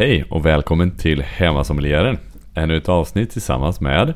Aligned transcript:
Hej 0.00 0.24
och 0.28 0.46
välkommen 0.46 0.90
till 0.90 1.22
Hemmasommelieren. 1.22 2.18
Ännu 2.54 2.76
ett 2.76 2.88
avsnitt 2.88 3.30
tillsammans 3.30 3.80
med... 3.80 4.14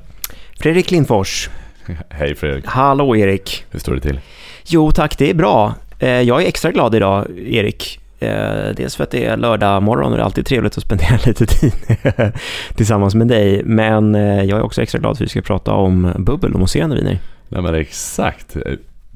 Fredrik 0.60 0.90
Lindfors. 0.90 1.50
Hej 2.08 2.34
Fredrik, 2.34 2.66
Hallå 2.66 3.16
Erik. 3.16 3.64
hur 3.70 3.78
står 3.78 3.94
det 3.94 4.00
till? 4.00 4.20
Jo 4.66 4.90
tack, 4.92 5.18
det 5.18 5.30
är 5.30 5.34
bra. 5.34 5.74
Eh, 5.98 6.08
Jag 6.20 6.42
är 6.42 6.46
extra 6.46 6.72
glad 6.72 6.94
idag, 6.94 7.26
Erik. 7.38 8.00
Eh, 8.20 8.28
Dels 8.76 8.96
för 8.96 9.04
att 9.04 9.10
det 9.10 9.24
är 9.24 9.36
lördag 9.36 9.82
morgon 9.82 10.10
och 10.12 10.16
det 10.18 10.22
är 10.22 10.24
alltid 10.24 10.46
trevligt 10.46 10.78
att 10.78 10.84
spendera 10.84 11.18
lite 11.26 11.46
tid 11.46 11.72
tillsammans 12.76 13.14
med 13.14 13.28
dig. 13.28 13.62
Men 13.64 14.14
eh, 14.14 14.42
jag 14.44 14.58
är 14.58 14.62
också 14.62 14.82
extra 14.82 14.98
glad 14.98 15.16
för 15.16 15.24
att 15.24 15.26
vi 15.26 15.30
ska 15.30 15.42
prata 15.42 15.72
om 15.72 16.12
bubbel 16.18 16.52
och 16.52 16.58
mousserande 16.60 16.96
viner. 16.96 17.18
Nej 17.48 17.62
men 17.62 17.74
exakt, 17.74 18.56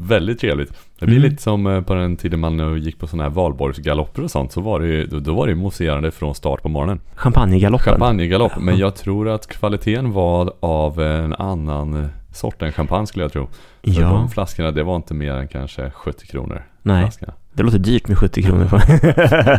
väldigt 0.01 0.38
trevligt. 0.41 0.73
Det 0.98 1.07
blir 1.07 1.16
Mm. 1.19 1.30
lite 1.30 1.43
som 1.43 1.66
eh, 1.66 1.80
på 1.80 1.95
den 1.95 2.16
tiden 2.16 2.41
man 2.41 2.79
gick 2.80 2.98
på 2.98 3.07
sådana 3.07 3.23
här 3.23 3.30
valborgsgalopper 3.30 4.23
och 4.24 4.30
sånt. 4.30 4.52
Så 4.52 4.61
var 4.61 4.80
det 4.80 4.87
ju, 4.87 5.07
då, 5.07 5.34
var 5.34 5.47
det 5.47 5.51
ju 5.52 5.57
mousserande 5.59 6.11
från 6.11 6.34
start 6.34 6.62
på 6.62 6.69
morgonen. 6.69 7.01
Champagnegaloppen. 7.15 7.93
Champagnegalopp, 7.93 8.52
men 8.61 8.79
jag 8.79 8.95
tror 8.97 9.29
att 9.29 9.47
kvaliteten 9.47 10.12
var 10.12 10.52
av 10.61 11.01
en 11.01 11.34
annan 11.34 12.09
sort 12.33 12.62
än 12.62 12.73
champagne 12.73 13.07
skulle 13.07 13.24
jag 13.24 13.33
tro. 13.33 13.47
För 13.47 13.91
Ja, 14.01 14.09
de 14.09 14.29
flaskorna, 14.29 14.71
det 14.71 14.83
var 14.83 14.97
inte 14.97 15.15
mer 15.15 15.33
än 15.34 15.48
kanske 15.48 15.91
70 15.91 16.27
kronor. 16.27 16.62
nej. 16.83 17.02
Flaskorna. 17.02 17.33
Det 17.52 17.62
låter 17.62 17.79
dyrt 17.79 18.09
med 18.09 18.19
70 18.19 18.43
kronor. 18.43 18.65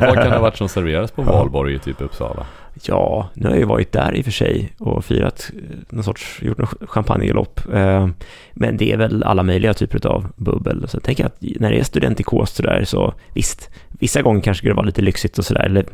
Vad 0.08 0.16
kan 0.16 0.30
det 0.30 0.34
ha 0.34 0.40
varit 0.40 0.58
som 0.58 0.70
serverades 0.70 1.12
på 1.12 1.22
valborg 1.22 1.76
i 1.76 1.80
typ 1.80 2.02
Uppsala? 2.02 2.46
Ja, 2.84 3.30
nu 3.34 3.44
har 3.44 3.50
jag 3.52 3.60
ju 3.60 3.66
varit 3.66 3.92
där 3.92 4.16
i 4.16 4.22
och 4.22 4.26
för 4.26 4.32
sig 4.32 4.74
och 4.80 5.06
firat 5.06 5.52
eh, 5.56 5.78
någon 5.90 6.04
sorts, 6.04 6.42
gjort 6.42 6.58
någon 6.58 6.68
champagnegalopp. 6.88 7.62
Eh, 7.74 8.08
Men 8.54 8.78
det 8.78 8.92
är 8.92 8.98
väl 8.98 9.24
alla 9.24 9.44
möjliga 9.44 9.74
typer 9.74 10.08
av 10.08 10.28
bubbel. 10.36 10.88
Så 10.88 10.96
jag 10.96 11.04
tänker 11.04 11.26
att 11.26 11.38
när 11.42 11.72
det 11.72 11.80
är 11.80 11.84
studentikos 11.84 12.52
så 12.52 12.64
där 12.64 12.84
så 12.84 13.14
visst, 13.34 13.70
vissa 13.90 14.22
gånger 14.22 14.42
kanske 14.42 14.68
det 14.68 14.74
vara 14.74 14.86
lite 14.86 15.02
lyxigt 15.02 15.38
och 15.38 15.46
sådär, 15.46 15.66
eller 15.66 15.86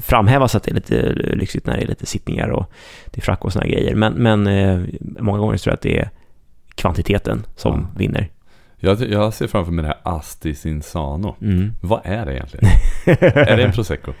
framhävas 0.00 0.54
att 0.54 0.62
det 0.62 0.70
är 0.70 0.74
lite 0.74 1.12
lyxigt 1.12 1.66
när 1.66 1.76
det 1.76 1.82
är 1.82 1.86
lite 1.86 2.06
sittningar 2.06 2.48
och 2.48 2.70
det 3.10 3.20
är 3.20 3.22
frack 3.22 3.44
och 3.44 3.52
sådana 3.52 3.70
grejer. 3.70 3.94
Men, 3.94 4.12
men 4.12 4.46
eh, 4.46 4.80
många 5.00 5.38
gånger 5.38 5.56
tror 5.58 5.70
jag 5.70 5.74
att 5.76 5.82
det 5.82 5.98
är 5.98 6.10
kvantiteten 6.74 7.46
som 7.56 7.80
Ja. 7.92 7.98
vinner. 7.98 8.28
Jag, 8.84 9.00
jag 9.10 9.34
ser 9.34 9.46
framför 9.46 9.72
mig 9.72 9.82
det 9.82 9.88
här 9.88 9.98
Astis 10.02 10.66
Insano. 10.66 11.36
Mm. 11.42 11.72
Vad 11.80 12.00
är 12.04 12.26
det 12.26 12.32
egentligen? 12.34 12.66
är 13.34 13.56
det 13.56 13.62
en 13.62 13.72
prosecco? 13.72 14.12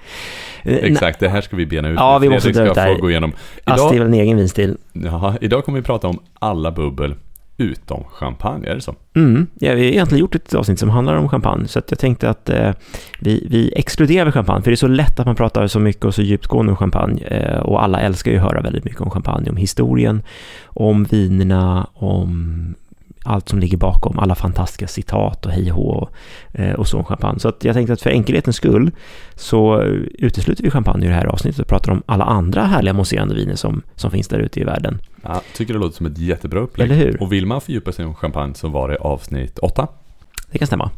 Eh, 0.62 0.74
Exakt, 0.76 1.20
det 1.20 1.28
här 1.28 1.40
ska 1.40 1.56
vi 1.56 1.66
bena 1.66 1.88
ut. 1.88 1.96
Ja, 1.96 2.18
vi 2.18 2.28
måste 2.28 2.48
ut 2.48 2.54
ska 2.54 2.80
här. 2.80 2.94
få 2.94 3.00
gå 3.00 3.10
igenom. 3.10 3.32
Asti 3.64 3.84
är 3.84 3.94
Idag, 3.94 3.98
väl 3.98 4.14
en 4.14 4.14
egen 4.14 4.36
vinstil. 4.36 4.76
jaha, 4.92 5.36
idag 5.40 5.64
kommer 5.64 5.78
vi 5.78 5.84
prata 5.84 6.08
om 6.08 6.18
alla 6.38 6.72
bubbel 6.72 7.14
utom 7.56 8.04
champagne, 8.04 8.68
är 8.68 8.74
det 8.74 8.80
så? 8.80 8.94
Mm, 9.16 9.46
ja, 9.58 9.74
vi 9.74 9.80
har 9.80 9.88
egentligen 9.92 10.20
gjort 10.20 10.34
ett 10.34 10.54
avsnitt 10.54 10.78
som 10.78 10.90
handlar 10.90 11.14
om 11.14 11.28
champagne, 11.28 11.68
så 11.68 11.80
jag 11.88 11.98
tänkte 11.98 12.30
att 12.30 12.48
eh, 12.48 12.70
vi, 13.20 13.46
vi 13.50 13.72
exkluderar 13.76 14.30
champagne, 14.30 14.62
för 14.62 14.70
det 14.70 14.74
är 14.74 14.76
så 14.76 14.86
lätt 14.86 15.20
att 15.20 15.26
man 15.26 15.36
pratar 15.36 15.66
så 15.66 15.78
mycket 15.78 16.04
och 16.04 16.14
så 16.14 16.22
djupgående 16.22 16.72
om 16.72 16.76
champagne, 16.76 17.22
eh, 17.22 17.60
och 17.60 17.82
alla 17.82 18.00
älskar 18.00 18.30
ju 18.30 18.36
att 18.36 18.42
höra 18.42 18.60
väldigt 18.60 18.84
mycket 18.84 19.00
om 19.00 19.10
champagne, 19.10 19.50
om 19.50 19.56
historien, 19.56 20.22
om 20.64 21.04
vinerna, 21.04 21.86
om 21.94 22.74
allt 23.24 23.48
som 23.48 23.58
ligger 23.58 23.76
bakom, 23.76 24.18
alla 24.18 24.34
fantastiska 24.34 24.86
citat 24.86 25.46
och 25.46 25.52
hej 25.52 25.72
och 25.72 25.76
hå 25.76 26.08
eh, 26.52 26.72
och 26.72 26.88
så 26.88 26.98
om 26.98 27.04
champagne. 27.04 27.40
Så 27.40 27.48
att 27.48 27.64
jag 27.64 27.74
tänkte 27.74 27.92
att 27.92 28.02
för 28.02 28.10
enkelhetens 28.10 28.56
skull 28.56 28.90
så 29.34 29.80
eh, 29.80 29.86
utesluter 30.18 30.62
vi 30.62 30.70
champagne 30.70 31.06
i 31.06 31.08
det 31.08 31.14
här 31.14 31.26
avsnittet 31.26 31.60
och 31.60 31.68
pratar 31.68 31.92
om 31.92 32.02
alla 32.06 32.24
andra 32.24 32.64
härliga 32.64 32.92
mousserande 32.92 33.34
viner 33.34 33.54
som, 33.54 33.82
som 33.96 34.10
finns 34.10 34.28
där 34.28 34.38
ute 34.38 34.60
i 34.60 34.64
världen. 34.64 34.98
Ja, 35.22 35.42
tycker 35.54 35.74
det 35.74 35.80
låter 35.80 35.96
som 35.96 36.06
ett 36.06 36.18
jättebra 36.18 36.60
upplägg. 36.60 36.90
Eller 36.90 37.04
hur? 37.04 37.22
Och 37.22 37.32
vill 37.32 37.46
man 37.46 37.60
fördjupa 37.60 37.92
sig 37.92 38.04
om 38.04 38.14
champagne 38.14 38.54
så 38.54 38.68
var 38.68 38.88
det 38.88 38.96
avsnitt 38.96 39.58
8. 39.58 39.88
Det 40.50 40.58
kan 40.58 40.66
stämma. 40.66 40.90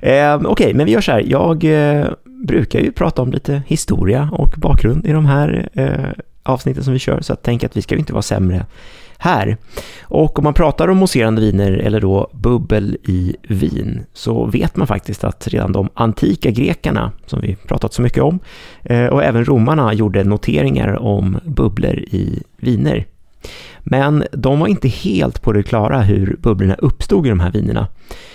eh, 0.00 0.40
Okej, 0.44 0.74
men 0.74 0.86
vi 0.86 0.92
gör 0.92 1.00
så 1.00 1.12
här. 1.12 1.24
Jag 1.26 1.64
eh, 1.64 2.06
brukar 2.24 2.80
ju 2.80 2.92
prata 2.92 3.22
om 3.22 3.32
lite 3.32 3.62
historia 3.66 4.28
och 4.32 4.54
bakgrund 4.56 5.06
i 5.06 5.12
de 5.12 5.26
här 5.26 5.68
eh, 5.72 6.24
avsnitten 6.42 6.84
som 6.84 6.92
vi 6.92 6.98
kör, 6.98 7.20
så 7.20 7.32
jag 7.32 7.42
tänker 7.42 7.66
att 7.66 7.76
vi 7.76 7.82
ska 7.82 7.94
ju 7.94 7.98
inte 7.98 8.12
vara 8.12 8.22
sämre 8.22 8.66
här. 9.18 9.56
Och 10.02 10.38
om 10.38 10.44
man 10.44 10.54
pratar 10.54 10.88
om 10.88 10.96
mousserande 10.96 11.40
viner 11.40 11.72
eller 11.72 12.00
då 12.00 12.30
bubbel 12.32 12.96
i 13.02 13.36
vin 13.48 14.04
så 14.12 14.46
vet 14.46 14.76
man 14.76 14.86
faktiskt 14.86 15.24
att 15.24 15.48
redan 15.48 15.72
de 15.72 15.88
antika 15.94 16.50
grekerna, 16.50 17.12
som 17.26 17.40
vi 17.40 17.56
pratat 17.56 17.92
så 17.92 18.02
mycket 18.02 18.22
om, 18.22 18.38
eh, 18.82 19.06
och 19.06 19.24
även 19.24 19.44
romarna 19.44 19.94
gjorde 19.94 20.24
noteringar 20.24 21.02
om 21.02 21.38
bubblor 21.44 21.98
i 21.98 22.42
viner. 22.56 23.06
Men 23.80 24.24
de 24.32 24.60
var 24.60 24.66
inte 24.66 24.88
helt 24.88 25.42
på 25.42 25.52
det 25.52 25.62
klara 25.62 26.00
hur 26.00 26.36
bubblorna 26.40 26.74
uppstod 26.74 27.26
i 27.26 27.28
de 27.28 27.40
här 27.40 27.52
vinerna. 27.52 27.88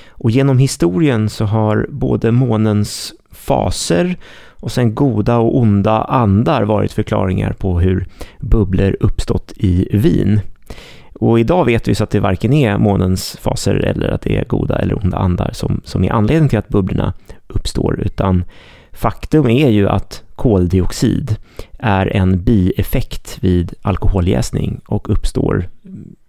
Och 0.10 0.32
genom 0.32 0.58
historien 0.58 1.30
så 1.30 1.46
har 1.46 1.88
både 1.90 2.32
månens 2.32 3.14
faser 3.32 4.18
och 4.60 4.72
sen 4.72 4.96
goda 4.96 5.38
och 5.38 5.58
onda 5.58 6.04
andar 6.04 6.64
varit 6.64 6.92
förklaringar 6.92 7.54
på 7.54 7.80
hur 7.80 8.08
bubblor 8.40 8.98
uppstått 9.00 9.54
i 9.56 9.88
vin. 9.98 10.42
Och 11.14 11.40
idag 11.40 11.66
vet 11.66 11.88
vi 11.88 11.96
så 11.96 12.04
att 12.04 12.10
det 12.10 12.20
varken 12.20 12.54
är 12.54 12.78
månens 12.78 13.38
faser 13.42 13.76
eller 13.76 14.08
att 14.08 14.22
det 14.22 14.38
är 14.38 14.46
goda 14.46 14.80
eller 14.80 15.04
onda 15.04 15.18
andar 15.18 15.50
som, 15.54 15.82
som 15.86 16.04
är 16.04 16.12
anledningen 16.12 16.50
till 16.50 16.60
att 16.60 16.70
bubblorna 16.70 17.14
uppstår, 17.48 18.00
utan 18.00 18.44
faktum 18.92 19.50
är 19.50 19.70
ju 19.70 19.90
att 19.90 20.24
koldioxid 20.36 21.36
är 21.80 22.16
en 22.16 22.44
bieffekt 22.44 23.38
vid 23.42 23.74
alkoholjäsning 23.82 24.82
och 24.86 25.10
uppstår 25.10 25.70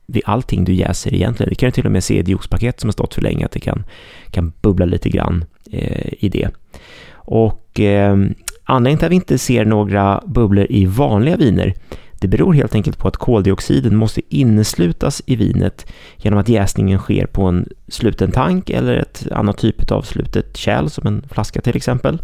vid 0.06 0.22
allting 0.26 0.64
du 0.64 0.72
jäser 0.72 1.14
egentligen. 1.14 1.50
Det 1.50 1.54
kan 1.54 1.66
du 1.66 1.70
till 1.70 1.86
och 1.86 1.92
med 1.92 2.04
se 2.04 2.20
i 2.20 2.24
juicepaket 2.26 2.80
som 2.80 2.88
har 2.88 2.92
stått 2.92 3.14
för 3.14 3.22
länge, 3.22 3.44
att 3.44 3.52
det 3.52 3.60
kan, 3.60 3.84
kan 4.30 4.52
bubbla 4.60 4.86
lite 4.86 5.08
grann 5.08 5.44
eh, 5.72 6.12
i 6.18 6.28
det. 6.28 6.48
Och 7.12 7.80
eh, 7.80 8.16
anledningen 8.64 8.98
till 8.98 9.06
att 9.06 9.12
vi 9.12 9.16
inte 9.16 9.38
ser 9.38 9.64
några 9.64 10.22
bubblor 10.26 10.66
i 10.70 10.86
vanliga 10.86 11.36
viner, 11.36 11.74
det 12.20 12.28
beror 12.28 12.52
helt 12.52 12.74
enkelt 12.74 12.98
på 12.98 13.08
att 13.08 13.16
koldioxiden 13.16 13.96
måste 13.96 14.20
inneslutas 14.28 15.22
i 15.26 15.36
vinet 15.36 15.92
genom 16.16 16.38
att 16.38 16.48
jäsningen 16.48 16.98
sker 16.98 17.26
på 17.26 17.42
en 17.42 17.68
sluten 17.88 18.32
tank 18.32 18.70
eller 18.70 18.96
ett 18.96 19.26
annat 19.32 19.58
typ 19.58 19.90
av 19.90 20.02
slutet 20.02 20.56
kärl, 20.56 20.88
som 20.88 21.06
en 21.06 21.22
flaska 21.30 21.60
till 21.60 21.76
exempel. 21.76 22.14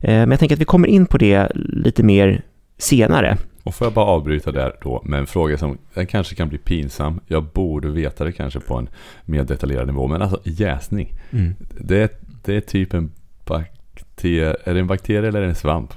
Eh, 0.00 0.10
Men 0.10 0.30
jag 0.30 0.38
tänker 0.38 0.56
att 0.56 0.60
vi 0.60 0.64
kommer 0.64 0.88
in 0.88 1.06
på 1.06 1.18
det 1.18 1.52
lite 1.54 2.02
mer 2.02 2.42
senare. 2.78 3.36
Och 3.64 3.74
får 3.74 3.86
jag 3.86 3.92
bara 3.94 4.06
avbryta 4.06 4.52
där 4.52 4.72
då 4.82 5.02
med 5.04 5.18
en 5.20 5.26
fråga 5.26 5.58
som 5.58 5.78
den 5.94 6.06
kanske 6.06 6.34
kan 6.34 6.48
bli 6.48 6.58
pinsam. 6.58 7.20
Jag 7.26 7.44
borde 7.44 7.88
veta 7.90 8.24
det 8.24 8.32
kanske 8.32 8.60
på 8.60 8.76
en 8.76 8.88
mer 9.24 9.44
detaljerad 9.44 9.86
nivå. 9.86 10.06
Men 10.06 10.22
alltså 10.22 10.40
jäsning. 10.44 11.12
Mm. 11.30 11.54
Det, 11.80 11.98
är- 12.02 12.10
det 12.44 12.56
är 12.56 12.60
typ 12.60 12.94
en 12.94 13.10
bakterie. 13.44 14.56
Är 14.64 14.74
det 14.74 14.80
en 14.80 14.86
bakterie 14.86 15.28
eller 15.28 15.42
en 15.42 15.54
svamp? 15.54 15.94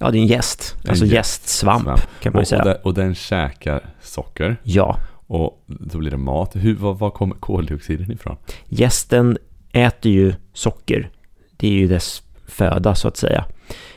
Ja, 0.00 0.10
det 0.10 0.18
är 0.18 0.20
en 0.20 0.26
jäst, 0.26 0.76
En 0.84 0.90
alltså 0.90 1.04
jäst- 1.04 1.14
jästsvamp 1.14 1.82
svamp. 1.82 2.00
kan 2.20 2.32
man 2.32 2.38
ju 2.38 2.38
Och, 2.38 2.42
och, 2.42 2.48
säga. 2.48 2.64
den, 2.64 2.76
och 2.82 2.94
den 2.94 3.14
käkar 3.14 3.80
socker. 4.02 4.56
Ja, 4.62 4.98
Och 5.26 5.64
då 5.66 5.98
blir 5.98 6.10
det 6.10 6.16
mat. 6.16 6.50
Hur, 6.56 6.74
var, 6.74 6.94
var 6.94 7.10
kommer 7.10 7.34
koldioxiden 7.34 8.12
ifrån? 8.12 8.36
Gästen 8.68 9.38
äter 9.72 10.12
ju 10.12 10.32
socker. 10.52 11.10
Det 11.56 11.66
är 11.68 11.72
ju 11.72 11.88
dess 11.88 12.22
föda 12.46 12.94
så 12.94 13.08
att 13.08 13.16
säga. 13.16 13.44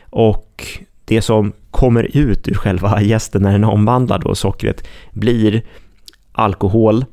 Och 0.10 0.68
det 1.06 1.22
som 1.22 1.52
kommer 1.72 2.18
ut 2.18 2.48
ur 2.48 2.54
själva 2.54 3.02
gästen 3.02 3.42
när 3.42 3.52
den 3.52 3.64
omvandlar 3.64 4.20
då 4.20 4.36
sockret 4.36 4.88
blir 5.12 5.62
alkohol, 6.32 7.06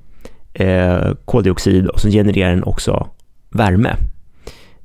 eh, 0.55 1.13
koldioxid 1.25 1.87
och 1.87 2.01
så 2.01 2.09
genererar 2.09 2.51
den 2.51 2.65
också 2.65 3.09
värme. 3.51 3.97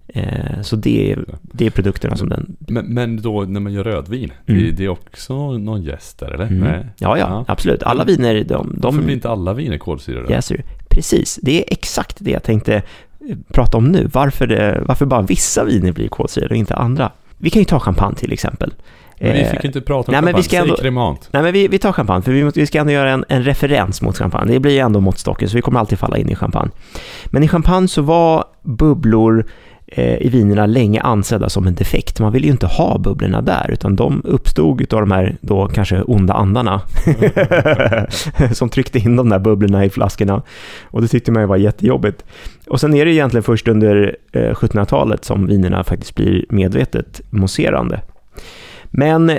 Eh, 0.08 0.62
så 0.62 0.76
det 0.76 1.12
är, 1.12 1.26
det 1.42 1.66
är 1.66 1.70
produkterna 1.70 2.16
som 2.16 2.30
den... 2.30 2.56
Men, 2.60 2.86
men 2.86 3.22
då 3.22 3.42
när 3.42 3.60
man 3.60 3.74
gör 3.74 3.84
rödvin. 3.84 4.32
Mm. 4.48 4.62
Det, 4.64 4.72
det 4.72 4.84
är 4.86 4.90
också 4.90 5.52
någon 5.58 5.84
jäst 5.84 6.20
där 6.20 6.32
eller? 6.32 6.46
Mm. 6.48 6.60
Nej. 6.60 6.86
Ja, 6.98 7.18
ja, 7.18 7.46
absolut. 7.48 7.84
Alla 7.84 8.04
viner, 8.04 8.44
de, 8.44 8.76
Varför 8.78 8.98
de 8.98 9.06
blir 9.06 9.16
inte 9.16 9.30
alla 9.30 9.54
viner 9.54 9.78
kolsyrade? 9.78 10.34
jäser. 10.34 10.64
Precis, 10.90 11.40
det 11.42 11.60
är 11.60 11.74
exakt 11.74 12.18
det 12.20 12.32
jag 12.32 12.44
tänkte 12.44 12.76
eh, 12.76 12.82
prata 13.48 13.78
om 13.78 13.92
nu. 13.92 14.10
Varför, 14.14 14.48
det, 14.48 14.84
varför 14.88 15.06
bara 15.06 15.22
vissa 15.22 15.64
viner 15.64 15.92
blir 15.92 16.08
kolsyrade 16.08 16.50
och 16.54 16.58
inte 16.58 16.76
andra? 16.76 17.12
Vi 17.38 17.50
kan 17.50 17.60
ju 17.62 17.66
ta 17.66 17.80
champagne 17.80 18.16
till 18.16 18.34
exempel. 18.34 18.74
Men 19.20 19.34
vi 19.34 19.42
Eh, 19.42 19.52
fick 19.52 19.64
inte 19.66 19.82
prata 19.82 20.12
om 20.12 20.12
nej, 20.12 20.18
champagne. 20.18 20.38
vi 20.38 20.44
ska 20.44 20.50
Säg 20.52 20.60
ändå- 20.60 20.76
kremant. 20.76 21.30
Nej, 21.32 21.44
men 21.44 21.54
vi, 21.54 21.68
vi 21.68 21.80
tar 21.80 21.92
champagne, 21.92 22.22
för 22.22 22.32
vi, 22.32 22.52
vi 22.56 22.66
ska 22.66 22.80
ändå 22.80 22.92
göra 22.94 23.12
en, 23.12 23.26
en 23.30 23.44
referens 23.44 24.02
mot 24.02 24.18
champagne. 24.18 24.54
Det 24.54 24.60
blir 24.60 24.72
ju 24.72 24.80
ändå 24.80 25.00
måttstocken, 25.00 25.50
så 25.50 25.56
vi 25.56 25.62
kommer 25.62 25.80
alltid 25.80 26.00
falla 26.00 26.18
in 26.18 26.30
i 26.30 26.36
champagne. 26.36 26.72
Men 27.26 27.44
i 27.44 27.48
champagne 27.48 27.88
så 27.88 28.02
var 28.02 28.46
bubblor 28.62 29.46
Eh, 29.96 30.18
i 30.22 30.30
vinerna 30.30 30.66
länge 30.66 31.02
ansedda 31.02 31.50
som 31.50 31.68
en 31.68 31.76
defekt. 31.76 32.20
Man 32.20 32.32
ville 32.32 32.46
ju 32.46 32.52
inte 32.52 32.66
ha 32.66 32.98
bubblorna 32.98 33.42
där, 33.42 33.72
utan 33.72 33.96
de 33.96 34.22
uppstod 34.26 34.94
av 34.94 35.00
de 35.00 35.12
här 35.12 35.38
då 35.42 35.68
kanske 35.68 36.02
onda 36.02 36.34
andarna 36.34 36.82
som 38.54 38.70
tryckte 38.70 39.00
in 39.00 39.16
de 39.16 39.30
där 39.30 39.40
bubblorna 39.40 39.86
i 39.86 39.90
flaskorna. 39.90 40.42
Och 40.84 41.02
det 41.02 41.08
tyckte 41.08 41.32
man 41.32 41.44
ju 41.44 41.48
var 41.48 41.58
jättejobbigt. 41.58 42.26
Och 42.68 42.80
sen 42.80 42.94
är 42.94 43.06
det 43.06 43.14
egentligen 43.14 43.44
först 43.44 43.68
under 43.68 44.16
eh, 44.32 44.54
1700-talet 44.54 45.26
som 45.26 45.48
vinerna 45.48 45.84
faktiskt 45.84 46.16
blir 46.16 46.46
medvetet 46.50 47.22
mousserande. 47.30 48.02
Men 48.96 49.30
eh, 49.30 49.38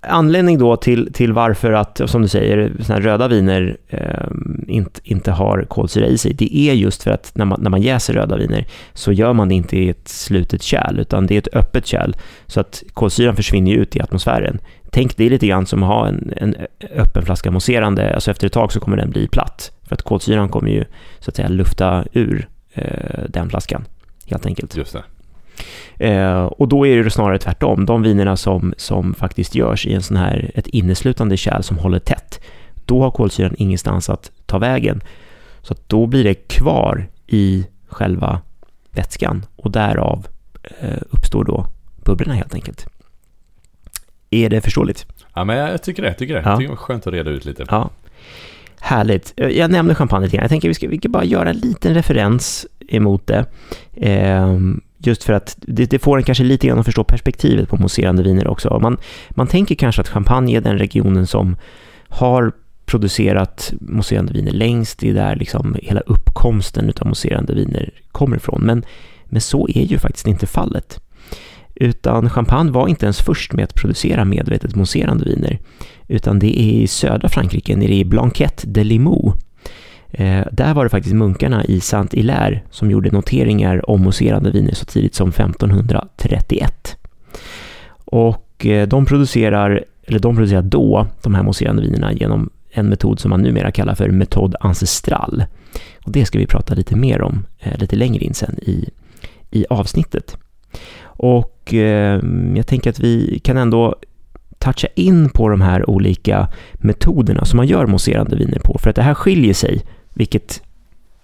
anledning 0.00 0.58
då 0.58 0.76
till, 0.76 1.12
till 1.12 1.32
varför 1.32 1.72
att, 1.72 2.00
som 2.06 2.22
du 2.22 2.28
säger, 2.28 2.72
såna 2.80 2.98
här 2.98 3.02
röda 3.04 3.28
viner 3.28 3.76
eh, 3.88 4.26
inte, 4.66 5.00
inte 5.04 5.30
har 5.30 5.64
kolsyra 5.68 6.06
i 6.06 6.18
sig, 6.18 6.34
det 6.34 6.56
är 6.56 6.74
just 6.74 7.02
för 7.02 7.10
att 7.10 7.32
när 7.34 7.44
man, 7.44 7.60
när 7.62 7.70
man 7.70 7.82
jäser 7.82 8.14
röda 8.14 8.36
viner 8.36 8.66
så 8.94 9.12
gör 9.12 9.32
man 9.32 9.48
det 9.48 9.54
inte 9.54 9.76
i 9.76 9.88
ett 9.88 10.08
slutet 10.08 10.62
kärl, 10.62 11.00
utan 11.00 11.26
det 11.26 11.34
är 11.34 11.38
ett 11.38 11.54
öppet 11.54 11.86
kärl, 11.86 12.12
så 12.46 12.60
att 12.60 12.82
kolsyran 12.92 13.36
försvinner 13.36 13.72
ut 13.72 13.96
i 13.96 14.00
atmosfären. 14.00 14.58
Tänk 14.90 15.16
det 15.16 15.26
är 15.26 15.30
lite 15.30 15.46
grann 15.46 15.66
som 15.66 15.82
att 15.82 15.88
ha 15.88 16.08
en, 16.08 16.32
en 16.36 16.56
öppen 16.94 17.22
flaska 17.24 17.50
mousserande, 17.50 18.14
alltså 18.14 18.30
efter 18.30 18.46
ett 18.46 18.52
tag 18.52 18.72
så 18.72 18.80
kommer 18.80 18.96
den 18.96 19.10
bli 19.10 19.28
platt, 19.28 19.72
för 19.88 19.94
att 19.94 20.02
kolsyran 20.02 20.48
kommer 20.48 20.70
ju 20.70 20.84
så 21.20 21.30
att 21.30 21.36
säga 21.36 21.48
lufta 21.48 22.04
ur 22.12 22.48
eh, 22.74 23.24
den 23.28 23.50
flaskan, 23.50 23.84
helt 24.26 24.46
enkelt. 24.46 24.76
Just 24.76 24.92
det. 24.92 25.02
Eh, 25.96 26.42
och 26.44 26.68
då 26.68 26.86
är 26.86 27.04
det 27.04 27.10
snarare 27.10 27.38
tvärtom. 27.38 27.86
De 27.86 28.02
vinerna 28.02 28.36
som, 28.36 28.74
som 28.76 29.14
faktiskt 29.14 29.54
görs 29.54 29.86
i 29.86 29.92
en 29.94 30.02
sån 30.02 30.16
här, 30.16 30.50
ett 30.54 30.66
inneslutande 30.66 31.36
kärl 31.36 31.62
som 31.62 31.78
håller 31.78 31.98
tätt, 31.98 32.40
då 32.84 33.02
har 33.02 33.10
kolsyran 33.10 33.54
ingenstans 33.58 34.10
att 34.10 34.30
ta 34.46 34.58
vägen. 34.58 35.00
Så 35.62 35.74
då 35.86 36.06
blir 36.06 36.24
det 36.24 36.34
kvar 36.34 37.06
i 37.26 37.66
själva 37.88 38.40
vätskan 38.90 39.46
och 39.56 39.70
därav 39.70 40.26
eh, 40.80 40.98
uppstår 41.10 41.44
då 41.44 41.66
bubblorna 42.04 42.34
helt 42.34 42.54
enkelt. 42.54 42.86
Är 44.30 44.50
det 44.50 44.60
förståeligt? 44.60 45.06
Ja, 45.34 45.44
men 45.44 45.56
jag 45.56 45.82
tycker 45.82 46.02
det. 46.02 46.08
Jag 46.08 46.18
tycker 46.18 46.34
det. 46.34 46.40
Ja. 46.40 46.48
Jag 46.50 46.58
tycker 46.58 46.68
det 46.68 46.76
var 46.76 46.76
skönt 46.76 47.06
att 47.06 47.12
reda 47.12 47.30
ut 47.30 47.44
lite. 47.44 47.64
Ja. 47.70 47.90
Härligt. 48.80 49.32
Eh, 49.36 49.48
Jag 49.48 49.70
nämnde 49.70 49.94
champagne 49.94 50.24
lite 50.24 50.36
grann. 50.36 50.42
Jag 50.44 50.50
tänker 50.50 50.68
vi 50.68 50.74
ska, 50.74 50.88
vi 50.88 50.98
ska 50.98 51.08
bara 51.08 51.24
göra 51.24 51.50
en 51.50 51.56
liten 51.56 51.94
referens 51.94 52.66
emot 52.88 53.26
det. 53.26 53.44
Ehm, 53.96 54.80
just 55.06 55.24
för 55.24 55.32
att 55.32 55.56
det, 55.58 55.90
det 55.90 55.98
får 55.98 56.18
en 56.18 56.24
kanske 56.24 56.44
lite 56.44 56.66
grann 56.66 56.78
att 56.78 56.84
förstå 56.84 57.04
perspektivet 57.04 57.68
på 57.68 57.76
mousserande 57.76 58.22
viner 58.22 58.48
också. 58.48 58.78
Man, 58.82 58.98
man 59.30 59.46
tänker 59.46 59.74
kanske 59.74 60.00
att 60.00 60.08
champagne 60.08 60.56
är 60.56 60.60
den 60.60 60.78
regionen 60.78 61.26
som 61.26 61.56
har 62.08 62.52
producerat 62.86 63.72
mousserande 63.80 64.32
viner 64.32 64.52
längst. 64.52 64.98
Det 64.98 65.10
är 65.10 65.14
där 65.14 65.36
liksom 65.36 65.76
hela 65.82 66.00
uppkomsten 66.00 66.92
av 67.00 67.06
mousserande 67.06 67.54
viner 67.54 67.90
kommer 68.12 68.36
ifrån. 68.36 68.60
Men, 68.62 68.84
men 69.24 69.40
så 69.40 69.68
är 69.68 69.82
ju 69.82 69.98
faktiskt 69.98 70.26
inte 70.26 70.46
fallet. 70.46 71.00
Utan 71.74 72.30
champagne 72.30 72.70
var 72.70 72.88
inte 72.88 73.06
ens 73.06 73.20
först 73.20 73.52
med 73.52 73.64
att 73.64 73.74
producera 73.74 74.24
medvetet 74.24 74.74
mousserande 74.74 75.24
viner, 75.24 75.58
utan 76.08 76.38
det 76.38 76.60
är 76.60 76.82
i 76.82 76.86
södra 76.86 77.28
Frankrike, 77.28 77.76
nere 77.76 77.94
i 77.94 78.04
Blanquette 78.04 78.66
de 78.66 78.84
Limoux. 78.84 79.38
Eh, 80.12 80.46
där 80.52 80.74
var 80.74 80.84
det 80.84 80.90
faktiskt 80.90 81.14
munkarna 81.14 81.64
i 81.64 81.80
Saint-Hilaire 81.80 82.60
som 82.70 82.90
gjorde 82.90 83.10
noteringar 83.10 83.90
om 83.90 84.02
mousserande 84.02 84.50
viner 84.50 84.74
så 84.74 84.84
tidigt 84.84 85.14
som 85.14 85.28
1531. 85.28 86.96
Och 88.04 88.66
eh, 88.66 88.88
de 88.88 89.06
producerar, 89.06 89.84
eller 90.06 90.18
de 90.18 90.36
producerar 90.36 90.62
då 90.62 91.06
de 91.22 91.34
här 91.34 91.42
mousserande 91.42 91.82
vinerna 91.82 92.12
genom 92.12 92.50
en 92.70 92.88
metod 92.88 93.20
som 93.20 93.30
man 93.30 93.42
numera 93.42 93.70
kallar 93.70 93.94
för 93.94 94.10
metod 94.10 94.56
ancestral. 94.60 95.44
Och 96.04 96.12
det 96.12 96.24
ska 96.24 96.38
vi 96.38 96.46
prata 96.46 96.74
lite 96.74 96.96
mer 96.96 97.22
om 97.22 97.46
eh, 97.60 97.78
lite 97.78 97.96
längre 97.96 98.24
in 98.24 98.34
sen 98.34 98.58
i, 98.62 98.88
i 99.50 99.66
avsnittet. 99.70 100.36
Och 101.02 101.74
eh, 101.74 102.20
jag 102.54 102.66
tänker 102.66 102.90
att 102.90 103.00
vi 103.00 103.40
kan 103.44 103.56
ändå 103.56 103.96
toucha 104.58 104.88
in 104.94 105.28
på 105.28 105.48
de 105.48 105.60
här 105.60 105.90
olika 105.90 106.48
metoderna 106.74 107.44
som 107.44 107.56
man 107.56 107.66
gör 107.66 107.86
mousserande 107.86 108.36
viner 108.36 108.58
på. 108.58 108.78
För 108.78 108.90
att 108.90 108.96
det 108.96 109.02
här 109.02 109.14
skiljer 109.14 109.54
sig, 109.54 109.82
vilket, 110.14 110.62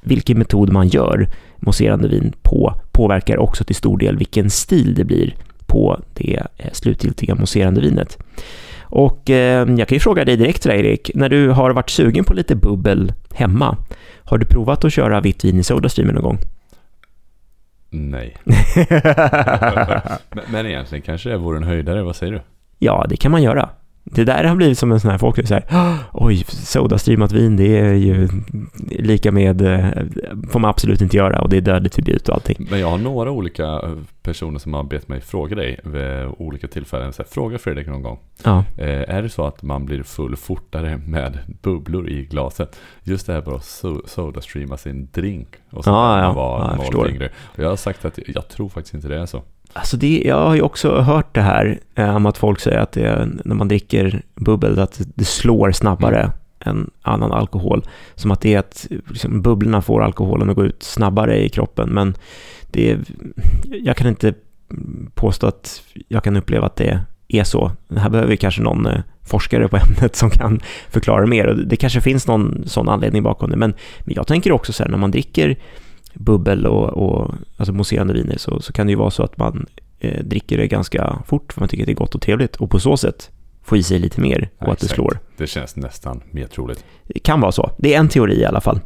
vilken 0.00 0.38
metod 0.38 0.72
man 0.72 0.88
gör 0.88 1.28
mousserande 1.56 2.08
vin 2.08 2.32
på 2.42 2.74
påverkar 2.92 3.36
också 3.36 3.64
till 3.64 3.76
stor 3.76 3.98
del 3.98 4.16
vilken 4.16 4.50
stil 4.50 4.94
det 4.94 5.04
blir 5.04 5.34
på 5.66 6.00
det 6.14 6.42
eh, 6.56 6.72
slutgiltiga 6.72 7.34
mousserande 7.34 7.80
vinet. 7.80 8.18
Och 8.82 9.30
eh, 9.30 9.68
jag 9.68 9.88
kan 9.88 9.96
ju 9.96 10.00
fråga 10.00 10.24
dig 10.24 10.36
direkt 10.36 10.62
där, 10.62 10.70
Erik, 10.70 11.10
när 11.14 11.28
du 11.28 11.50
har 11.50 11.70
varit 11.70 11.90
sugen 11.90 12.24
på 12.24 12.34
lite 12.34 12.54
bubbel 12.54 13.12
hemma, 13.34 13.76
har 14.24 14.38
du 14.38 14.46
provat 14.46 14.84
att 14.84 14.92
köra 14.92 15.20
vitt 15.20 15.44
vin 15.44 15.58
i 15.58 15.62
Sodastreamen 15.62 16.14
någon 16.14 16.24
gång? 16.24 16.38
Nej. 17.90 18.36
men, 20.30 20.44
men 20.50 20.66
egentligen 20.66 21.02
kanske 21.02 21.28
det 21.28 21.36
vore 21.36 21.56
en 21.56 21.64
höjdare. 21.64 22.02
Vad 22.02 22.16
säger 22.16 22.32
du? 22.32 22.40
Ja, 22.78 23.06
det 23.08 23.16
kan 23.16 23.30
man 23.30 23.42
göra. 23.42 23.68
Det 24.14 24.24
där 24.24 24.44
har 24.44 24.56
blivit 24.56 24.78
som 24.78 24.92
en 24.92 25.00
sån 25.00 25.10
här 25.10 25.18
folk 25.18 25.48
så 25.48 25.54
här, 25.54 25.64
"Åh, 25.70 25.96
oj, 26.12 26.44
sodastreamat 26.48 27.32
vin, 27.32 27.56
det 27.56 27.78
är 27.78 27.92
ju 27.94 28.28
lika 28.90 29.32
med, 29.32 29.62
eh, 29.62 29.88
får 30.50 30.58
man 30.60 30.70
absolut 30.70 31.00
inte 31.00 31.16
göra 31.16 31.40
och 31.42 31.48
det 31.48 31.56
är 31.56 31.60
dödligt 31.60 31.94
förbjudet 31.94 32.28
och 32.28 32.34
allting. 32.34 32.66
Men 32.70 32.80
jag 32.80 32.90
har 32.90 32.98
några 32.98 33.30
olika 33.30 33.64
eh, 33.64 33.92
personer 34.22 34.58
som 34.58 34.74
har 34.74 34.82
bett 34.84 35.08
mig 35.08 35.20
fråga 35.20 35.56
dig 35.56 35.80
vid 35.84 36.26
olika 36.38 36.68
tillfällen. 36.68 37.12
Så 37.12 37.22
här, 37.22 37.28
fråga 37.30 37.58
Fredrik 37.58 37.86
någon 37.86 38.02
gång. 38.02 38.18
Ja, 38.44 38.64
Eh, 38.76 39.14
är 39.16 39.22
det 39.22 39.28
så 39.28 39.44
att 39.46 39.62
man 39.62 39.86
blir 39.86 40.02
full 40.02 40.36
fortare 40.36 41.00
med 41.06 41.38
bubblor 41.62 42.08
i 42.08 42.24
glaset? 42.24 42.80
Just 43.02 43.26
det 43.26 43.32
här 43.32 43.40
bara 43.42 43.56
att 43.56 43.62
so- 43.62 44.06
sodastreama 44.06 44.76
sin 44.76 45.08
drink. 45.12 45.48
Och 45.70 45.84
så 45.84 45.90
Ja, 45.90 46.20
ja. 46.22 46.32
var 46.32 46.58
Ja, 46.60 46.84
jag 46.92 47.30
jag 47.56 47.68
har 47.68 47.76
sagt 47.76 48.04
att 48.04 48.18
jag 48.26 48.48
tror 48.48 48.68
faktiskt 48.68 48.94
inte 48.94 49.08
det 49.08 49.20
är 49.20 49.26
så. 49.26 49.42
Alltså 49.72 49.96
det, 49.96 50.22
jag 50.24 50.46
har 50.46 50.54
ju 50.54 50.62
också 50.62 51.00
hört 51.00 51.34
det 51.34 51.40
här 51.40 51.80
eh, 51.94 52.16
om 52.16 52.26
att 52.26 52.38
folk 52.38 52.60
säger 52.60 52.78
att 52.78 52.92
det, 52.92 53.28
när 53.44 53.54
man 53.54 53.68
dricker 53.68 54.22
bubbel, 54.34 54.78
att 54.78 55.00
det 55.14 55.24
slår 55.24 55.72
snabbare 55.72 56.32
än 56.60 56.90
annan 57.02 57.32
alkohol. 57.32 57.84
Som 58.14 58.30
att 58.30 58.40
det 58.40 58.54
är 58.54 58.58
att 58.58 58.86
liksom, 59.08 59.42
bubblorna 59.42 59.82
får 59.82 60.02
alkoholen 60.02 60.50
att 60.50 60.56
gå 60.56 60.64
ut 60.64 60.82
snabbare 60.82 61.44
i 61.44 61.48
kroppen. 61.48 61.88
Men 61.88 62.14
det 62.70 62.98
jag 63.64 63.96
kan 63.96 64.06
inte 64.06 64.34
påstå 65.14 65.46
att 65.46 65.82
jag 66.08 66.24
kan 66.24 66.36
uppleva 66.36 66.66
att 66.66 66.76
det 66.76 67.00
är 67.28 67.44
så. 67.44 67.72
Det 67.88 68.00
här 68.00 68.10
behöver 68.10 68.30
vi 68.30 68.36
kanske 68.36 68.62
någon 68.62 68.86
eh, 68.86 69.00
forskare 69.22 69.68
på 69.68 69.76
ämnet 69.86 70.16
som 70.16 70.30
kan 70.30 70.60
förklara 70.90 71.26
mer. 71.26 71.46
Och 71.46 71.56
det 71.56 71.76
kanske 71.76 72.00
finns 72.00 72.26
någon 72.26 72.62
sån 72.66 72.88
anledning 72.88 73.22
bakom 73.22 73.50
det. 73.50 73.56
Men, 73.56 73.74
men 74.00 74.14
jag 74.14 74.26
tänker 74.26 74.52
också 74.52 74.72
så 74.72 74.82
här, 74.82 74.90
när 74.90 74.98
man 74.98 75.10
dricker 75.10 75.56
bubbel 76.18 76.66
och, 76.66 76.88
och 76.88 77.34
alltså 77.56 77.72
mousserande 77.72 78.14
viner 78.14 78.38
så, 78.38 78.60
så 78.60 78.72
kan 78.72 78.86
det 78.86 78.90
ju 78.90 78.96
vara 78.96 79.10
så 79.10 79.22
att 79.22 79.36
man 79.36 79.66
eh, 79.98 80.24
dricker 80.24 80.58
det 80.58 80.66
ganska 80.66 81.22
fort 81.26 81.52
för 81.52 81.60
man 81.60 81.68
tycker 81.68 81.82
att 81.82 81.86
det 81.86 81.92
är 81.92 81.94
gott 81.94 82.14
och 82.14 82.22
trevligt 82.22 82.56
och 82.56 82.70
på 82.70 82.80
så 82.80 82.96
sätt 82.96 83.30
få 83.62 83.76
i 83.76 83.82
sig 83.82 83.98
lite 83.98 84.20
mer 84.20 84.48
och 84.58 84.68
Ja, 84.68 84.72
att 84.72 84.78
det 84.78 84.88
slår. 84.88 85.18
Det 85.36 85.46
känns 85.46 85.76
nästan 85.76 86.22
mer 86.30 86.46
troligt. 86.46 86.84
Det 87.06 87.18
kan 87.18 87.40
vara 87.40 87.52
så. 87.52 87.70
Det 87.78 87.94
är 87.94 87.98
en 87.98 88.08
teori 88.08 88.40
i 88.40 88.44
alla 88.44 88.60
fall. 88.60 88.80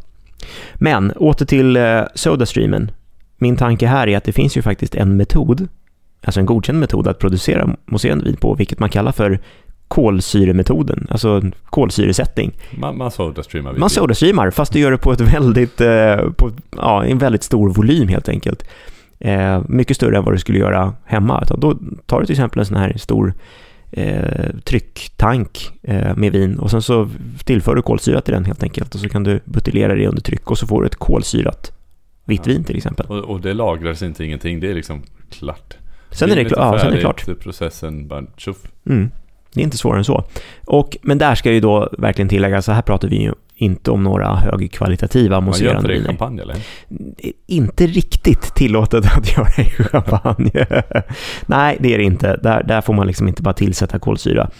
Men 0.74 1.10
åter 1.10 1.46
till 1.46 1.76
eh, 1.76 2.02
Sodastreamen. 2.14 2.90
Min 3.36 3.56
tanke 3.56 3.86
här 3.86 4.08
är 4.08 4.16
att 4.16 4.24
det 4.24 4.32
finns 4.32 4.56
ju 4.56 4.62
faktiskt 4.62 4.94
en 4.94 5.16
metod, 5.16 5.68
alltså 6.22 6.40
en 6.40 6.46
godkänd 6.46 6.80
metod 6.80 7.08
att 7.08 7.18
producera 7.18 7.76
mousserande 7.84 8.24
vin 8.24 8.36
på, 8.36 8.54
vilket 8.54 8.78
man 8.78 8.88
kallar 8.88 9.12
för 9.12 9.40
kolsyremetoden, 9.92 11.06
alltså 11.10 11.42
kolsyresättning. 11.64 12.52
Man, 12.70 12.96
man 12.98 13.10
sodastreamar 13.10 13.72
Man 13.72 13.90
sodastreamar, 13.90 14.50
fast 14.50 14.72
du 14.72 14.78
gör 14.78 14.90
det 14.90 14.98
på 14.98 15.12
ett 15.12 15.20
väldigt, 15.20 15.80
eh, 15.80 16.16
på, 16.36 16.50
ja, 16.76 17.04
en 17.04 17.18
väldigt 17.18 17.42
stor 17.42 17.68
volym 17.68 18.08
helt 18.08 18.28
enkelt. 18.28 18.64
Eh, 19.18 19.62
mycket 19.68 19.96
större 19.96 20.16
än 20.16 20.24
vad 20.24 20.34
du 20.34 20.38
skulle 20.38 20.58
göra 20.58 20.94
hemma. 21.04 21.44
Då 21.58 21.78
tar 22.06 22.20
du 22.20 22.26
till 22.26 22.32
exempel 22.32 22.58
en 22.58 22.66
sån 22.66 22.76
här 22.76 22.96
stor 22.96 23.34
eh, 23.90 24.50
trycktank 24.64 25.72
eh, 25.82 26.16
med 26.16 26.32
vin 26.32 26.58
och 26.58 26.70
sen 26.70 26.82
så 26.82 27.08
tillför 27.44 27.74
du 27.74 27.82
kolsyra 27.82 28.20
till 28.20 28.34
den 28.34 28.44
helt 28.44 28.62
enkelt 28.62 28.94
och 28.94 29.00
så 29.00 29.08
kan 29.08 29.22
du 29.24 29.40
buteljera 29.44 29.94
det 29.94 30.06
under 30.06 30.22
tryck 30.22 30.50
och 30.50 30.58
så 30.58 30.66
får 30.66 30.80
du 30.80 30.86
ett 30.86 30.96
kolsyrat 30.96 31.72
vitt 32.24 32.46
vin 32.46 32.64
till 32.64 32.76
exempel. 32.76 33.06
Och, 33.06 33.18
och 33.18 33.40
det 33.40 33.54
lagras 33.54 34.02
inte 34.02 34.24
ingenting. 34.24 34.60
Det 34.60 34.70
är 34.70 34.74
liksom 34.74 35.02
klart. 35.30 35.76
Sen 36.10 36.30
är 36.30 36.36
det, 36.36 36.40
Vinet 36.42 36.52
kla- 36.52 36.72
ja, 36.72 36.78
sen 36.78 36.88
är 36.88 36.94
det 36.94 37.00
klart. 37.00 37.26
Processen 37.40 38.08
bara 38.08 38.24
tjoff. 38.36 38.58
Mm. 38.86 39.10
Det 39.54 39.60
är 39.60 39.64
inte 39.64 39.76
svårare 39.78 39.98
än 39.98 40.04
så. 40.04 40.24
Och, 40.64 40.96
men 41.02 41.18
där 41.18 41.34
ska 41.34 41.52
ju 41.52 41.60
då 41.60 41.88
verkligen 41.98 42.28
tillägga, 42.28 42.62
så 42.62 42.72
här 42.72 42.82
pratar 42.82 43.08
vi 43.08 43.16
ju 43.22 43.32
inte 43.54 43.90
om 43.90 44.02
några 44.02 44.36
högkvalitativa 44.36 45.40
Man 45.40 45.44
gör 45.44 45.54
inte 45.54 45.64
mousserande 45.64 45.88
det 45.88 45.94
i 45.94 45.96
viner. 45.98 46.08
champagne 46.08 46.42
eller? 46.42 46.56
inte 47.46 47.86
riktigt 47.86 48.54
tillåtet 48.54 49.04
att 49.16 49.36
göra 49.36 49.48
i 49.56 49.64
champagne. 49.64 50.66
Nej, 51.46 51.76
det 51.80 51.94
är 51.94 51.98
det 51.98 52.04
inte. 52.04 52.36
Där, 52.42 52.62
där 52.62 52.80
får 52.80 52.92
man 52.94 53.06
liksom 53.06 53.28
inte 53.28 53.42
bara 53.42 53.54
tillsätta 53.54 53.98
kolsyra. 53.98 54.50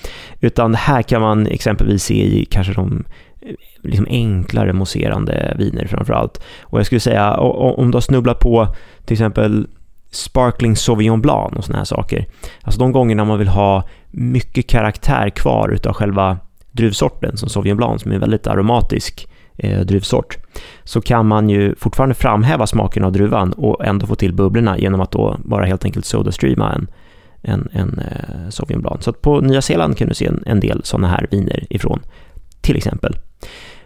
Utan 0.41 0.75
här 0.75 1.03
kan 1.03 1.21
man 1.21 1.47
exempelvis 1.47 2.05
se 2.05 2.25
i 2.25 2.45
kanske 2.45 2.73
de 2.73 3.05
eh, 3.43 3.55
liksom 3.83 4.07
enklare 4.11 4.73
mousserande 4.73 5.55
viner 5.59 5.87
framför 5.87 6.13
allt. 6.13 6.43
Och 6.63 6.79
jag 6.79 6.87
skulle 6.87 7.01
säga, 7.01 7.37
om 7.37 7.91
du 7.91 7.97
har 7.97 8.01
snubblat 8.01 8.39
på 8.39 8.69
till 9.05 9.15
exempel 9.15 9.67
Sparkling 10.11 10.77
Sauvignon 10.77 11.21
Blanc 11.21 11.53
och 11.57 11.65
såna 11.65 11.79
här 11.79 11.85
saker. 11.85 12.27
Alltså 12.63 12.81
de 12.81 12.93
gångerna 12.93 13.25
man 13.25 13.39
vill 13.39 13.49
ha 13.49 13.89
mycket 14.13 14.67
karaktär 14.67 15.31
kvar 15.31 15.69
utav 15.69 15.93
själva 15.93 16.39
druvsorten, 16.71 17.37
som 17.37 17.49
Sauvignon 17.49 17.77
Blanc, 17.77 18.03
som 18.03 18.11
är 18.11 18.15
en 18.15 18.21
väldigt 18.21 18.47
aromatisk 18.47 19.29
eh, 19.57 19.81
druvsort 19.81 20.39
så 20.85 21.01
kan 21.01 21.27
man 21.27 21.49
ju 21.49 21.75
fortfarande 21.75 22.15
framhäva 22.15 22.67
smaken 22.67 23.05
av 23.05 23.13
druvan 23.13 23.53
och 23.53 23.85
ändå 23.85 24.07
få 24.07 24.15
till 24.15 24.35
bubblorna 24.35 24.79
genom 24.79 25.01
att 25.01 25.11
då 25.11 25.37
bara 25.45 25.65
helt 25.65 25.85
enkelt 25.85 26.05
sodastreama 26.05 26.73
en, 26.73 26.89
en, 27.43 27.69
en 27.73 27.99
eh, 27.99 28.49
Sauvignon 28.49 28.83
Blanc. 28.83 29.05
Så 29.05 29.11
att 29.11 29.23
på 29.23 29.41
Nya 29.41 29.63
Zeeland 29.63 29.97
kan 29.97 30.09
du 30.09 30.15
se 30.15 30.27
en, 30.27 30.43
en 30.47 30.61
del 30.61 30.81
sådana 30.85 31.09
här 31.09 31.27
viner 31.31 31.67
ifrån, 31.71 32.01
till 32.61 32.77
exempel. 32.77 33.17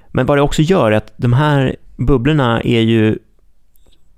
Men 0.08 0.26
vad 0.26 0.38
det 0.38 0.42
också 0.42 0.62
gör 0.62 0.92
är 0.92 0.96
att 0.96 1.12
de 1.16 1.32
här 1.32 1.76
bubblorna 1.96 2.60
är 2.60 2.80
ju, 2.80 3.18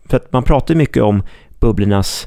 för 0.07 0.17
att 0.17 0.33
man 0.33 0.43
pratar 0.43 0.75
ju 0.75 0.79
mycket 0.79 1.03
om 1.03 1.23
bubblornas 1.61 2.27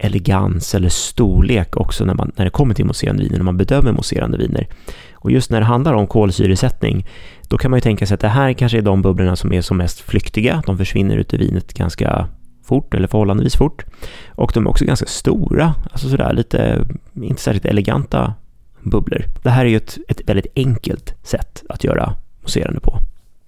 elegans 0.00 0.74
eller 0.74 0.88
storlek 0.88 1.76
också 1.76 2.04
när, 2.04 2.14
man, 2.14 2.32
när 2.36 2.44
det 2.44 2.50
kommer 2.50 2.74
till 2.74 2.84
mousserande 2.84 3.22
viner, 3.22 3.36
när 3.36 3.44
man 3.44 3.56
bedömer 3.56 3.92
mousserande 3.92 4.38
viner. 4.38 4.68
Och 5.14 5.30
just 5.30 5.50
när 5.50 5.60
det 5.60 5.66
handlar 5.66 5.94
om 5.94 6.06
kolsyresättning, 6.06 7.06
då 7.48 7.58
kan 7.58 7.70
man 7.70 7.76
ju 7.76 7.80
tänka 7.80 8.06
sig 8.06 8.14
att 8.14 8.20
det 8.20 8.28
här 8.28 8.52
kanske 8.52 8.78
är 8.78 8.82
de 8.82 9.02
bubblorna 9.02 9.36
som 9.36 9.52
är 9.52 9.60
som 9.60 9.76
mest 9.76 10.00
flyktiga. 10.00 10.62
De 10.66 10.78
försvinner 10.78 11.16
ut 11.16 11.34
ur 11.34 11.38
vinet 11.38 11.74
ganska 11.74 12.28
fort 12.64 12.94
eller 12.94 13.08
förhållandevis 13.08 13.56
fort. 13.56 13.84
Och 14.28 14.50
de 14.54 14.66
är 14.66 14.70
också 14.70 14.84
ganska 14.84 15.06
stora, 15.06 15.74
alltså 15.92 16.08
sådär 16.08 16.32
lite, 16.32 16.86
inte 17.14 17.42
särskilt 17.42 17.66
eleganta 17.66 18.34
bubblor. 18.82 19.24
Det 19.42 19.50
här 19.50 19.64
är 19.64 19.68
ju 19.68 19.76
ett, 19.76 19.98
ett 20.08 20.28
väldigt 20.28 20.52
enkelt 20.56 21.14
sätt 21.22 21.62
att 21.68 21.84
göra 21.84 22.16
mousserande 22.40 22.80
på. 22.80 22.98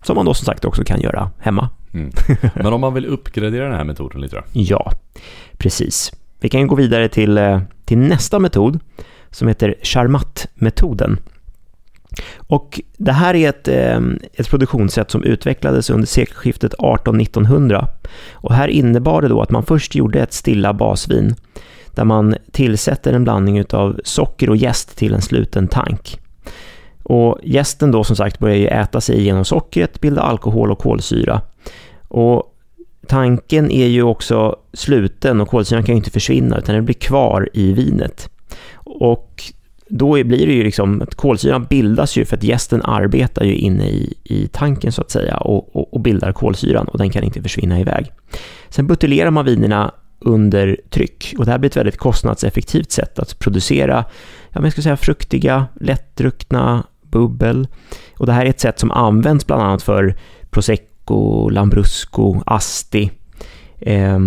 Som 0.02 0.16
man 0.16 0.26
då 0.26 0.34
som 0.34 0.44
sagt 0.44 0.64
också 0.64 0.84
kan 0.84 1.00
göra 1.00 1.30
hemma. 1.38 1.68
Mm. 1.94 2.10
Men 2.54 2.72
om 2.72 2.80
man 2.80 2.94
vill 2.94 3.06
uppgradera 3.06 3.64
den 3.64 3.76
här 3.76 3.84
metoden 3.84 4.20
lite 4.20 4.36
då? 4.36 4.42
Ja, 4.52 4.92
precis. 5.58 6.12
Vi 6.42 6.48
kan 6.48 6.66
gå 6.66 6.74
vidare 6.74 7.08
till, 7.08 7.38
eh, 7.38 7.60
till 7.84 7.98
nästa 7.98 8.38
metod 8.38 8.80
som 9.30 9.48
heter 9.48 9.74
Charmat-metoden. 9.82 11.18
Och 12.36 12.80
det 12.96 13.12
här 13.12 13.34
är 13.34 13.48
ett, 13.48 13.68
ehm, 13.68 14.18
ett 14.34 14.50
produktionssätt 14.50 15.10
som 15.10 15.22
utvecklades 15.22 15.90
under 15.90 16.06
sekelskiftet 16.06 16.74
18-1900. 16.78 17.88
Och 18.32 18.54
här 18.54 18.68
innebar 18.68 19.22
det 19.22 19.28
då 19.28 19.42
att 19.42 19.50
man 19.50 19.62
först 19.62 19.94
gjorde 19.94 20.20
ett 20.20 20.32
stilla 20.32 20.72
basvin 20.72 21.34
där 21.94 22.04
man 22.04 22.34
tillsätter 22.52 23.12
en 23.12 23.24
blandning 23.24 23.64
av 23.70 24.00
socker 24.04 24.50
och 24.50 24.56
jäst 24.56 24.96
till 24.96 25.14
en 25.14 25.22
sluten 25.22 25.68
tank. 25.68 26.20
Och 27.02 27.38
jästen 27.42 27.90
då 27.90 28.04
som 28.04 28.16
sagt 28.16 28.38
börjar 28.38 28.56
ju 28.56 28.66
äta 28.66 29.00
sig 29.00 29.18
igenom 29.18 29.44
sockret, 29.44 30.00
bilda 30.00 30.22
alkohol 30.22 30.70
och 30.72 30.78
kolsyra. 30.78 31.40
Och 32.08 32.51
tanken 33.06 33.70
är 33.70 33.86
ju 33.86 34.02
också 34.02 34.56
sluten 34.72 35.40
och 35.40 35.48
kolsyran 35.48 35.84
kan 35.84 35.94
ju 35.94 35.96
inte 35.96 36.10
försvinna 36.10 36.58
utan 36.58 36.74
den 36.74 36.84
blir 36.84 36.94
kvar 36.94 37.48
i 37.52 37.72
vinet. 37.72 38.30
Och 38.74 39.42
då 39.88 40.12
blir 40.12 40.46
det 40.46 40.52
ju 40.52 40.64
liksom 40.64 41.02
att 41.02 41.14
kolsyran 41.14 41.66
bildas 41.70 42.16
ju 42.16 42.24
för 42.24 42.36
att 42.36 42.42
jästen 42.42 42.82
arbetar 42.82 43.44
ju 43.44 43.54
inne 43.54 43.88
i, 43.88 44.14
i 44.24 44.48
tanken 44.48 44.92
så 44.92 45.00
att 45.00 45.10
säga 45.10 45.36
och, 45.36 45.76
och, 45.76 45.94
och, 45.94 46.00
bildar 46.00 46.32
kolsyran 46.32 46.88
och 46.88 46.98
den 46.98 47.10
kan 47.10 47.24
inte 47.24 47.42
försvinna 47.42 47.80
iväg. 47.80 48.12
Sen 48.68 48.86
buteljerar 48.86 49.30
man 49.30 49.44
vinerna 49.44 49.94
under 50.18 50.80
tryck 50.90 51.34
och 51.38 51.44
det 51.44 51.50
här 51.50 51.58
blir 51.58 51.70
ett 51.70 51.76
väldigt 51.76 51.98
kostnadseffektivt 51.98 52.90
sätt 52.90 53.18
att 53.18 53.38
producera, 53.38 54.04
ja 54.50 54.54
men 54.54 54.64
jag 54.64 54.72
ska 54.72 54.82
säga 54.82 54.96
fruktiga, 54.96 55.66
lättdruckna 55.80 56.86
bubbel. 57.02 57.68
Och 58.18 58.26
det 58.26 58.32
här 58.32 58.46
är 58.46 58.50
ett 58.50 58.60
sätt 58.60 58.78
som 58.78 58.90
används 58.90 59.46
bland 59.46 59.62
annat 59.62 59.82
för 59.82 60.14
prosecco, 60.50 60.91
lambrusco, 61.50 62.42
asti 62.46 63.10
eh, 63.80 64.18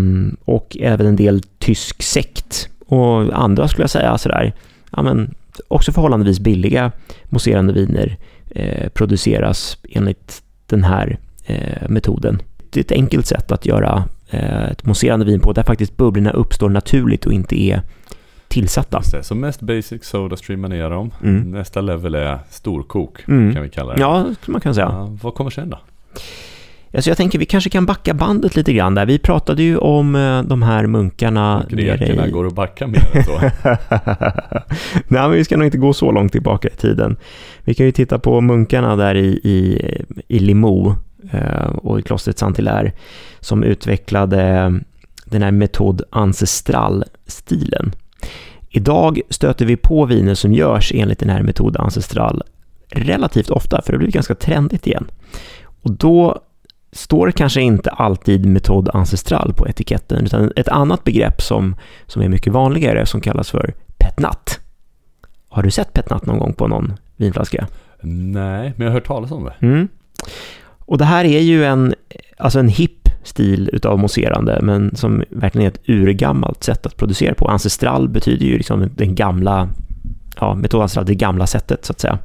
och 0.46 0.78
även 0.80 1.08
en 1.08 1.16
del 1.16 1.42
tysk 1.60 2.04
sekt 2.04 2.70
och 2.88 3.40
andra 3.44 3.68
skulle 3.68 3.84
jag 3.84 3.90
säga 3.90 4.18
sådär, 4.18 4.54
ja 4.92 5.02
men 5.02 5.36
också 5.68 5.92
förhållandevis 5.92 6.40
billiga 6.40 6.92
mousserande 7.26 7.74
viner 7.74 8.18
eh, 8.50 8.90
produceras 8.90 9.78
enligt 9.90 10.44
den 10.66 10.84
här 10.84 11.20
eh, 11.46 11.90
metoden. 11.90 12.42
Det 12.70 12.80
är 12.80 12.84
ett 12.84 12.92
enkelt 12.92 13.26
sätt 13.26 13.52
att 13.52 13.66
göra 13.66 14.04
eh, 14.30 14.66
ett 14.66 14.86
mousserande 14.86 15.26
vin 15.26 15.40
på 15.40 15.54
där 15.54 15.64
faktiskt 15.64 15.98
bubblorna 15.98 16.32
uppstår 16.32 16.70
naturligt 16.70 17.26
och 17.26 17.34
inte 17.34 17.62
är 17.62 17.82
tillsatta. 18.48 19.02
Så 19.22 19.36
mest 19.36 19.62
basic 19.62 20.06
soda 20.06 20.38
streamar 20.38 20.70
ner 20.70 20.90
dem. 20.90 21.12
Mm. 21.24 21.52
Nästa 21.52 21.82
level 21.82 22.16
är 22.16 22.40
storkok 22.50 23.28
mm. 23.28 23.54
kan 23.54 23.64
vi 23.64 23.70
kalla 23.70 23.94
det. 23.94 24.02
Ja, 24.02 24.26
man 24.46 24.62
kan 24.62 24.76
säga. 24.76 24.86
Ja, 24.86 25.18
vad 25.22 25.34
kommer 25.34 25.50
sen 25.50 25.70
då? 25.70 25.80
Alltså 26.96 27.10
jag 27.10 27.18
tänker 27.18 27.40
vi 27.40 27.46
kanske 27.46 27.70
kan 27.70 27.86
backa 27.86 28.14
bandet 28.14 28.56
lite 28.56 28.74
grann 28.74 28.96
där. 28.96 29.06
Vi 29.06 29.20
pratade 29.20 29.64
ju 29.64 29.78
om 29.78 30.16
eh, 30.16 30.44
de 30.44 30.62
här 30.62 30.88
munkarna. 30.88 31.66
Grekerna 31.70 32.28
i... 32.28 32.32
går 32.32 32.48
att 32.48 32.54
backa 32.54 32.88
mer 32.88 33.08
än 33.14 33.24
så. 33.24 33.40
Nej, 35.08 35.22
men 35.22 35.32
vi 35.32 35.44
ska 35.44 35.58
nog 35.58 35.68
inte 35.68 35.78
gå 35.78 35.94
så 35.94 36.12
långt 36.12 36.32
tillbaka 36.32 36.68
i 36.68 36.76
tiden. 36.76 37.18
Vi 37.64 37.74
kan 37.74 37.86
ju 37.86 37.92
titta 37.92 38.20
på 38.20 38.42
munkarna 38.42 38.96
där 38.96 39.16
i, 39.16 39.28
i, 39.44 39.82
i 40.28 40.40
Limoux 40.40 41.00
eh, 41.32 41.66
och 41.66 42.00
i 42.00 42.02
klostret 42.02 42.38
Saint-Hilaire 42.38 42.92
som 43.40 43.64
utvecklade 43.64 44.74
den 45.26 45.42
här 45.42 45.52
metod 45.52 46.02
ancestral-stilen. 46.10 47.92
Idag 48.70 49.22
stöter 49.30 49.66
vi 49.66 49.78
på 49.78 50.06
viner 50.06 50.36
som 50.36 50.54
görs 50.54 50.92
enligt 50.96 51.20
den 51.20 51.30
här 51.30 51.44
metod 51.44 51.78
ancestral 51.78 52.44
relativt 52.90 53.50
ofta, 53.50 53.82
för 53.82 53.94
det 53.94 54.00
blir 54.00 54.12
ganska 54.12 54.36
trendigt 54.36 54.88
igen. 54.88 55.08
Och 55.82 55.92
då 55.92 56.42
står 56.96 57.32
kanske 57.32 57.62
inte 57.62 57.90
alltid 57.90 58.46
metod 58.46 58.90
ancestral 58.94 59.54
på 59.54 59.68
etiketten, 59.68 60.26
utan 60.26 60.52
ett 60.56 60.68
annat 60.68 61.04
begrepp 61.04 61.42
som, 61.42 61.76
som 62.08 62.22
är 62.22 62.30
mycket 62.30 62.54
vanligare 62.54 63.06
som 63.06 63.22
kallas 63.22 63.52
för 63.52 63.74
petnat. 63.98 64.60
Har 65.50 65.64
du 65.64 65.72
sett 65.72 65.94
petnat 65.94 66.26
någon 66.26 66.40
gång 66.40 66.54
på 66.54 66.68
någon 66.68 66.94
vinflaska? 67.16 67.68
Nej, 68.02 68.74
men 68.76 68.86
jag 68.86 68.92
har 68.92 68.94
hört 68.94 69.08
talas 69.08 69.32
om 69.32 69.44
det. 69.44 69.68
Mm. 69.68 69.88
Och 70.80 70.98
det 70.98 71.06
här 71.06 71.26
är 71.26 71.40
ju 71.40 71.66
en, 71.66 71.94
alltså 72.38 72.60
en 72.60 72.68
hipp 72.68 73.10
stil 73.24 73.70
utav 73.74 74.00
mousserande, 74.00 74.60
men 74.62 74.96
som 74.96 75.24
verkligen 75.30 75.66
är 75.66 75.72
ett 75.72 75.90
urgammalt 75.90 76.64
sätt 76.64 76.86
att 76.86 76.98
producera 76.98 77.34
på. 77.34 77.48
Ancestral 77.48 78.10
betyder 78.10 78.46
ju 78.46 78.58
liksom 78.58 78.90
den 78.96 79.16
gamla, 79.16 79.70
ja, 80.40 80.54
metod 80.54 80.82
ancestral, 80.82 81.06
det 81.06 81.16
gamla 81.16 81.48
sättet 81.48 81.86
så 81.86 81.92
att 81.92 82.00
säga. 82.00 82.20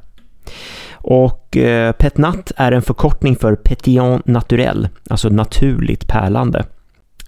Och 1.03 1.57
eh, 1.57 1.91
petnat 1.91 2.51
är 2.55 2.71
en 2.71 2.81
förkortning 2.81 3.35
för 3.35 3.55
pétillant 3.55 4.27
naturel, 4.27 4.89
alltså 5.09 5.29
naturligt 5.29 6.07
pärlande. 6.07 6.65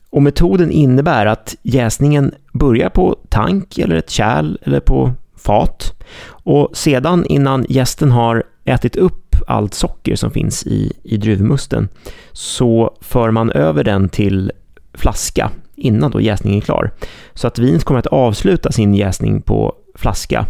Och 0.09 0.21
metoden 0.21 0.71
innebär 0.71 1.25
att 1.25 1.55
jäsningen 1.61 2.33
börjar 2.53 2.89
på 2.89 3.15
tank 3.29 3.77
eller 3.77 3.95
ett 3.95 4.09
kärl 4.09 4.57
eller 4.63 4.79
på 4.79 5.11
fat 5.37 5.93
och 6.27 6.69
sedan 6.73 7.25
innan 7.25 7.65
gästen 7.69 8.11
har 8.11 8.43
ätit 8.65 8.95
upp 8.95 9.35
allt 9.47 9.73
socker 9.73 10.15
som 10.15 10.31
finns 10.31 10.67
i, 10.67 10.93
i 11.03 11.17
druvmusten 11.17 11.89
så 12.31 12.97
för 13.01 13.31
man 13.31 13.51
över 13.51 13.83
den 13.83 14.09
till 14.09 14.51
flaska 14.93 15.51
innan 15.75 16.11
då 16.11 16.21
jäsningen 16.21 16.57
är 16.57 16.61
klar. 16.61 16.91
Så 17.33 17.47
att 17.47 17.59
vinet 17.59 17.83
kommer 17.83 17.99
att 17.99 18.07
avsluta 18.07 18.71
sin 18.71 18.95
jäsning 18.95 19.41
på 19.41 19.75
flaska 19.95 20.45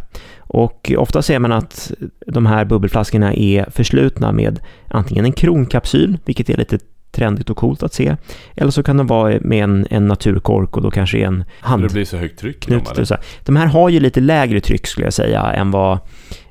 och 0.53 0.91
ofta 0.97 1.21
ser 1.21 1.39
man 1.39 1.51
att 1.51 1.91
de 2.27 2.45
här 2.45 2.65
bubbelflaskorna 2.65 3.33
är 3.33 3.69
förslutna 3.71 4.31
med 4.31 4.59
antingen 4.87 5.25
en 5.25 5.33
kronkapsyl, 5.33 6.17
vilket 6.25 6.49
är 6.49 6.57
lite 6.57 6.79
trendigt 7.11 7.49
och 7.49 7.57
coolt 7.57 7.83
att 7.83 7.93
se. 7.93 8.15
Eller 8.55 8.71
så 8.71 8.83
kan 8.83 8.97
de 8.97 9.07
vara 9.07 9.37
med 9.41 9.63
en, 9.63 9.87
en 9.89 10.07
naturkork 10.07 10.77
och 10.77 10.83
då 10.83 10.91
kanske 10.91 11.17
en 11.17 11.43
hand... 11.59 11.83
Det 11.83 11.93
blir 11.93 12.05
så 12.05 12.17
högt 12.17 12.39
tryck 12.39 12.67
i 12.67 12.71
dem, 12.71 13.05
så. 13.05 13.17
De 13.43 13.55
här 13.55 13.65
har 13.65 13.89
ju 13.89 13.99
lite 13.99 14.21
lägre 14.21 14.61
tryck 14.61 14.87
skulle 14.87 15.07
jag 15.07 15.13
säga 15.13 15.41
än 15.41 15.71
vad, 15.71 15.99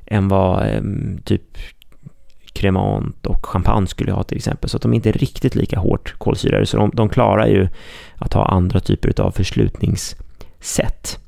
än 0.05 0.27
vad 0.27 0.77
um, 0.77 1.19
typ 1.25 1.57
kremant 2.53 3.25
och 3.25 3.45
champagne 3.45 3.87
skulle 3.87 4.11
ha 4.11 4.23
till 4.23 4.37
exempel. 4.37 4.69
Så 4.69 4.77
att 4.77 4.83
de 4.83 4.91
är 4.91 4.95
inte 4.95 5.11
riktigt 5.11 5.55
lika 5.55 5.79
hårt 5.79 6.15
kolsyrade. 6.17 6.65
Så 6.65 6.77
de, 6.77 6.91
de 6.93 7.09
klarar 7.09 7.47
ju 7.47 7.67
att 8.15 8.33
ha 8.33 8.45
andra 8.45 8.79
typer 8.79 9.21
av 9.21 9.31
förslutningssätt. 9.31 11.22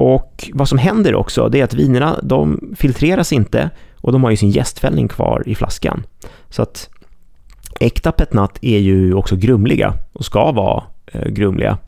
Och 0.00 0.50
vad 0.54 0.68
som 0.68 0.78
händer 0.78 1.14
också, 1.14 1.48
det 1.48 1.60
är 1.60 1.64
att 1.64 1.74
vinerna, 1.74 2.20
de 2.22 2.74
filtreras 2.76 3.32
inte 3.32 3.70
och 3.96 4.12
de 4.12 4.24
har 4.24 4.30
ju 4.30 4.36
sin 4.36 4.50
gästfällning 4.50 5.08
kvar 5.08 5.42
i 5.46 5.54
flaskan. 5.54 6.06
Så 6.48 6.62
att 6.62 6.90
äkta 7.80 8.12
petnat 8.12 8.58
är 8.62 8.78
ju 8.78 9.14
också 9.14 9.36
grumliga 9.36 9.94
och 10.12 10.24
ska 10.24 10.52
vara 10.52 10.84
eh, 11.06 11.28
grumliga. 11.28 11.78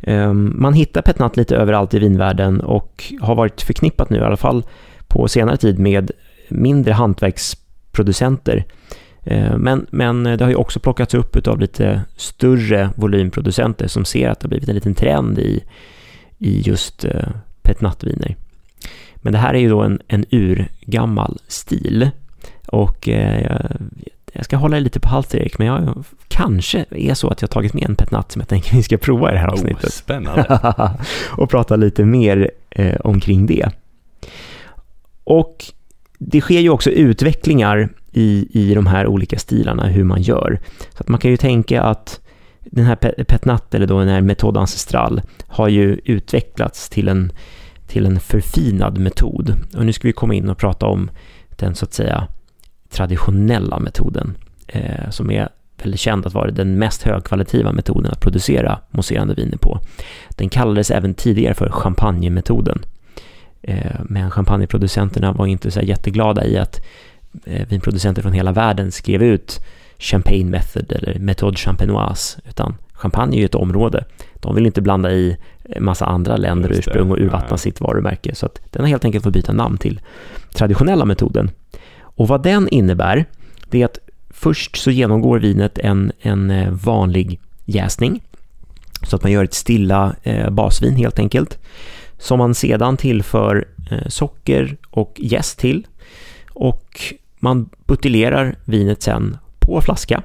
Um, 0.00 0.54
man 0.58 0.74
hittar 0.74 1.02
petnat 1.02 1.36
lite 1.36 1.56
överallt 1.56 1.94
i 1.94 1.98
vinvärlden 1.98 2.60
och 2.60 3.12
har 3.20 3.34
varit 3.34 3.62
förknippat 3.62 4.10
nu 4.10 4.18
i 4.18 4.22
alla 4.22 4.36
fall 4.36 4.64
på 5.08 5.28
senare 5.28 5.56
tid 5.56 5.78
med 5.78 6.10
mindre 6.48 6.92
hantverksproducenter. 6.92 8.64
Ehm, 9.24 9.60
men, 9.60 9.86
men 9.90 10.24
det 10.24 10.40
har 10.40 10.48
ju 10.48 10.54
också 10.54 10.80
plockats 10.80 11.14
upp 11.14 11.48
av 11.48 11.60
lite 11.60 12.02
större 12.16 12.90
volymproducenter 12.94 13.86
som 13.86 14.04
ser 14.04 14.28
att 14.28 14.40
det 14.40 14.44
har 14.44 14.48
blivit 14.48 14.68
en 14.68 14.74
liten 14.74 14.94
trend 14.94 15.38
i 15.38 15.64
i 16.38 16.60
just 16.60 17.04
eh, 17.04 17.28
petnatviner. 17.62 18.36
Men 19.16 19.32
det 19.32 19.38
här 19.38 19.54
är 19.54 19.58
ju 19.58 19.68
då 19.68 19.82
en, 19.82 20.00
en 20.08 20.24
urgammal 20.30 21.38
stil 21.48 22.10
och 22.66 23.08
eh, 23.08 23.70
jag 24.32 24.44
ska 24.44 24.56
hålla 24.56 24.78
lite 24.78 25.00
på 25.00 25.08
halster 25.08 25.38
Erik, 25.38 25.58
men 25.58 25.66
jag 25.66 26.04
kanske 26.28 26.84
är 26.90 27.14
så 27.14 27.28
att 27.28 27.42
jag 27.42 27.50
tagit 27.50 27.74
med 27.74 27.84
en 27.84 27.96
petnat 27.96 28.32
som 28.32 28.40
jag 28.40 28.48
tänker 28.48 28.76
vi 28.76 28.82
ska 28.82 28.96
prova 28.96 29.30
i 29.30 29.32
det 29.32 29.38
här 29.38 29.48
oh, 29.48 29.52
avsnittet. 29.52 29.84
Oh, 29.84 29.90
spännande! 29.90 30.60
och 31.30 31.50
prata 31.50 31.76
lite 31.76 32.04
mer 32.04 32.50
eh, 32.70 32.96
omkring 33.00 33.46
det. 33.46 33.70
Och 35.24 35.64
det 36.18 36.40
sker 36.40 36.60
ju 36.60 36.70
också 36.70 36.90
utvecklingar 36.90 37.88
i, 38.12 38.48
i 38.52 38.74
de 38.74 38.86
här 38.86 39.06
olika 39.06 39.38
stilarna, 39.38 39.86
hur 39.86 40.04
man 40.04 40.22
gör. 40.22 40.60
Så 40.94 41.00
att 41.02 41.08
man 41.08 41.20
kan 41.20 41.30
ju 41.30 41.36
tänka 41.36 41.82
att 41.82 42.20
den 42.70 42.84
här 42.84 42.96
Petnat, 43.24 43.74
eller 43.74 43.86
då 43.86 43.98
den 43.98 44.08
här 44.08 44.20
Metod 44.20 44.56
Ancestral, 44.56 45.22
har 45.46 45.68
ju 45.68 46.00
utvecklats 46.04 46.88
till 46.88 47.08
en, 47.08 47.32
till 47.86 48.06
en 48.06 48.20
förfinad 48.20 48.98
metod. 48.98 49.56
Och 49.76 49.86
nu 49.86 49.92
ska 49.92 50.08
vi 50.08 50.12
komma 50.12 50.34
in 50.34 50.48
och 50.48 50.58
prata 50.58 50.86
om 50.86 51.10
den 51.56 51.74
så 51.74 51.84
att 51.84 51.92
säga 51.92 52.28
traditionella 52.90 53.78
metoden, 53.78 54.36
eh, 54.66 55.10
som 55.10 55.30
är 55.30 55.48
väldigt 55.82 56.00
känd 56.00 56.26
att 56.26 56.34
vara 56.34 56.50
den 56.50 56.78
mest 56.78 57.02
högkvalitativa 57.02 57.72
metoden 57.72 58.12
att 58.12 58.20
producera 58.20 58.78
mousserande 58.90 59.34
viner 59.34 59.56
på. 59.56 59.80
Den 60.30 60.48
kallades 60.48 60.90
även 60.90 61.14
tidigare 61.14 61.54
för 61.54 61.70
champagnemetoden. 61.70 62.82
Eh, 63.62 64.00
men 64.04 64.30
champagneproducenterna 64.30 65.32
var 65.32 65.46
inte 65.46 65.70
så 65.70 65.80
jätteglada 65.80 66.44
i 66.44 66.58
att 66.58 66.80
eh, 67.44 67.68
vinproducenter 67.68 68.22
från 68.22 68.32
hela 68.32 68.52
världen 68.52 68.92
skrev 68.92 69.22
ut 69.22 69.60
Champagne 69.98 70.50
Method 70.50 70.92
eller 70.92 71.18
Méthode 71.18 71.56
Champenoise, 71.56 72.40
utan 72.48 72.76
champagne 72.92 73.36
är 73.36 73.38
ju 73.38 73.44
ett 73.44 73.54
område. 73.54 74.04
De 74.34 74.54
vill 74.54 74.66
inte 74.66 74.82
blanda 74.82 75.12
i 75.12 75.36
massa 75.80 76.06
andra 76.06 76.36
länder 76.36 76.70
och 76.70 76.76
ursprung 76.78 77.10
och 77.10 77.18
urvattna 77.18 77.56
sitt 77.56 77.80
varumärke, 77.80 78.34
så 78.34 78.46
att 78.46 78.60
den 78.70 78.82
har 78.82 78.88
helt 78.88 79.04
enkelt 79.04 79.24
fått 79.24 79.32
byta 79.32 79.52
namn 79.52 79.78
till 79.78 80.00
traditionella 80.54 81.04
metoden. 81.04 81.50
Och 82.00 82.28
vad 82.28 82.42
den 82.42 82.68
innebär, 82.68 83.24
det 83.70 83.82
är 83.82 83.84
att 83.84 83.98
först 84.30 84.76
så 84.76 84.90
genomgår 84.90 85.38
vinet 85.38 85.78
en, 85.78 86.12
en 86.20 86.50
eh, 86.50 86.70
vanlig 86.70 87.40
jäsning, 87.64 88.22
så 89.02 89.16
att 89.16 89.22
man 89.22 89.32
gör 89.32 89.44
ett 89.44 89.54
stilla 89.54 90.16
eh, 90.22 90.50
basvin 90.50 90.96
helt 90.96 91.18
enkelt, 91.18 91.58
som 92.18 92.38
man 92.38 92.54
sedan 92.54 92.96
tillför 92.96 93.68
eh, 93.90 94.08
socker 94.08 94.76
och 94.90 95.14
jäst 95.16 95.58
till. 95.58 95.86
Och 96.50 97.00
man 97.38 97.68
buteljerar 97.86 98.56
vinet 98.64 99.02
sen 99.02 99.36
på 99.66 99.80
flaska. 99.80 100.22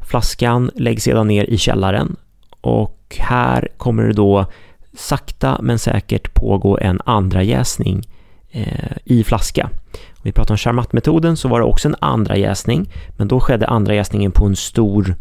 Flaskan 0.00 0.70
läggs 0.74 1.04
sedan 1.04 1.28
ner 1.28 1.44
i 1.44 1.58
källaren 1.58 2.16
och 2.60 3.16
här 3.18 3.68
kommer 3.76 4.02
det 4.02 4.12
då 4.12 4.46
sakta 4.92 5.58
men 5.62 5.78
säkert 5.78 6.34
pågå 6.34 6.78
en 6.78 7.00
andra 7.04 7.42
jäsning 7.42 8.08
eh, 8.50 8.96
i 9.04 9.24
flaska. 9.24 9.70
Om 9.92 10.22
vi 10.22 10.32
pratar 10.32 10.54
om 10.54 10.58
Charmat-metoden 10.58 11.36
så 11.36 11.48
var 11.48 11.60
det 11.60 11.66
också 11.66 11.88
en 11.88 11.96
andra 12.00 12.36
jäsning, 12.36 12.90
men 13.16 13.28
då 13.28 13.40
skedde 13.40 13.66
andra 13.66 13.94
jäsningen 13.94 14.32
på 14.32 14.46
en 14.46 14.56
stor 14.56 15.14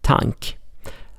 tank. 0.00 0.56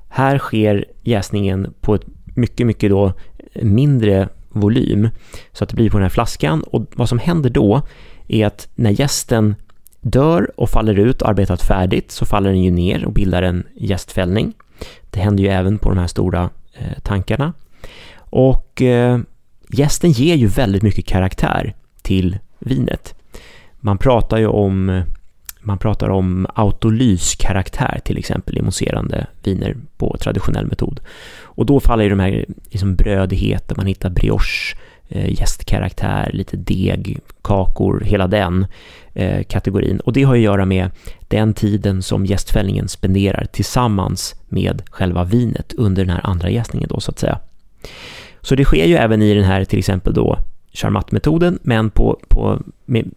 Här 0.09 0.37
sker 0.37 0.85
jäsningen 1.01 1.73
på 1.81 1.95
ett 1.95 2.05
mycket, 2.35 2.67
mycket 2.67 2.89
då 2.89 3.13
mindre 3.61 4.29
volym 4.49 5.09
så 5.51 5.63
att 5.63 5.69
det 5.69 5.75
blir 5.75 5.89
på 5.89 5.97
den 5.97 6.03
här 6.03 6.09
flaskan 6.09 6.63
och 6.63 6.85
vad 6.95 7.09
som 7.09 7.19
händer 7.19 7.49
då 7.49 7.81
är 8.27 8.45
att 8.45 8.67
när 8.75 8.91
gästen 8.91 9.55
dör 10.01 10.51
och 10.55 10.69
faller 10.69 10.99
ut 10.99 11.21
och 11.21 11.29
arbetat 11.29 11.61
färdigt 11.61 12.11
så 12.11 12.25
faller 12.25 12.49
den 12.49 12.63
ju 12.63 12.71
ner 12.71 13.05
och 13.05 13.13
bildar 13.13 13.41
en 13.43 13.63
gästfällning. 13.75 14.53
Det 15.09 15.19
händer 15.19 15.43
ju 15.43 15.49
även 15.49 15.77
på 15.77 15.89
de 15.89 15.97
här 15.97 16.07
stora 16.07 16.49
eh, 16.73 16.99
tankarna. 17.03 17.53
Och 18.15 18.81
eh, 18.81 19.19
gästen 19.69 20.11
ger 20.11 20.35
ju 20.35 20.47
väldigt 20.47 20.83
mycket 20.83 21.05
karaktär 21.05 21.75
till 22.01 22.37
vinet. 22.59 23.15
Man 23.79 23.97
pratar 23.97 24.37
ju 24.37 24.47
om 24.47 24.89
eh, 24.89 25.03
man 25.61 25.77
pratar 25.77 26.09
om 26.09 26.47
autolyskaraktär 26.53 27.99
till 28.03 28.17
exempel 28.17 28.57
i 28.57 28.61
mousserande 28.61 29.27
viner 29.43 29.77
på 29.97 30.17
traditionell 30.19 30.65
metod. 30.65 30.99
Och 31.41 31.65
då 31.65 31.79
faller 31.79 32.03
ju 32.03 32.09
de 32.09 32.19
här 32.19 32.45
liksom 32.69 32.95
brödigheter, 32.95 33.75
man 33.75 33.85
hittar 33.85 34.09
brioche, 34.09 34.75
Eh, 35.11 35.39
gästkaraktär, 35.39 36.29
lite 36.33 36.57
deg, 36.57 37.19
kakor, 37.41 38.01
hela 38.05 38.27
den 38.27 38.65
eh, 39.13 39.43
kategorin. 39.43 39.99
Och 39.99 40.13
det 40.13 40.23
har 40.23 40.35
att 40.35 40.41
göra 40.41 40.65
med 40.65 40.91
den 41.27 41.53
tiden 41.53 42.03
som 42.03 42.25
gästfällningen 42.25 42.87
spenderar 42.87 43.45
tillsammans 43.45 44.35
med 44.47 44.81
själva 44.89 45.23
vinet 45.23 45.73
under 45.73 46.05
den 46.05 46.15
här 46.15 46.25
andra 46.25 46.49
gästningen 46.49 46.89
då 46.89 46.99
så 46.99 47.11
att 47.11 47.19
säga. 47.19 47.39
Så 48.41 48.55
det 48.55 48.65
sker 48.65 48.85
ju 48.85 48.95
även 48.95 49.21
i 49.21 49.33
den 49.33 49.43
här 49.43 49.65
till 49.65 49.79
exempel 49.79 50.13
då 50.13 50.37
Charmat-metoden, 50.73 51.59
men 51.61 51.89
på, 51.89 52.19
på 52.27 52.61
med 52.85 53.11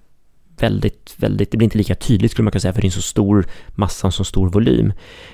väldigt, 0.58 1.14
väldigt, 1.16 1.50
det 1.50 1.56
blir 1.56 1.66
inte 1.66 1.78
lika 1.78 1.94
tydligt 1.94 2.30
skulle 2.30 2.44
man 2.44 2.52
kunna 2.52 2.60
säga, 2.60 2.72
för 2.72 2.80
det 2.80 2.84
är 2.84 2.88
en 2.88 2.92
så 2.92 3.02
stor 3.02 3.46
massa, 3.68 4.08
en 4.08 4.12
så 4.12 4.24
stor 4.24 4.48
volym. 4.48 4.92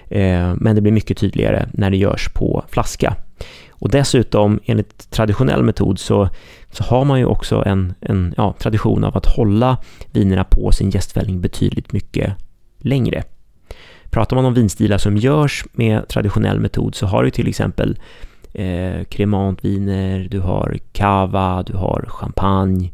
Eh, 0.08 0.54
men 0.56 0.74
det 0.74 0.80
blir 0.80 0.92
mycket 0.92 1.18
tydligare 1.18 1.68
när 1.72 1.90
det 1.90 1.96
görs 1.96 2.28
på 2.28 2.64
flaska. 2.68 3.16
Och 3.78 3.90
dessutom, 3.90 4.60
enligt 4.64 5.10
traditionell 5.10 5.62
metod, 5.62 5.98
så, 5.98 6.28
så 6.70 6.84
har 6.84 7.04
man 7.04 7.18
ju 7.18 7.24
också 7.24 7.62
en, 7.66 7.94
en 8.00 8.34
ja, 8.36 8.54
tradition 8.58 9.04
av 9.04 9.16
att 9.16 9.26
hålla 9.26 9.78
vinerna 10.12 10.44
på 10.44 10.72
sin 10.72 10.90
gästfällning 10.90 11.40
betydligt 11.40 11.92
mycket 11.92 12.34
längre. 12.78 13.22
Pratar 14.10 14.36
man 14.36 14.44
om 14.44 14.54
vinstilar 14.54 14.98
som 14.98 15.16
görs 15.16 15.64
med 15.72 16.08
traditionell 16.08 16.60
metod 16.60 16.94
så 16.94 17.06
har 17.06 17.22
du 17.22 17.30
till 17.30 17.48
exempel 17.48 17.98
eh, 18.52 19.04
kremantviner, 19.04 20.28
du 20.30 20.40
har 20.40 20.78
cava, 20.92 21.62
du 21.62 21.76
har 21.76 22.04
champagne 22.08 22.92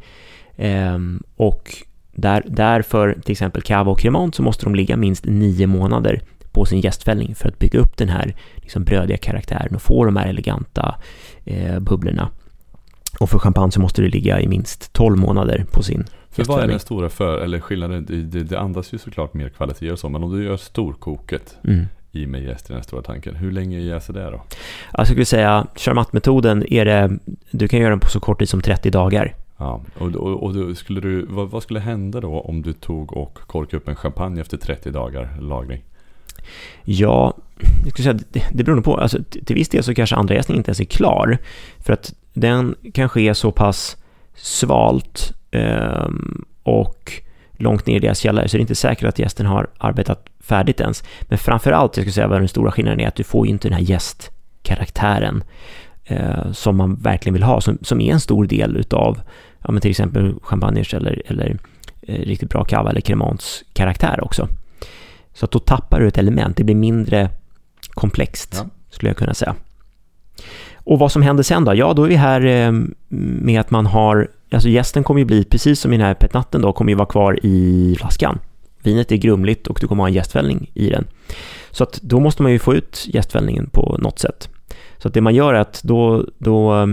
eh, 0.57 0.99
och 1.37 1.75
där, 2.13 2.43
därför 2.47 3.19
till 3.25 3.33
exempel 3.33 3.63
cava 3.63 3.91
och 3.91 3.99
cremant 3.99 4.35
så 4.35 4.43
måste 4.43 4.65
de 4.65 4.75
ligga 4.75 4.97
minst 4.97 5.25
nio 5.25 5.67
månader 5.67 6.21
på 6.55 6.65
sin 6.65 6.81
gästfällning 6.81 7.35
för 7.35 7.49
att 7.49 7.59
bygga 7.59 7.79
upp 7.79 7.97
den 7.97 8.09
här 8.09 8.35
liksom 8.57 8.85
brödiga 8.85 9.17
karaktären 9.17 9.75
och 9.75 9.83
få 9.83 10.05
de 10.05 10.17
här 10.17 10.29
eleganta 10.29 10.95
eh, 11.45 11.79
bubblorna. 11.81 12.31
Och 13.21 13.31
för 13.31 13.39
champagne 13.39 13.73
så 13.73 13.81
måste 13.81 14.03
det 14.03 14.09
ligga 14.09 14.41
i 14.41 14.49
minst 14.49 14.93
12 14.93 15.19
månader 15.19 15.67
på 15.73 15.83
sin 15.83 16.05
För 16.31 16.45
vad 16.45 16.63
är 16.63 16.69
den 16.69 16.81
stora 16.81 17.09
för, 17.09 17.39
eller 17.39 17.61
skillnaden? 17.61 18.07
Det, 18.09 18.43
det, 18.43 18.59
andas 18.59 18.95
ju 18.95 18.99
såklart 18.99 19.35
mer 19.35 19.49
kvalitet 19.49 19.91
och 19.91 19.99
så, 19.99 20.09
men 20.09 20.23
om 20.23 20.37
du 20.37 20.45
gör 20.45 20.57
storkoket 20.57 21.57
mm. 21.65 21.87
i 22.13 22.27
med 22.27 22.43
jäst 22.43 22.71
i 22.71 22.73
den 22.73 22.83
stora 22.83 23.03
tanken, 23.03 23.35
hur 23.37 23.51
länge 23.51 23.79
jäser 23.79 24.13
det 24.13 24.31
då? 24.31 24.43
Jag 24.93 25.07
skulle 25.07 25.25
säga, 25.25 25.67
Charmat-metoden 25.77 26.73
är 26.73 26.85
det, 26.85 27.19
du 27.51 27.69
kan 27.69 27.81
göra 27.81 27.91
den 27.91 28.01
på 28.01 28.09
så 28.09 28.21
kort 28.21 28.39
tid 28.39 28.49
som 28.49 28.61
30 28.61 28.91
dagar. 28.91 29.35
Ja, 29.57 29.81
och, 29.99 30.15
och, 30.15 30.43
och 30.43 30.77
skulle 30.77 31.01
du, 31.01 31.27
vad, 31.27 31.51
vad, 31.51 31.63
skulle 31.63 31.81
hända 31.81 32.21
då 32.21 32.41
om 32.41 32.63
du 32.63 32.73
tog 32.73 33.13
och 33.13 33.35
korkade 33.35 33.77
upp 33.77 33.89
en 33.89 33.97
champagne 33.97 34.41
efter 34.41 34.57
30 34.57 34.91
dagar 34.91 35.37
lagring? 35.41 35.83
Ja, 36.85 37.37
jag 37.85 37.93
skulle 37.93 38.05
säga 38.05 38.25
det, 38.31 38.45
det 38.53 38.65
beror 38.65 38.81
på. 38.81 38.97
Alltså, 38.97 39.19
till 39.47 39.57
viss 39.57 39.69
del 39.69 39.83
så 39.83 39.95
kanske 39.95 40.17
andra 40.17 40.35
jäsningen 40.35 40.61
inte 40.61 40.69
ens 40.69 40.81
är 40.81 40.85
klar. 40.85 41.39
För 41.79 41.93
att 41.93 42.15
den 42.33 42.75
kanske 42.95 43.21
är 43.21 43.33
så 43.33 43.53
pass 43.53 43.97
svalt 44.35 45.33
eh, 45.51 46.09
och 46.63 47.13
långt 47.53 47.87
ner 47.87 47.97
i 47.97 47.99
deras 47.99 48.19
källare 48.19 48.49
så 48.49 48.57
det 48.57 48.59
är 48.59 48.61
inte 48.61 48.75
säkert 48.75 49.09
att 49.09 49.19
gästen 49.19 49.47
har 49.47 49.71
arbetat 49.79 50.27
färdigt 50.41 50.81
ens. 50.81 51.05
Men 51.23 51.39
framför 51.39 51.73
allt, 51.73 51.97
jag 51.97 52.05
skulle 52.05 52.13
säga 52.13 52.29
vad 52.29 52.41
den 52.41 52.49
stora 52.49 52.71
skillnaden 52.71 53.01
är 53.01 53.09
att 53.09 53.15
du 53.15 53.25
får 53.25 53.47
ju 53.47 53.53
inte 53.53 53.69
den 53.69 53.79
här 53.79 53.85
gästkaraktären 53.85 55.45
eh, 56.05 56.53
som 56.53 56.77
man 56.77 56.95
verkligen 56.95 57.35
vill 57.35 57.43
ha, 57.43 57.61
som, 57.61 57.79
som 57.83 58.01
är 58.01 58.13
en 58.13 58.21
stor 58.21 58.47
del 58.47 58.77
utav 58.77 59.21
ja, 59.63 59.73
men 59.73 59.81
till 59.81 59.91
exempel 59.91 60.35
champagners 60.43 60.95
eller, 60.95 61.23
eller 61.27 61.59
eh, 62.03 62.21
riktigt 62.21 62.51
bra 62.51 62.65
cava 62.65 62.91
eller 62.91 63.01
cremants 63.01 63.65
karaktär 63.73 64.25
också. 64.25 64.49
Så 65.35 65.45
att 65.45 65.51
då 65.51 65.59
tappar 65.59 66.01
du 66.01 66.09
ett 66.09 66.19
element, 66.19 66.57
det 66.57 66.65
blir 66.65 66.75
mindre 66.75 67.31
komplext 67.91 68.55
ja. 68.55 68.67
skulle 68.91 69.11
jag 69.11 69.17
kunna 69.17 69.35
säga. 69.35 69.55
Och 70.75 70.99
vad 70.99 71.13
som 71.13 71.23
händer 71.23 71.43
sen 71.43 71.65
då? 71.65 71.75
Ja, 71.75 71.93
då 71.93 72.05
är 72.05 72.09
vi 72.09 72.15
här 72.15 72.45
eh, 72.45 72.73
med 73.09 73.61
att 73.61 73.71
man 73.71 73.87
har, 73.87 74.29
alltså 74.53 74.69
gästen 74.69 75.05
kommer 75.05 75.21
ju 75.21 75.25
bli, 75.25 75.45
precis 75.45 75.81
som 75.81 75.93
i 75.93 75.97
den 75.97 76.07
här 76.07 76.15
petnatten 76.15 76.63
då, 76.63 76.73
kommer 76.73 76.93
ju 76.93 76.97
vara 76.97 77.09
kvar 77.09 77.39
i 77.43 77.97
flaskan. 77.99 78.39
Vinet 78.83 79.13
är 79.13 79.17
grumligt 79.17 79.67
och 79.67 79.79
du 79.81 79.87
kommer 79.87 80.03
ha 80.03 80.09
en 80.09 80.15
gästfällning 80.15 80.71
i 80.75 80.91
den. 80.91 81.05
Så 81.71 81.85
att 81.85 82.01
då 82.03 82.21
måste 82.21 82.43
man 82.43 82.53
ju 82.53 82.59
få 82.59 82.75
ut 82.75 83.05
gästfällningen 83.07 83.71
på 83.73 83.97
något 83.99 84.19
sätt. 84.19 84.49
Så 84.99 85.09
att 85.09 85.15
det 85.15 85.21
man 85.21 85.35
gör 85.35 85.55
är 85.55 85.61
att 85.61 85.83
då, 85.83 86.25
då 86.39 86.81
eh, 86.81 86.87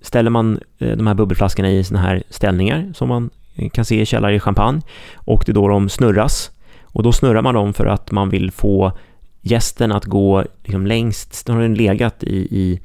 ställer 0.00 0.30
man 0.30 0.60
eh, 0.78 0.96
de 0.96 1.06
här 1.06 1.14
bubbelflaskorna 1.14 1.70
i 1.70 1.84
såna 1.84 2.00
här 2.00 2.22
ställningar 2.30 2.92
som 2.94 3.08
man 3.08 3.30
kan 3.72 3.84
se 3.84 4.00
i 4.00 4.06
källare 4.06 4.34
i 4.34 4.40
champagne 4.40 4.80
och 5.14 5.42
det 5.46 5.52
är 5.52 5.54
då 5.54 5.68
de 5.68 5.88
snurras 5.88 6.50
och 6.98 7.04
då 7.04 7.12
snurrar 7.12 7.42
man 7.42 7.54
dem 7.54 7.72
för 7.72 7.86
att 7.86 8.10
man 8.10 8.30
vill 8.30 8.50
få 8.50 8.92
gästen 9.40 9.92
att 9.92 10.04
gå 10.04 10.44
liksom 10.64 10.86
längst, 10.86 11.46
den 11.46 11.54
har 11.54 11.62
den 11.62 11.74
legat 11.74 12.22
i, 12.24 12.36
i 12.36 12.80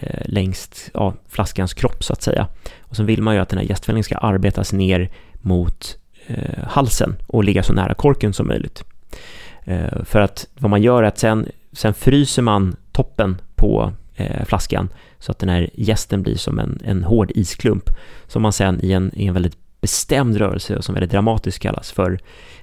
eh, 0.00 0.22
längst 0.24 0.90
ja, 0.94 1.14
flaskans 1.28 1.74
kropp 1.74 2.04
så 2.04 2.12
att 2.12 2.22
säga. 2.22 2.46
Och 2.80 2.96
sen 2.96 3.06
vill 3.06 3.22
man 3.22 3.34
ju 3.34 3.40
att 3.40 3.48
den 3.48 3.58
här 3.58 3.66
gästfällningen 3.66 4.04
ska 4.04 4.16
arbetas 4.16 4.72
ner 4.72 5.10
mot 5.40 5.98
eh, 6.26 6.64
halsen 6.66 7.16
och 7.26 7.44
ligga 7.44 7.62
så 7.62 7.72
nära 7.72 7.94
korken 7.94 8.32
som 8.32 8.46
möjligt. 8.46 8.84
Eh, 9.64 10.04
för 10.04 10.20
att 10.20 10.46
vad 10.58 10.70
man 10.70 10.82
gör 10.82 11.02
är 11.02 11.08
att 11.08 11.18
sen, 11.18 11.48
sen 11.72 11.94
fryser 11.94 12.42
man 12.42 12.76
toppen 12.92 13.40
på 13.54 13.92
eh, 14.14 14.44
flaskan 14.44 14.88
så 15.18 15.32
att 15.32 15.38
den 15.38 15.48
här 15.48 15.70
gästen 15.74 16.22
blir 16.22 16.36
som 16.36 16.58
en, 16.58 16.80
en 16.84 17.04
hård 17.04 17.32
isklump 17.34 17.84
som 18.26 18.42
man 18.42 18.52
sen 18.52 18.84
i 18.84 18.92
en, 18.92 19.10
i 19.14 19.26
en 19.26 19.34
väldigt 19.34 19.56
bestämd 19.80 20.36
rörelse 20.36 20.82
som 20.82 20.94
väldigt 20.94 21.10
dramatiskt 21.10 21.58
kallas 21.58 21.92
för 21.92 22.18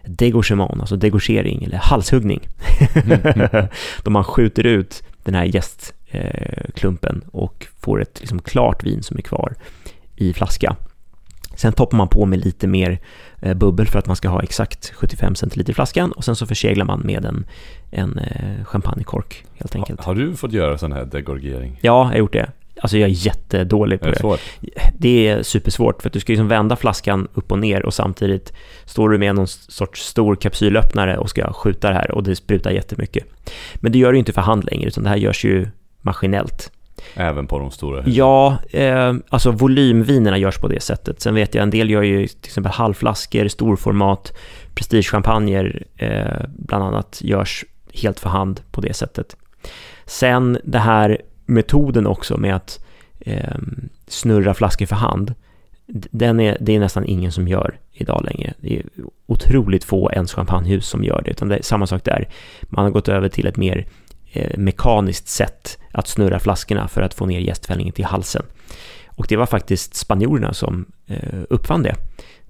degorgement, 0.05 0.79
alltså 0.79 0.95
degorgering 0.95 1.63
eller 1.63 1.77
halshuggning. 1.77 2.47
Mm. 2.95 3.67
Då 4.03 4.11
man 4.11 4.23
skjuter 4.23 4.65
ut 4.65 5.03
den 5.23 5.35
här 5.35 5.45
gästklumpen 5.45 7.23
och 7.31 7.67
får 7.79 8.01
ett 8.01 8.19
liksom 8.19 8.39
klart 8.39 8.83
vin 8.83 9.03
som 9.03 9.17
är 9.17 9.21
kvar 9.21 9.55
i 10.15 10.33
flaska. 10.33 10.75
Sen 11.55 11.73
toppar 11.73 11.97
man 11.97 12.07
på 12.07 12.25
med 12.25 12.45
lite 12.45 12.67
mer 12.67 12.99
eh, 13.41 13.53
bubbel 13.53 13.87
för 13.87 13.99
att 13.99 14.07
man 14.07 14.15
ska 14.15 14.29
ha 14.29 14.43
exakt 14.43 14.93
75 14.95 15.35
centiliter 15.35 15.71
i 15.71 15.73
flaskan 15.73 16.11
och 16.11 16.23
sen 16.23 16.35
så 16.35 16.45
förseglar 16.45 16.85
man 16.85 16.99
med 16.99 17.25
en, 17.25 17.45
en 17.91 18.19
eh, 18.19 18.65
champagnekork 18.65 19.45
helt 19.55 19.75
enkelt. 19.75 19.99
Har, 19.99 20.15
har 20.15 20.21
du 20.21 20.35
fått 20.35 20.51
göra 20.51 20.77
sån 20.77 20.91
här 20.91 21.05
degorgering? 21.05 21.79
Ja, 21.81 21.99
jag 21.99 22.03
har 22.03 22.15
gjort 22.15 22.33
det 22.33 22.51
Alltså 22.81 22.97
jag 22.97 23.09
är 23.09 23.13
jättedålig 23.13 23.99
på 23.99 24.05
Är 24.05 24.09
det 24.09 24.15
det. 24.15 24.19
svårt? 24.19 24.39
Det 24.97 25.27
är 25.27 25.43
supersvårt 25.43 26.01
för 26.01 26.09
att 26.09 26.13
du 26.13 26.19
ska 26.19 26.33
liksom 26.33 26.47
vända 26.47 26.75
flaskan 26.75 27.27
upp 27.33 27.51
och 27.51 27.59
ner 27.59 27.85
och 27.85 27.93
samtidigt 27.93 28.53
står 28.85 29.09
du 29.09 29.17
med 29.17 29.35
någon 29.35 29.47
sorts 29.47 30.01
stor 30.05 30.35
kapsylöppnare 30.35 31.17
och 31.17 31.29
ska 31.29 31.53
skjuta 31.53 31.89
det 31.89 31.95
här 31.95 32.11
och 32.11 32.23
det 32.23 32.35
sprutar 32.35 32.71
jättemycket. 32.71 33.25
Men 33.75 33.91
det 33.91 33.97
gör 33.97 34.11
du 34.11 34.19
inte 34.19 34.33
för 34.33 34.41
hand 34.41 34.65
längre 34.65 34.87
utan 34.87 35.03
det 35.03 35.09
här 35.09 35.17
görs 35.17 35.45
ju 35.45 35.67
maskinellt. 36.01 36.71
Även 37.13 37.47
på 37.47 37.59
de 37.59 37.71
stora 37.71 37.97
husen? 38.01 38.13
Ja, 38.13 38.57
eh, 38.71 39.13
alltså 39.29 39.51
volymvinerna 39.51 40.37
görs 40.37 40.57
på 40.57 40.67
det 40.67 40.79
sättet. 40.79 41.21
Sen 41.21 41.35
vet 41.35 41.55
jag 41.55 41.63
en 41.63 41.69
del 41.69 41.89
gör 41.89 42.01
ju 42.01 42.27
till 42.27 42.37
exempel 42.49 42.71
halvflaskor, 42.71 43.47
storformat, 43.47 44.33
prestigechampagner 44.75 45.83
eh, 45.95 46.45
bland 46.49 46.83
annat 46.83 47.19
görs 47.23 47.65
helt 47.93 48.19
för 48.19 48.29
hand 48.29 48.61
på 48.71 48.81
det 48.81 48.93
sättet. 48.93 49.37
Sen 50.05 50.57
det 50.63 50.79
här 50.79 51.21
metoden 51.47 52.07
också 52.07 52.37
med 52.37 52.55
att 52.55 52.85
eh, 53.19 53.57
snurra 54.07 54.53
flaskor 54.53 54.85
för 54.85 54.95
hand. 54.95 55.33
Den 56.11 56.39
är, 56.39 56.57
det 56.59 56.75
är 56.75 56.79
nästan 56.79 57.05
ingen 57.05 57.31
som 57.31 57.47
gör 57.47 57.79
idag 57.93 58.25
längre. 58.25 58.53
Det 58.59 58.77
är 58.77 58.85
otroligt 59.25 59.83
få 59.83 60.11
ens 60.11 60.33
champagnehus 60.33 60.87
som 60.87 61.03
gör 61.03 61.21
det, 61.25 61.31
utan 61.31 61.47
det 61.47 61.57
är 61.57 61.61
samma 61.61 61.87
sak 61.87 62.03
där. 62.03 62.29
Man 62.61 62.83
har 62.83 62.91
gått 62.91 63.09
över 63.09 63.29
till 63.29 63.47
ett 63.47 63.57
mer 63.57 63.87
eh, 64.31 64.57
mekaniskt 64.57 65.27
sätt 65.27 65.77
att 65.91 66.07
snurra 66.07 66.39
flaskorna 66.39 66.87
för 66.87 67.01
att 67.01 67.13
få 67.13 67.25
ner 67.25 67.39
jästfällningen 67.39 67.93
till 67.93 68.05
halsen. 68.05 68.43
Och 69.07 69.25
det 69.29 69.35
var 69.35 69.45
faktiskt 69.45 69.95
spanjorerna 69.95 70.53
som 70.53 70.85
eh, 71.07 71.39
uppfann 71.49 71.83
det. 71.83 71.95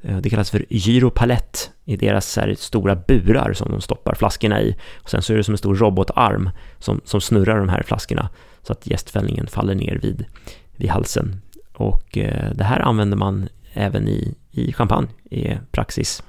Eh, 0.02 0.18
det 0.18 0.30
kallas 0.30 0.52
för 0.52 0.66
gyropalett 0.70 1.72
i 1.86 1.96
deras 1.96 2.38
här, 2.38 2.56
stora 2.58 2.96
burar 2.96 3.54
som 3.54 3.72
de 3.72 3.82
stoppar 3.82 4.16
flaskorna 4.16 4.62
i. 4.62 4.76
Och 4.96 5.10
sen 5.10 5.22
så 5.22 5.34
är 5.34 5.38
det 5.38 5.44
som 5.44 5.54
en 5.54 5.58
stor 5.58 5.76
robotarm 5.76 6.50
som, 6.80 7.02
som 7.04 7.22
snurrar 7.22 7.60
de 7.60 7.70
här 7.70 7.84
flaskorna 7.84 8.30
så 8.68 8.74
att 8.74 8.88
jästfällningen 8.88 9.48
faller 9.48 9.76
ner 9.76 10.00
vid, 10.02 10.26
vid 10.76 10.90
halsen. 10.90 11.42
Och 11.74 12.18
eh, 12.18 12.52
det 12.56 12.64
här 12.64 12.80
använder 12.80 13.18
man 13.18 13.50
även 13.74 14.08
i, 14.08 14.36
i 14.52 14.74
champagne, 14.74 15.08
är 15.32 15.62
praxis 15.72 16.24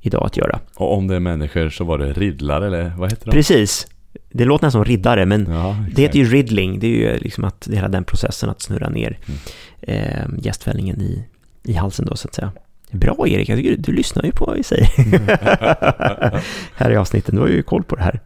idag 0.00 0.26
att 0.26 0.36
göra. 0.36 0.60
Och 0.74 0.96
om 0.96 1.06
det 1.06 1.14
är 1.16 1.20
människor 1.20 1.68
så 1.70 1.84
var 1.84 1.98
det 1.98 2.12
riddlar 2.12 2.62
eller 2.62 2.92
vad 2.98 3.10
heter 3.10 3.24
de? 3.26 3.30
Precis, 3.30 3.86
det 4.30 4.44
låter 4.44 4.66
nästan 4.66 4.84
som 4.84 4.90
riddare, 4.90 5.26
men 5.26 5.46
Ja, 5.50 5.76
det 5.94 6.02
heter 6.02 6.18
ju 6.18 6.24
riddling, 6.24 6.78
det 6.80 6.86
är 6.86 6.90
ju 7.12 7.18
liksom 7.18 7.44
att 7.44 7.60
det 7.60 7.76
hela 7.76 7.88
den 7.88 8.04
processen 8.04 8.50
att 8.50 8.62
snurra 8.62 8.88
ner 8.88 9.18
Mm. 9.26 9.38
eh, 9.80 10.44
jästfällningen 10.44 11.00
i, 11.00 11.24
i 11.64 11.72
halsen 11.74 12.06
då 12.06 12.16
så 12.16 12.28
att 12.28 12.34
säga. 12.34 12.52
Bra 12.90 13.28
Erik, 13.28 13.48
jag 13.48 13.58
tycker 13.58 13.70
du, 13.70 13.76
du 13.76 13.92
lyssnar 13.92 14.22
ju 14.24 14.32
på 14.32 14.44
vad 14.44 14.56
vi 14.56 14.62
säger 14.62 14.86
här 16.74 16.90
i 16.90 16.96
avsnitten, 16.96 17.34
du 17.34 17.40
har 17.40 17.48
ju 17.48 17.62
koll 17.62 17.82
på 17.84 17.96
det 17.96 18.02
här. 18.02 18.20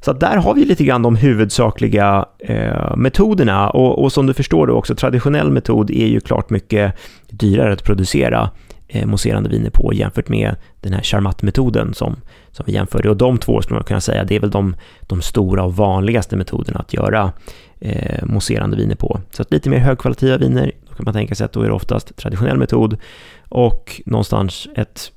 Så 0.00 0.12
där 0.12 0.36
har 0.36 0.54
vi 0.54 0.64
lite 0.64 0.84
grann 0.84 1.02
de 1.02 1.16
huvudsakliga 1.16 2.26
eh, 2.38 2.96
metoderna 2.96 3.70
och, 3.70 4.02
och 4.02 4.12
som 4.12 4.26
du 4.26 4.34
förstår 4.34 4.66
då 4.66 4.74
också, 4.74 4.94
traditionell 4.94 5.50
metod 5.50 5.90
är 5.90 6.06
ju 6.06 6.20
klart 6.20 6.50
mycket 6.50 6.94
dyrare 7.28 7.72
att 7.72 7.84
producera 7.84 8.50
eh, 8.88 9.06
mousserande 9.06 9.48
viner 9.48 9.70
på 9.70 9.92
jämfört 9.92 10.28
med 10.28 10.56
den 10.80 10.92
här 10.92 11.02
Charmat-metoden 11.02 11.94
som, 11.94 12.16
som 12.50 12.64
vi 12.66 12.72
jämförde. 12.72 13.10
Och 13.10 13.16
de 13.16 13.38
två 13.38 13.62
skulle 13.62 13.76
man 13.76 13.84
kunna 13.84 14.00
säga, 14.00 14.24
det 14.24 14.36
är 14.36 14.40
väl 14.40 14.50
de, 14.50 14.76
de 15.00 15.22
stora 15.22 15.64
och 15.64 15.76
vanligaste 15.76 16.36
metoderna 16.36 16.78
att 16.78 16.94
göra 16.94 17.32
eh, 17.80 18.26
mousserande 18.26 18.76
viner 18.76 18.94
på. 18.94 19.20
Så 19.30 19.42
att 19.42 19.52
lite 19.52 19.70
mer 19.70 19.78
högkvalitativa 19.78 20.36
viner, 20.36 20.72
då 20.88 20.94
kan 20.94 21.04
man 21.04 21.14
tänka 21.14 21.34
sig 21.34 21.44
att 21.44 21.52
då 21.52 21.62
är 21.62 21.66
det 21.66 21.72
oftast 21.72 22.16
traditionell 22.16 22.58
metod 22.58 22.96
och 23.48 24.02
någonstans 24.06 24.68
ett 24.74 25.12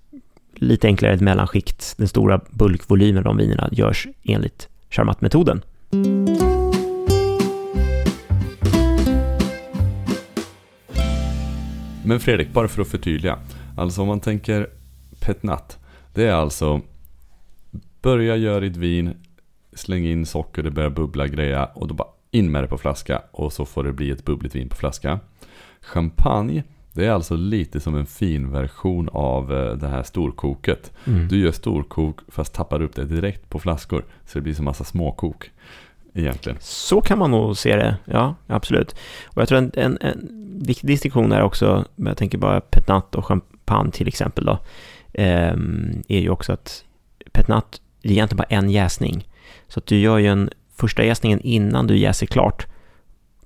lite 0.56 0.88
enklare 0.88 1.14
ett 1.14 1.22
mellanskikt, 1.22 1.94
den 1.98 2.08
stora 2.08 2.42
bulkvolymen 2.50 3.18
av 3.18 3.24
de 3.24 3.38
vinerna 3.38 3.70
görs 3.72 4.08
enligt 4.24 4.68
Charmat-metoden. 4.92 5.62
Men 12.06 12.20
Fredrik, 12.20 12.54
bara 12.54 12.68
för 12.68 12.82
att 12.82 12.88
förtydliga. 12.88 13.40
Alltså 13.78 14.02
om 14.02 14.08
man 14.08 14.20
tänker 14.20 14.70
petnat. 15.20 15.80
Det 16.14 16.28
är 16.28 16.34
alltså 16.34 16.82
Börja 18.02 18.36
göra 18.36 18.60
ditt 18.60 18.78
vin 18.78 19.14
Släng 19.74 20.06
in 20.06 20.26
socker, 20.26 20.64
det 20.64 20.72
börjar 20.72 20.90
bubbla 20.90 21.28
greja 21.28 21.66
och 21.66 21.88
då 21.88 21.94
bara 21.94 22.08
in 22.32 22.52
med 22.52 22.64
det 22.64 22.68
på 22.68 22.78
flaska 22.78 23.22
och 23.32 23.54
så 23.54 23.66
får 23.66 23.84
det 23.84 23.94
bli 23.94 24.12
ett 24.12 24.26
bubbligt 24.26 24.56
vin 24.56 24.70
på 24.70 24.76
flaska. 24.76 25.20
Champagne, 25.82 26.64
det 26.94 27.06
är 27.06 27.12
alltså 27.12 27.36
lite 27.36 27.80
som 27.80 27.96
en 27.96 28.06
fin 28.06 28.52
version 28.52 29.10
av 29.12 29.54
eh, 29.54 29.74
det 29.74 29.88
här 29.88 30.04
storkoket. 30.04 30.92
Mm. 31.08 31.28
Du 31.28 31.40
gör 31.40 31.52
storkok 31.52 32.20
fast 32.28 32.54
tappar 32.54 32.82
upp 32.82 32.96
det 32.96 33.06
direkt 33.06 33.50
på 33.50 33.60
flaskor. 33.60 34.06
Så 34.26 34.38
det 34.38 34.42
blir 34.42 34.54
som 34.54 34.66
massa 34.66 34.84
småkok. 34.84 35.52
Egentligen. 36.14 36.58
Så 36.62 37.02
kan 37.02 37.18
man 37.18 37.32
nog 37.32 37.58
se 37.58 37.76
det, 37.76 37.98
ja 38.06 38.36
absolut. 38.48 38.96
Och 39.26 39.42
jag 39.42 39.48
tror 39.48 39.58
en, 39.58 39.72
en, 39.74 39.98
en 40.02 40.30
viktig 40.66 40.88
distinktion 40.88 41.32
är 41.32 41.42
också, 41.42 41.86
jag 41.96 42.18
tänker 42.18 42.38
bara 42.38 42.62
petnat 42.62 43.16
och 43.16 43.26
champagne 43.26 43.92
till 43.92 44.08
exempel 44.08 44.46
då, 44.46 44.60
ehm, 45.14 46.04
är 46.08 46.20
ju 46.20 46.30
också 46.30 46.54
att 46.54 46.84
petnat 47.32 47.82
det 48.02 48.10
är 48.10 48.12
egentligen 48.12 48.38
bara 48.38 48.58
en 48.58 48.70
jäsning. 48.70 49.28
Så 49.68 49.80
att 49.80 49.86
du 49.86 50.00
gör 50.00 50.18
ju 50.18 50.28
en 50.28 50.50
första 50.76 51.04
jäsningen 51.04 51.42
innan 51.42 51.88
du 51.88 51.98
jäser 51.98 52.26
klart, 52.26 52.68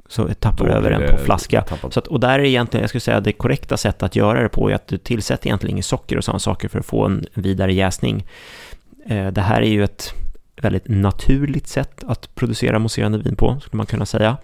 så 0.10 0.34
tappar 0.34 0.66
du 0.66 0.72
över 0.72 0.92
den 0.92 1.12
på 1.12 1.18
flaska. 1.18 1.62
tappat. 1.62 1.94
Så 1.94 2.00
att, 2.00 2.08
och 2.08 2.20
där 2.20 2.40
är 2.40 2.44
egentligen, 2.44 2.82
jag 2.82 2.90
skulle 2.90 3.02
säga 3.02 3.20
det 3.20 3.32
korrekta 3.32 3.78
sättet 3.78 4.04
att 4.04 4.16
göra 4.16 4.44
det 4.44 4.50
på 4.50 4.70
är 4.70 4.76
att 4.76 4.88
du 4.88 4.98
tillsätter 4.98 5.48
egentligen 5.48 5.76
inget 5.76 5.86
socker 5.86 6.18
och 6.18 6.24
sådana 6.24 6.40
saker 6.40 6.68
för 6.68 6.80
att 6.80 6.86
få 6.86 7.06
en 7.06 7.26
vidare 7.34 7.74
jäsning. 7.74 8.26
Eh, 9.06 9.28
det 9.28 9.42
här 9.42 9.62
är 9.62 9.70
ju 9.70 9.84
ett 9.84 10.14
väldigt 10.62 10.88
naturligt 10.88 11.68
sätt 11.68 12.04
att 12.08 12.36
producera 12.36 12.80
mousserande 12.80 13.18
vin 13.18 13.36
på, 13.36 13.60
skulle 13.60 13.78
man 13.78 13.86
kunna 13.86 14.06
säga. 14.06 14.38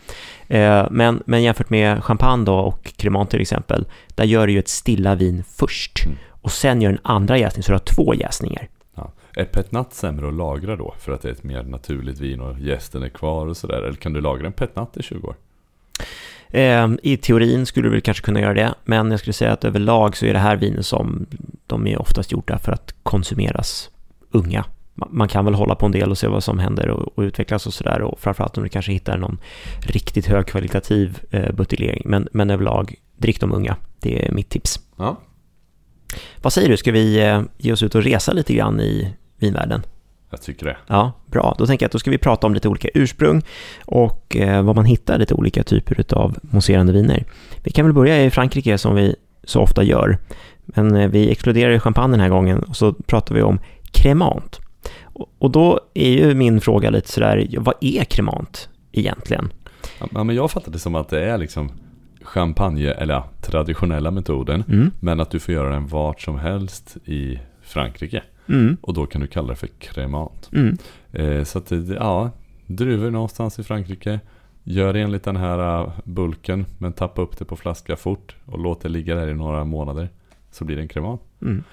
Eh, 0.47 0.87
men, 0.91 1.23
men 1.25 1.43
jämfört 1.43 1.69
med 1.69 2.03
champagne 2.03 2.45
då 2.45 2.55
och 2.55 2.93
cremant 2.97 3.29
till 3.29 3.41
exempel, 3.41 3.85
där 4.07 4.23
gör 4.25 4.47
du 4.47 4.53
ju 4.53 4.59
ett 4.59 4.69
stilla 4.69 5.15
vin 5.15 5.43
först 5.43 6.05
Mm. 6.05 6.17
och 6.29 6.51
sen 6.51 6.81
gör 6.81 6.89
en 6.91 6.99
andra 7.03 7.37
jäsning, 7.37 7.63
så 7.63 7.71
du 7.71 7.73
har 7.73 7.79
två 7.79 8.13
jäsningar. 8.13 8.67
Ja. 8.95 9.11
Är 9.35 9.45
petnat 9.45 9.93
sämre 9.93 10.27
att 10.27 10.33
lagra 10.33 10.75
då? 10.75 10.93
För 10.99 11.11
att 11.11 11.21
det 11.21 11.27
är 11.27 11.33
ett 11.33 11.43
mer 11.43 11.63
naturligt 11.63 12.19
vin 12.19 12.41
och 12.41 12.59
gästen 12.59 13.03
är 13.03 13.09
kvar 13.09 13.47
och 13.47 13.57
sådär? 13.57 13.81
Eller 13.81 13.93
kan 13.95 14.13
du 14.13 14.21
lagra 14.21 14.45
en 14.47 14.53
petnat 14.53 14.97
i 14.97 15.03
20 15.03 15.27
år? 15.27 15.35
Eh, 16.49 16.89
I 17.03 17.17
teorin 17.17 17.65
skulle 17.65 17.87
du 17.87 17.91
väl 17.91 18.01
kanske 18.01 18.23
kunna 18.23 18.39
göra 18.41 18.53
det, 18.53 18.73
men 18.85 19.11
jag 19.11 19.19
skulle 19.19 19.33
säga 19.33 19.51
att 19.53 19.63
överlag 19.65 20.17
så 20.17 20.25
är 20.25 20.33
det 20.33 20.39
här 20.39 20.55
viner 20.55 20.81
som 20.81 21.25
de 21.67 21.87
är 21.87 22.01
oftast 22.01 22.31
gjorda 22.31 22.57
för 22.59 22.71
att 22.71 22.93
konsumeras 23.03 23.89
unga. 24.31 24.65
Ma- 24.95 25.07
Man 25.11 25.27
kan 25.27 25.45
väl 25.45 25.53
hålla 25.53 25.75
på 25.75 25.85
en 25.85 25.91
del 25.91 26.11
och 26.11 26.17
se 26.17 26.27
vad 26.27 26.43
som 26.43 26.59
händer 26.59 26.87
och, 26.89 27.17
och 27.17 27.21
utvecklas 27.21 27.67
och 27.67 27.73
sådär 27.73 28.01
och 28.01 28.19
framförallt 28.19 28.57
om 28.57 28.63
du 28.63 28.69
kanske 28.69 28.91
hittar 28.91 29.17
någon 29.17 29.37
riktigt 29.79 30.27
högkvalitativ 30.27 31.19
eh, 31.31 31.51
buteljering. 31.51 32.01
Men, 32.05 32.27
men 32.33 32.49
överlag, 32.49 32.95
drick 33.17 33.39
de 33.39 33.51
unga. 33.53 33.75
Det 33.99 34.25
är 34.27 34.31
mitt 34.31 34.49
tips. 34.49 34.79
Ja. 34.97 35.19
Vad 36.41 36.53
säger 36.53 36.69
du, 36.69 36.77
ska 36.77 36.91
vi 36.91 37.19
eh, 37.19 37.41
ge 37.57 37.73
oss 37.73 37.83
ut 37.83 37.95
och 37.95 38.03
resa 38.03 38.33
lite 38.33 38.53
grann 38.53 38.79
i 38.81 39.13
vinvärlden? 39.37 39.81
Jag 40.31 40.41
tycker 40.41 40.65
det. 40.65 40.77
Ja, 40.87 41.11
bra. 41.25 41.55
Då 41.57 41.65
tänker 41.65 41.83
jag 41.83 41.87
att 41.87 41.91
då 41.91 41.99
ska 41.99 42.11
vi 42.11 42.17
prata 42.17 42.47
om 42.47 42.53
lite 42.53 42.69
olika 42.69 42.89
ursprung 42.93 43.41
och 43.85 44.37
eh, 44.37 44.63
vad 44.63 44.75
man 44.75 44.85
hittar 44.85 45.19
lite 45.19 45.33
olika 45.33 45.63
typer 45.63 46.13
av 46.13 46.37
mousserande 46.41 46.93
viner. 46.93 47.25
Vi 47.63 47.71
kan 47.71 47.85
väl 47.85 47.93
börja 47.93 48.25
i 48.25 48.29
Frankrike 48.29 48.77
som 48.77 48.95
vi 48.95 49.15
så 49.43 49.61
ofta 49.61 49.83
gör. 49.83 50.17
Men 50.65 50.95
eh, 50.95 51.09
vi 51.09 51.31
exkluderar 51.31 51.71
ju 51.71 51.79
champagne 51.79 52.13
den 52.13 52.19
här 52.19 52.29
gången 52.29 52.63
och 52.63 52.75
så 52.75 52.93
pratar 52.93 53.35
vi 53.35 53.41
om 53.41 53.59
cremant. 53.91 54.59
Och, 55.03 55.29
och 55.39 55.51
då 55.51 55.79
är 55.93 56.09
ju 56.09 56.35
min 56.35 56.61
fråga 56.61 56.89
lite 56.89 57.11
sådär, 57.11 57.47
vad 57.57 57.75
är 57.81 58.03
cremant 58.03 58.69
egentligen? 58.91 59.53
Ja, 60.11 60.23
men 60.23 60.35
jag 60.35 60.51
fattar 60.51 60.71
det 60.71 60.79
som 60.79 60.95
att 60.95 61.09
det 61.09 61.25
är 61.25 61.37
liksom 61.37 61.71
champagne, 62.21 62.91
eller 62.91 63.13
ja, 63.13 63.29
traditionella 63.41 64.11
metoden. 64.11 64.63
Mm. 64.67 64.91
Men 64.99 65.19
att 65.19 65.31
du 65.31 65.39
får 65.39 65.53
göra 65.53 65.69
den 65.69 65.87
vart 65.87 66.21
som 66.21 66.39
helst 66.39 66.97
i 67.05 67.39
Frankrike. 67.61 68.23
Mm. 68.49 68.77
Och 68.81 68.93
då 68.93 69.05
kan 69.05 69.21
du 69.21 69.27
kalla 69.27 69.47
det 69.47 69.55
för 69.55 69.67
cremant. 69.67 70.49
Mm. 70.53 70.77
Eh, 71.11 71.43
så 71.43 71.57
att 71.57 71.71
ja, 71.99 72.31
druvor 72.65 73.11
någonstans 73.11 73.59
i 73.59 73.63
Frankrike. 73.63 74.19
Gör 74.63 74.93
enligt 74.93 75.23
den 75.23 75.35
här 75.35 75.81
uh, 75.81 75.91
bulken, 76.03 76.65
men 76.77 76.93
tappa 76.93 77.21
upp 77.21 77.37
det 77.37 77.45
på 77.45 77.55
flaska 77.55 77.95
fort 77.95 78.35
och 78.45 78.59
låt 78.59 78.81
det 78.81 78.89
ligga 78.89 79.15
där 79.15 79.27
i 79.27 79.33
några 79.33 79.63
månader. 79.63 80.09
Så 80.51 80.65
blir 80.65 80.75
det 80.75 80.81
en 80.81 80.87
cremant. 80.87 81.21
Mm. 81.41 81.63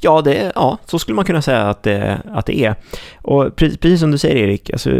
Ja, 0.00 0.22
det, 0.22 0.52
ja, 0.54 0.78
så 0.84 0.98
skulle 0.98 1.16
man 1.16 1.24
kunna 1.24 1.42
säga 1.42 1.62
att 1.62 1.82
det, 1.82 2.22
att 2.32 2.46
det 2.46 2.64
är. 2.64 2.74
Och 3.16 3.44
pre- 3.44 3.78
precis 3.78 4.00
som 4.00 4.10
du 4.10 4.18
säger 4.18 4.36
Erik, 4.36 4.70
alltså, 4.70 4.90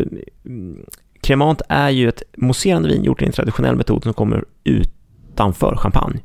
mm, 0.45 0.85
cremant 1.21 1.63
är 1.69 1.91
ju 1.91 2.09
ett 2.09 2.23
mousserande 2.37 2.89
vin 2.89 3.05
gjort 3.05 3.23
i 3.23 3.25
en 3.25 3.33
traditionell 3.33 3.77
metod 3.77 4.03
som 4.03 4.15
kommer 4.15 4.45
utanför 4.65 5.77
champagne. 5.77 6.21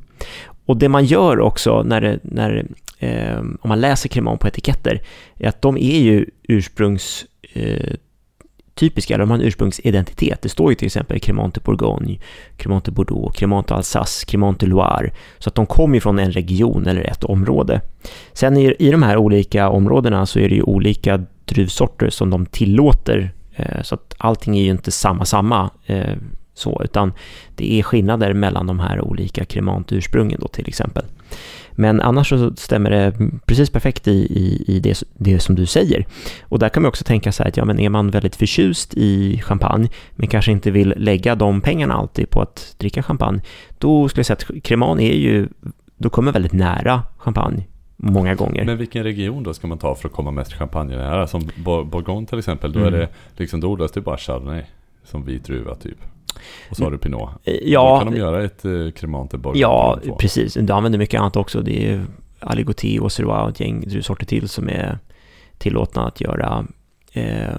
Och 0.66 0.76
det 0.76 0.88
man 0.88 1.04
gör 1.04 1.40
också 1.40 1.82
när, 1.82 2.00
det, 2.00 2.18
när 2.22 2.66
eh, 3.02 3.38
om 3.38 3.68
man 3.68 3.80
läser 3.80 4.08
cremant 4.08 4.40
på 4.40 4.48
etiketter 4.48 5.02
är 5.36 5.48
att 5.48 5.62
de 5.62 5.76
är 5.76 5.98
ju 5.98 6.26
ursprungs 6.42 7.26
eh, 7.52 7.94
typiska, 8.74 9.14
eller 9.14 9.22
de 9.22 9.30
har 9.30 9.38
en 9.38 9.44
ursprungsidentitet. 9.44 10.42
Det 10.42 10.48
står 10.48 10.70
ju 10.70 10.74
till 10.74 10.86
exempel 10.86 11.20
Cremant 11.20 11.54
de 11.54 11.60
Bourgogne, 11.64 12.18
Cremant 12.56 12.84
de 12.84 12.90
Bordeaux, 12.90 13.38
Cremant 13.38 13.68
de 13.68 13.74
Alsace, 13.74 14.26
Cremant 14.26 14.60
de 14.60 14.66
Loire. 14.66 15.12
Så 15.38 15.48
att 15.48 15.54
de 15.54 15.66
kommer 15.66 15.94
ju 15.94 16.00
från 16.00 16.18
en 16.18 16.32
region 16.32 16.86
eller 16.86 17.02
ett 17.02 17.24
område. 17.24 17.80
Sen 18.32 18.56
i, 18.56 18.74
i 18.78 18.90
de 18.90 19.02
här 19.02 19.16
olika 19.16 19.68
områdena 19.68 20.26
så 20.26 20.38
är 20.38 20.48
det 20.48 20.54
ju 20.54 20.62
olika 20.62 21.24
druvsorter 21.44 22.10
som 22.10 22.30
de 22.30 22.46
tillåter. 22.46 23.32
Eh, 23.56 23.82
så 23.82 23.94
att 23.94 24.14
allting 24.18 24.58
är 24.58 24.62
ju 24.62 24.70
inte 24.70 24.90
samma 24.90 25.24
samma. 25.24 25.70
Eh, 25.86 26.16
så, 26.54 26.82
utan 26.84 27.12
det 27.56 27.78
är 27.78 27.82
skillnader 27.82 28.34
mellan 28.34 28.66
de 28.66 28.80
här 28.80 29.00
olika 29.00 29.44
kremantursprungen 29.44 30.40
då 30.40 30.48
till 30.48 30.68
exempel. 30.68 31.04
Men 31.72 32.00
annars 32.00 32.28
så 32.28 32.56
stämmer 32.56 32.90
det 32.90 33.12
precis 33.46 33.70
perfekt 33.70 34.08
i, 34.08 34.10
i, 34.10 34.64
i 34.66 34.80
det, 34.80 35.02
det 35.16 35.40
som 35.40 35.54
du 35.54 35.66
säger. 35.66 36.06
Och 36.42 36.58
där 36.58 36.68
kan 36.68 36.82
man 36.82 36.88
också 36.88 37.04
tänka 37.04 37.32
så 37.32 37.42
här 37.42 37.50
att 37.50 37.56
ja, 37.56 37.64
men 37.64 37.80
är 37.80 37.88
man 37.88 38.10
väldigt 38.10 38.36
förtjust 38.36 38.94
i 38.94 39.40
champagne, 39.44 39.88
men 40.10 40.28
kanske 40.28 40.52
inte 40.52 40.70
vill 40.70 40.94
lägga 40.96 41.34
de 41.34 41.60
pengarna 41.60 41.94
alltid 41.94 42.30
på 42.30 42.40
att 42.40 42.74
dricka 42.78 43.02
champagne, 43.02 43.40
då 43.78 44.08
skulle 44.08 44.20
jag 44.20 44.26
säga 44.26 44.36
att 44.36 44.64
kreman 44.64 45.00
är 45.00 45.14
ju, 45.14 45.48
då 45.96 46.10
kommer 46.10 46.32
väldigt 46.32 46.52
nära 46.52 47.02
champagne 47.18 47.66
många 47.96 48.34
gånger. 48.34 48.64
Men 48.64 48.78
vilken 48.78 49.04
region 49.04 49.42
då 49.42 49.54
ska 49.54 49.66
man 49.66 49.78
ta 49.78 49.94
för 49.94 50.08
att 50.08 50.14
komma 50.14 50.30
mest 50.30 50.52
champagne 50.52 50.96
nära? 50.96 51.26
Som 51.26 51.50
Bourgogne 51.64 52.26
till 52.26 52.38
exempel, 52.38 52.72
då 52.72 52.80
mm. 52.80 52.94
är 52.94 52.98
det 52.98 53.08
liksom, 53.36 53.60
då 53.60 53.68
odlas 53.68 53.92
det 53.92 54.00
bara 54.00 54.16
chardonnay 54.16 54.62
som 55.04 55.24
vit 55.24 55.44
druva 55.44 55.74
typ. 55.74 55.98
Och 56.70 56.76
så 56.76 56.84
har 56.84 56.90
du 56.90 56.98
Pinot. 56.98 57.30
Eh, 57.44 57.54
ja, 57.62 57.98
Då 57.98 58.04
kan 58.04 58.12
de 58.12 58.18
göra 58.18 58.44
ett 58.44 58.64
eh, 58.64 58.90
Cremante 58.96 59.38
Bordeaux. 59.38 59.60
Ja, 59.60 59.98
precis. 60.18 60.54
Du 60.54 60.72
använder 60.72 60.98
mycket 60.98 61.20
annat 61.20 61.36
också. 61.36 61.60
Det 61.60 61.90
är 61.90 62.06
Aligoté 62.40 63.00
och 63.00 63.12
Syrah 63.12 63.42
och 63.42 63.50
ett 63.50 63.60
gäng 63.60 63.80
druvsorter 63.80 64.26
till 64.26 64.48
som 64.48 64.68
är 64.68 64.98
tillåtna 65.58 66.06
att 66.06 66.20
göra 66.20 66.66
eh, 67.12 67.58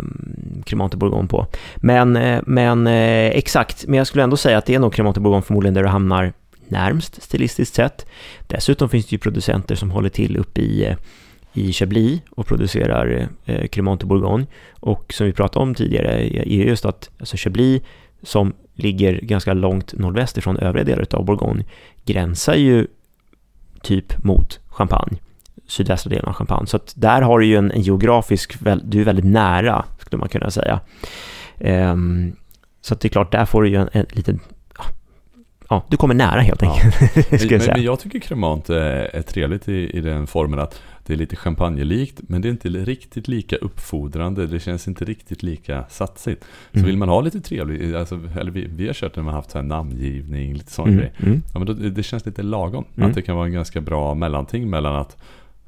Cremante 0.66 0.98
Bourgogne 0.98 1.28
på. 1.28 1.48
Men, 1.76 2.16
eh, 2.16 2.42
men 2.46 2.88
eh, 2.88 3.28
exakt, 3.28 3.88
men 3.88 3.98
jag 3.98 4.08
skulle 4.08 4.24
ändå 4.24 4.38
säga 4.38 4.58
att 4.58 4.66
det 4.66 4.76
är 4.76 4.80
nog 4.80 4.94
Cremante 4.94 5.20
Bourgogne 5.20 5.44
förmodligen 5.44 5.74
där 5.74 5.84
du 5.84 5.90
hamnar 5.90 6.34
närmst 6.68 7.24
stilistiskt 7.24 7.76
sett. 7.76 8.06
Dessutom 8.48 8.90
finns 8.90 9.06
det 9.06 9.14
ju 9.14 9.20
producenter 9.20 9.76
som 9.76 9.92
håller 9.92 10.10
till 10.10 10.38
uppe 10.38 10.62
i 10.62 10.86
eh, 10.86 10.96
i 11.54 11.74
Chablis 11.74 12.22
och 12.30 12.48
producerar 12.48 13.28
eh, 13.46 13.68
Cremant 13.68 14.04
Bourgogne. 14.04 14.46
Och 14.80 15.14
som 15.14 15.26
vi 15.26 15.34
pratade 15.34 15.64
om 15.64 15.76
tidigare 15.76 16.36
är 16.36 16.46
just 16.46 16.86
att 16.86 17.10
alltså 17.20 17.38
Chablis 17.38 17.82
som 18.24 18.54
ligger 18.76 19.20
ganska 19.22 19.54
långt 19.54 19.94
nordväst 19.94 20.38
ifrån 20.38 20.58
övriga 20.58 20.86
delar 20.86 21.06
av 21.12 21.26
Bourgogne 21.26 21.64
gränsar 22.06 22.56
ju 22.56 22.88
typ 23.82 24.24
mot 24.24 24.60
Champagne, 24.70 25.18
sydvästra 25.68 26.10
delen 26.10 26.26
av 26.26 26.34
Champagne. 26.34 26.68
Så 26.68 26.78
att 26.78 26.94
där 26.96 27.22
har 27.22 27.40
du 27.40 27.46
ju 27.46 27.56
en, 27.56 27.72
en 27.72 27.82
geografisk, 27.82 28.56
du 28.84 29.02
är 29.02 29.06
väldigt 29.06 29.26
nära 29.26 29.86
skulle 30.00 30.20
man 30.20 30.30
kunna 30.30 30.52
säga. 30.52 30.80
Um, 31.58 32.36
så 32.82 32.94
att 32.94 33.00
det 33.00 33.08
är 33.08 33.10
klart, 33.10 33.32
där 33.32 33.46
får 33.46 33.64
du 33.64 33.70
ju 33.70 33.76
en, 33.76 33.90
en 33.92 34.06
liten 34.10 34.40
ja, 35.70 35.84
du 35.90 35.98
kommer 35.98 36.14
nära 36.14 36.42
helt 36.42 36.64
enkelt. 36.64 36.96
Ja. 37.32 37.48
men, 37.50 37.68
men, 37.68 37.84
jag 37.84 38.00
tycker 38.00 38.20
Cremant 38.20 38.70
är, 38.70 39.16
är 39.16 39.22
trevligt 39.22 39.70
i, 39.70 39.98
i 39.98 40.02
den 40.02 40.28
formen 40.28 40.60
att 40.60 40.82
det 41.06 41.14
är 41.14 41.18
lite 41.18 41.36
champagnelikt, 41.36 42.22
men 42.28 42.42
det 42.42 42.48
är 42.48 42.52
inte 42.52 42.70
riktigt 42.70 43.28
lika 43.28 43.56
uppfordrande. 43.56 44.48
Det 44.48 44.60
känns 44.60 44.88
inte 44.88 45.06
riktigt 45.06 45.44
lika 45.44 45.86
satsigt. 45.90 46.46
Så 46.72 46.78
mm. 46.78 46.86
vill 46.86 46.98
man 46.98 47.10
ha 47.10 47.22
lite 47.22 47.42
trevligt, 47.42 47.96
alltså, 47.96 48.20
eller 48.40 48.52
vi, 48.52 48.68
vi 48.76 48.88
har 48.88 48.94
kört 48.94 49.16
när 49.16 49.24
man 49.24 49.34
haft 49.34 49.52
så 49.52 49.58
här 49.58 49.66
namngivning, 49.66 50.54
lite 50.54 50.72
sån 50.72 50.88
mm. 50.88 51.00
grej. 51.00 51.14
Mm. 51.18 51.42
Ja, 51.54 51.60
men 51.60 51.68
då, 51.68 51.74
det 51.74 52.04
känns 52.04 52.26
lite 52.26 52.44
lagom. 52.44 52.86
Mm. 52.96 53.10
Att 53.10 53.16
det 53.16 53.22
kan 53.22 53.36
vara 53.36 53.46
en 53.46 53.54
ganska 53.54 53.82
bra 53.82 54.14
mellanting 54.14 54.70
mellan 54.70 54.96
att 54.96 55.18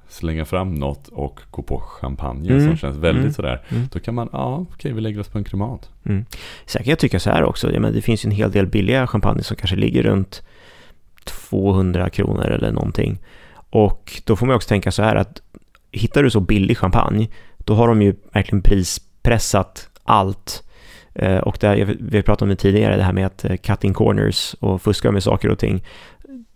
slänga 0.07 0.45
fram 0.45 0.75
något 0.75 1.07
och 1.07 1.39
gå 1.51 1.61
på 1.61 1.79
champagne 1.79 2.49
mm. 2.49 2.67
som 2.67 2.77
känns 2.77 2.97
väldigt 2.97 3.21
mm. 3.21 3.33
sådär. 3.33 3.61
Mm. 3.69 3.83
Då 3.91 3.99
kan 3.99 4.15
man, 4.15 4.29
ja 4.31 4.65
okej 4.73 4.93
vi 4.93 5.01
lägger 5.01 5.19
oss 5.19 5.27
på 5.27 5.37
en 5.37 5.43
kremat. 5.43 5.89
Mm. 6.03 6.25
Sen 6.65 6.83
kan 6.83 6.89
jag 6.89 6.99
tycka 6.99 7.19
så 7.19 7.29
här 7.29 7.43
också, 7.43 7.73
ja, 7.73 7.79
men 7.79 7.93
det 7.93 8.01
finns 8.01 8.25
ju 8.25 8.27
en 8.27 8.35
hel 8.35 8.51
del 8.51 8.67
billiga 8.67 9.07
champagne 9.07 9.43
som 9.43 9.57
kanske 9.57 9.75
ligger 9.75 10.03
runt 10.03 10.43
200 11.23 12.09
kronor 12.09 12.45
eller 12.45 12.71
någonting. 12.71 13.19
Och 13.75 14.21
då 14.25 14.35
får 14.35 14.45
man 14.45 14.55
också 14.55 14.67
tänka 14.67 14.91
så 14.91 15.03
här 15.03 15.15
att 15.15 15.41
hittar 15.91 16.23
du 16.23 16.29
så 16.29 16.39
billig 16.39 16.77
champagne, 16.77 17.29
då 17.57 17.73
har 17.73 17.87
de 17.87 18.01
ju 18.01 18.15
verkligen 18.33 18.61
prispressat 18.61 19.89
allt. 20.03 20.63
Eh, 21.13 21.37
och 21.37 21.57
det, 21.59 21.95
vi 21.99 22.17
har 22.17 22.23
pratat 22.23 22.41
om 22.41 22.49
det 22.49 22.55
tidigare, 22.55 22.97
det 22.97 23.03
här 23.03 23.13
med 23.13 23.25
att 23.25 23.45
eh, 23.45 23.55
cutting 23.55 23.93
corners 23.93 24.55
och 24.59 24.81
fuska 24.81 25.11
med 25.11 25.23
saker 25.23 25.49
och 25.49 25.59
ting. 25.59 25.83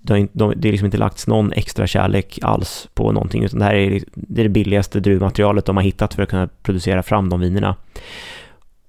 Det 0.01 0.13
har 0.13 0.55
liksom 0.55 0.85
inte 0.85 0.97
lagts 0.97 1.27
någon 1.27 1.53
extra 1.53 1.87
kärlek 1.87 2.39
alls 2.41 2.87
på 2.93 3.11
någonting, 3.11 3.43
utan 3.43 3.59
det 3.59 3.65
här 3.65 3.75
är 3.75 3.89
liksom- 3.89 4.11
det, 4.15 4.41
är 4.41 4.43
det 4.43 4.49
billigaste 4.49 4.99
druvmaterialet 4.99 5.65
de 5.65 5.77
har 5.77 5.83
hittat 5.83 6.13
för 6.13 6.23
att 6.23 6.29
kunna 6.29 6.49
producera 6.63 7.03
fram 7.03 7.29
de 7.29 7.39
vinerna. 7.39 7.75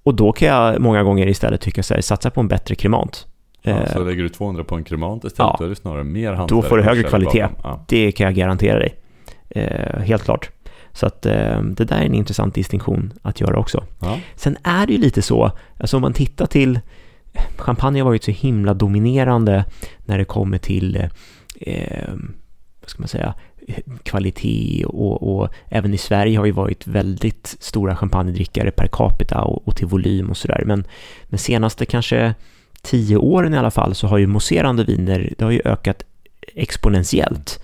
Och 0.03 0.15
då 0.15 0.31
kan 0.31 0.47
jag 0.47 0.81
många 0.81 1.03
gånger 1.03 1.27
istället 1.27 1.61
tycka 1.61 1.83
så 1.83 1.93
här, 1.93 2.01
satsa 2.01 2.29
på 2.29 2.39
en 2.41 2.47
bättre 2.47 2.75
klimat. 2.75 3.27
Ja, 3.61 3.87
så 3.87 3.99
eh, 3.99 4.05
lägger 4.05 4.23
du 4.23 4.29
200 4.29 4.63
på 4.63 4.75
en 4.75 4.83
kremant 4.83 5.23
istället, 5.23 5.49
ja, 5.49 5.55
då 5.59 5.65
är 5.65 5.69
det 5.69 5.75
snarare 5.75 6.03
mer 6.03 6.33
hantverk. 6.33 6.61
Då 6.63 6.69
får 6.69 6.77
du 6.77 6.83
högre 6.83 7.03
kvalitet. 7.03 7.47
Ja. 7.63 7.85
Det 7.87 8.11
kan 8.11 8.25
jag 8.25 8.35
garantera 8.35 8.79
dig. 8.79 8.95
Eh, 9.49 9.99
helt 9.99 10.23
klart. 10.23 10.49
Så 10.93 11.05
att 11.05 11.25
eh, 11.25 11.61
det 11.61 11.85
där 11.85 12.01
är 12.01 12.05
en 12.05 12.13
intressant 12.13 12.55
distinktion 12.55 13.13
att 13.21 13.41
göra 13.41 13.59
också. 13.59 13.83
Ja. 13.99 14.19
Sen 14.35 14.57
är 14.63 14.87
det 14.87 14.93
ju 14.93 14.99
lite 14.99 15.21
så, 15.21 15.51
alltså 15.79 15.97
om 15.97 16.01
man 16.01 16.13
tittar 16.13 16.45
till 16.45 16.79
Champagne 17.57 17.99
har 17.99 18.05
varit 18.05 18.23
så 18.23 18.31
himla 18.31 18.73
dominerande 18.73 19.65
när 20.05 20.17
det 20.17 20.25
kommer 20.25 20.57
till 20.57 20.95
eh, 21.59 22.13
vad 22.81 22.89
ska 22.89 22.99
man 22.99 23.07
säga, 23.07 23.33
kvalitet 24.03 24.85
och, 24.85 25.35
och, 25.35 25.49
även 25.69 25.93
i 25.93 25.97
Sverige 25.97 26.37
har 26.37 26.43
vi 26.43 26.51
varit 26.51 26.87
väldigt 26.87 27.55
stora 27.59 27.95
champagnedrickare 27.95 28.71
per 28.71 28.87
capita 28.91 29.41
och, 29.41 29.67
och 29.67 29.75
till 29.75 29.87
volym 29.87 30.29
och 30.29 30.37
sådär. 30.37 30.63
Men 30.65 30.83
de 31.29 31.37
senaste 31.37 31.85
kanske 31.85 32.33
tio 32.81 33.17
åren 33.17 33.53
i 33.53 33.57
alla 33.57 33.71
fall 33.71 33.95
så 33.95 34.07
har 34.07 34.17
ju 34.17 34.27
mousserande 34.27 34.83
viner, 34.83 35.33
det 35.37 35.43
har 35.43 35.51
ju 35.51 35.61
ökat 35.65 36.03
exponentiellt. 36.55 37.59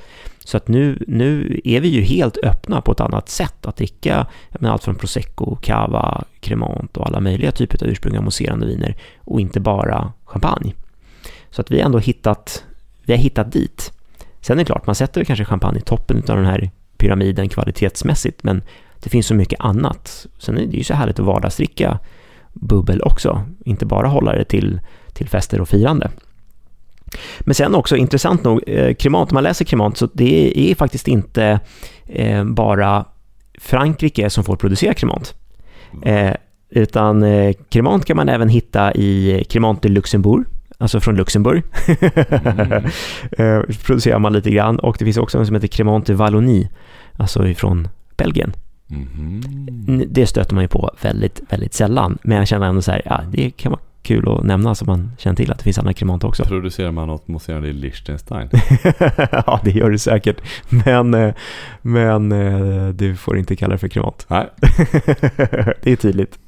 Så 0.48 0.58
att 0.58 0.68
nu, 0.68 1.04
nu 1.08 1.62
är 1.64 1.82
vi 1.82 1.88
ju 1.88 2.02
helt 2.02 2.38
öppna 2.38 2.82
på 2.82 2.92
ett 2.92 3.00
annat 3.00 3.30
sätt 3.30 3.66
att 3.66 3.78
dricka 3.78 4.28
menar, 4.52 4.74
allt 4.74 4.84
från 4.84 4.96
prosecco, 4.96 5.56
cava, 5.56 6.24
cremant 6.40 6.98
och 6.98 7.08
alla 7.08 7.20
möjliga 7.20 7.52
typer 7.52 7.84
av 7.84 7.90
ursprungliga 7.90 8.22
mousserande 8.22 8.68
viner 8.68 8.96
och 9.18 9.42
inte 9.42 9.60
bara 9.60 10.14
champagne. 10.26 10.74
Så 11.50 11.62
att 11.62 11.72
vi 11.72 11.80
har 11.80 11.86
ändå 11.86 12.00
hittat, 12.00 12.64
vi 13.04 13.14
har 13.14 13.20
hittat 13.20 13.52
dit. 13.52 13.92
Sen 14.42 14.58
är 14.58 14.62
det 14.62 14.66
klart, 14.66 14.86
man 14.86 14.96
sätter 14.96 15.24
kanske 15.24 15.46
champagne 15.46 15.80
i 15.80 15.82
toppen 15.82 16.18
av 16.18 16.36
den 16.36 16.46
här 16.46 16.70
pyramiden 16.98 17.50
kvalitetsmässigt, 17.50 18.44
men 18.44 18.62
det 19.04 19.10
finns 19.10 19.28
så 19.28 19.34
mycket 19.34 19.60
annat. 19.60 20.26
Sen 20.40 20.58
är 20.58 20.66
det 20.66 20.78
ju 20.78 20.84
så 20.84 20.94
härligt 20.94 21.20
att 21.20 21.26
vardagsdricka 21.26 22.00
bubbel 22.54 23.02
också, 23.02 23.42
inte 23.66 23.86
bara 23.86 24.08
hålla 24.08 24.34
det 24.34 24.46
till 24.46 24.80
till 25.18 25.30
fester 25.30 25.62
och 25.62 25.70
firande. 25.70 26.10
Men 27.40 27.56
sen 27.56 27.76
också 27.76 27.96
intressant 27.96 28.44
nog, 28.44 28.64
eh, 28.68 28.94
klimat, 28.94 29.32
om 29.32 29.36
man 29.36 29.44
läser 29.44 29.66
klimat 29.66 29.98
så 29.98 30.10
det 30.14 30.72
är 30.72 30.76
faktiskt 30.76 31.08
inte 31.08 31.60
eh, 32.06 32.44
bara 32.44 33.06
Frankrike 33.60 34.30
som 34.30 34.44
får 34.44 34.56
producera 34.56 34.94
klimat. 34.94 35.36
Eh, 36.04 36.34
utan 36.70 37.26
klimat 37.70 38.06
kan 38.06 38.18
man 38.18 38.30
även 38.30 38.50
hitta 38.50 38.94
i 38.94 39.44
Klimat 39.50 39.82
de 39.82 39.90
Luxembourg, 39.90 40.46
alltså 40.78 41.00
från 41.00 41.16
Luxemburg. 41.16 41.64
mm. 43.38 43.64
producerar 43.86 44.20
man 44.20 44.34
lite 44.34 44.52
grann 44.52 44.80
och 44.80 44.96
det 45.00 45.06
finns 45.06 45.18
också 45.18 45.38
en 45.38 45.46
som 45.46 45.56
heter 45.56 45.68
Cremant 45.68 46.06
de 46.06 46.14
Wallonie, 46.14 46.70
alltså 47.18 47.48
ifrån 47.48 47.88
Belgien. 48.18 48.54
Mm. 48.90 50.04
Det 50.10 50.28
stöter 50.28 50.56
man 50.56 50.64
ju 50.64 50.68
på 50.68 50.92
väldigt, 51.02 51.42
väldigt 51.50 51.74
sällan, 51.74 52.18
men 52.22 52.38
jag 52.38 52.48
känner 52.48 52.68
ändå 52.68 52.82
så 52.82 52.92
här, 52.92 53.02
ja, 53.06 53.22
det 53.32 53.50
kan 53.50 53.72
vara 53.72 53.82
kul 54.08 54.30
att 54.30 54.44
nämna 54.44 54.76
så 54.76 54.86
man 54.86 55.12
känner 55.18 55.36
till 55.36 55.52
att 55.52 55.58
det 55.58 55.64
finns 55.64 55.80
andra 55.80 55.94
klimat 55.94 56.24
också. 56.24 56.44
Producerar 56.48 56.92
man 56.92 57.08
något 57.08 57.28
mousserande 57.28 57.68
i 57.68 57.74
Liechtenstein? 57.74 58.50
ja, 59.32 59.60
det 59.64 59.72
gör 59.72 59.90
det 59.90 60.00
säkert. 60.00 60.42
Men, 60.70 61.14
eh, 61.14 61.34
men 61.82 62.32
eh, 62.32 62.90
du 62.90 63.16
får 63.16 63.38
inte 63.38 63.56
kalla 63.56 63.72
det 63.72 63.78
för 63.78 63.88
klimat. 63.88 64.26
Nej. 64.30 64.50
det 65.82 65.92
är 65.92 65.96
tydligt. 65.96 66.40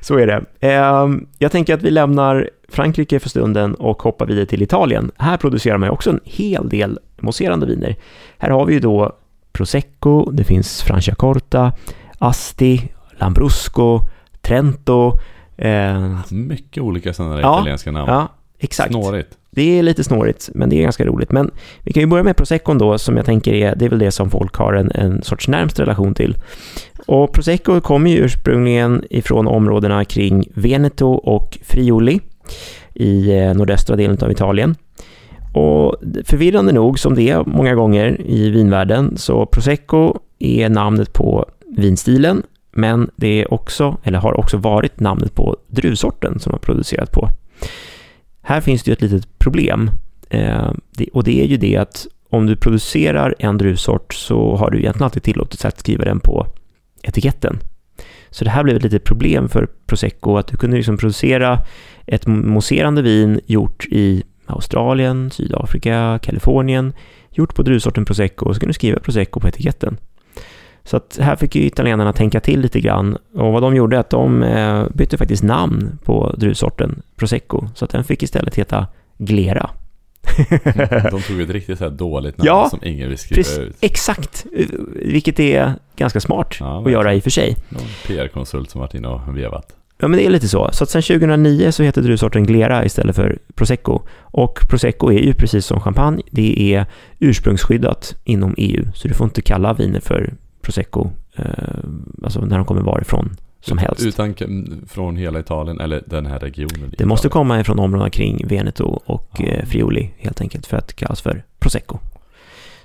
Så 0.00 0.18
är 0.18 0.26
det. 0.26 0.44
Ehm, 0.60 1.26
jag 1.38 1.52
tänker 1.52 1.74
att 1.74 1.82
vi 1.82 1.90
lämnar 1.90 2.50
Frankrike 2.68 3.20
för 3.20 3.28
stunden 3.28 3.74
och 3.74 4.02
hoppar 4.02 4.26
vidare 4.26 4.46
till 4.46 4.62
Italien. 4.62 5.10
Här 5.16 5.36
producerar 5.36 5.78
man 5.78 5.90
också 5.90 6.10
en 6.10 6.20
hel 6.24 6.68
del 6.68 6.98
mousserande 7.20 7.66
viner. 7.66 7.96
Här 8.38 8.50
har 8.50 8.66
vi 8.66 8.74
ju 8.74 8.80
då 8.80 9.16
Prosecco, 9.52 10.30
det 10.30 10.44
finns 10.44 10.82
Franciacorta, 10.82 11.72
Asti, 12.18 12.92
Lambrusco, 13.18 14.00
Trento, 14.40 15.18
Eh, 15.60 16.18
Mycket 16.30 16.82
olika 16.82 17.12
sådana 17.12 17.40
ja, 17.40 17.58
italienska 17.58 17.92
namn. 17.92 18.12
Ja, 18.12 18.28
exakt. 18.58 18.92
Snårigt. 18.92 19.36
Det 19.50 19.78
är 19.78 19.82
lite 19.82 20.04
snårigt, 20.04 20.50
men 20.54 20.68
det 20.70 20.76
är 20.76 20.82
ganska 20.82 21.04
roligt. 21.04 21.32
Men 21.32 21.50
vi 21.82 21.92
kan 21.92 22.00
ju 22.00 22.06
börja 22.06 22.24
med 22.24 22.36
Prosecco 22.36 22.74
då, 22.74 22.98
som 22.98 23.16
jag 23.16 23.26
tänker 23.26 23.54
är, 23.54 23.74
det 23.76 23.84
är 23.84 23.88
väl 23.88 23.98
det 23.98 24.10
som 24.10 24.30
folk 24.30 24.54
har 24.54 24.72
en, 24.72 24.90
en 24.94 25.22
sorts 25.22 25.48
närmst 25.48 25.80
relation 25.80 26.14
till. 26.14 26.36
Och 27.06 27.32
Prosecco 27.32 27.80
kommer 27.80 28.10
ju 28.10 28.16
ursprungligen 28.16 29.04
ifrån 29.10 29.46
områdena 29.46 30.04
kring 30.04 30.44
Veneto 30.54 31.12
och 31.12 31.58
Friuli 31.62 32.20
i 32.94 33.38
eh, 33.38 33.54
nordöstra 33.54 33.96
delen 33.96 34.18
av 34.22 34.30
Italien. 34.30 34.76
Och 35.54 35.96
förvirrande 36.24 36.72
nog, 36.72 36.98
som 36.98 37.14
det 37.14 37.30
är 37.30 37.44
många 37.46 37.74
gånger 37.74 38.20
i 38.20 38.50
vinvärlden, 38.50 39.16
så 39.16 39.46
Prosecco 39.46 40.14
är 40.38 40.68
namnet 40.68 41.12
på 41.12 41.46
vinstilen 41.76 42.42
men 42.72 43.10
det 43.16 43.42
är 43.42 43.54
också, 43.54 43.96
eller 44.02 44.18
har 44.18 44.40
också 44.40 44.56
varit 44.56 45.00
namnet 45.00 45.34
på 45.34 45.56
druvsorten 45.68 46.40
som 46.40 46.52
har 46.52 46.58
producerat 46.58 47.12
på. 47.12 47.28
Här 48.42 48.60
finns 48.60 48.82
det 48.82 48.90
ju 48.90 48.92
ett 48.92 49.02
litet 49.02 49.38
problem 49.38 49.90
eh, 50.30 50.72
det, 50.90 51.08
och 51.12 51.24
det 51.24 51.42
är 51.42 51.46
ju 51.46 51.56
det 51.56 51.76
att 51.76 52.06
om 52.30 52.46
du 52.46 52.56
producerar 52.56 53.34
en 53.38 53.58
druvsort 53.58 54.14
så 54.14 54.56
har 54.56 54.70
du 54.70 54.78
egentligen 54.78 55.04
alltid 55.04 55.22
tillåtelse 55.22 55.68
att 55.68 55.80
skriva 55.80 56.04
den 56.04 56.20
på 56.20 56.46
etiketten. 57.02 57.58
Så 58.30 58.44
det 58.44 58.50
här 58.50 58.62
blev 58.62 58.76
ett 58.76 58.82
litet 58.82 59.04
problem 59.04 59.48
för 59.48 59.68
Prosecco, 59.86 60.36
att 60.36 60.46
du 60.46 60.56
kunde 60.56 60.76
liksom 60.76 60.96
producera 60.96 61.58
ett 62.06 62.26
mousserande 62.26 63.02
vin 63.02 63.40
gjort 63.46 63.86
i 63.90 64.22
Australien, 64.46 65.30
Sydafrika, 65.30 66.18
Kalifornien, 66.22 66.92
gjort 67.30 67.54
på 67.54 67.62
druvsorten 67.62 68.04
Prosecco 68.04 68.46
och 68.46 68.54
så 68.54 68.60
kunde 68.60 68.70
du 68.70 68.74
skriva 68.74 69.00
Prosecco 69.00 69.40
på 69.40 69.48
etiketten. 69.48 69.96
Så 70.84 70.96
att 70.96 71.18
här 71.22 71.36
fick 71.36 71.54
ju 71.54 71.62
italienarna 71.62 72.12
tänka 72.12 72.40
till 72.40 72.60
lite 72.60 72.80
grann 72.80 73.16
och 73.34 73.52
vad 73.52 73.62
de 73.62 73.76
gjorde 73.76 73.96
är 73.96 74.00
att 74.00 74.10
de 74.10 74.42
eh, 74.42 74.84
bytte 74.94 75.16
faktiskt 75.18 75.42
namn 75.42 75.98
på 76.04 76.34
druvsorten 76.38 77.02
Prosecco 77.16 77.68
så 77.74 77.84
att 77.84 77.90
den 77.90 78.04
fick 78.04 78.22
istället 78.22 78.54
heta 78.54 78.86
Glera. 79.18 79.70
De 81.10 81.22
tog 81.22 81.40
ett 81.40 81.50
riktigt 81.50 81.78
så 81.78 81.84
här 81.84 81.90
dåligt 81.90 82.38
namn 82.38 82.46
Ja, 82.46 82.68
som 82.70 82.78
ingen 82.82 83.08
vill 83.08 83.18
skriva 83.18 83.36
Precis, 83.36 83.58
ut. 83.58 83.76
exakt, 83.80 84.46
vilket 84.94 85.40
är 85.40 85.72
ganska 85.96 86.20
smart 86.20 86.56
Ja, 86.60 86.82
att 86.86 86.92
göra 86.92 87.14
i 87.14 87.18
och 87.18 87.22
för 87.22 87.30
sig. 87.30 87.56
Någon 87.68 87.82
PR-konsult 88.06 88.70
som 88.70 88.80
varit 88.80 88.94
inne 88.94 89.08
och 89.08 89.38
vevat. 89.38 89.74
Ja, 89.98 90.08
men 90.08 90.18
det 90.18 90.26
är 90.26 90.30
lite 90.30 90.48
så. 90.48 90.68
Så 90.72 90.84
att 90.84 90.90
sen 90.90 91.02
2009 91.02 91.72
så 91.72 91.82
heter 91.82 92.02
druvsorten 92.02 92.44
Glera 92.46 92.84
istället 92.84 93.16
för 93.16 93.38
Prosecco. 93.54 94.00
Och 94.20 94.58
Prosecco 94.70 95.12
är 95.12 95.18
ju 95.18 95.32
precis 95.34 95.66
som 95.66 95.80
champagne, 95.80 96.22
det 96.30 96.74
är 96.74 96.86
ursprungsskyddat 97.18 98.16
inom 98.24 98.54
EU. 98.58 98.84
Så 98.94 99.08
du 99.08 99.14
får 99.14 99.24
inte 99.24 99.42
kalla 99.42 99.72
viner 99.74 100.00
för 100.00 100.34
Prosecco, 100.62 101.10
eh, 101.36 101.44
alltså 102.24 102.40
när 102.40 102.56
de 102.56 102.66
kommer 102.66 102.80
varifrån 102.82 103.36
som 103.60 103.78
helst. 103.78 104.02
Utan 104.02 104.34
från 104.88 105.16
hela 105.16 105.40
Italien 105.40 105.80
eller 105.80 106.02
den 106.06 106.26
här 106.26 106.38
regionen. 106.38 106.94
Det 106.98 107.06
måste 107.06 107.26
Italien. 107.26 107.32
komma 107.44 107.60
ifrån 107.60 107.78
områdena 107.78 108.10
kring 108.10 108.46
Veneto 108.48 108.84
och 109.04 109.30
Ja. 109.38 109.44
eh, 109.46 109.64
Friuli 109.66 110.10
helt 110.18 110.40
enkelt 110.40 110.66
för 110.66 110.76
att 110.76 110.92
kallas 110.96 111.20
för 111.20 111.44
Prosecco. 111.58 111.98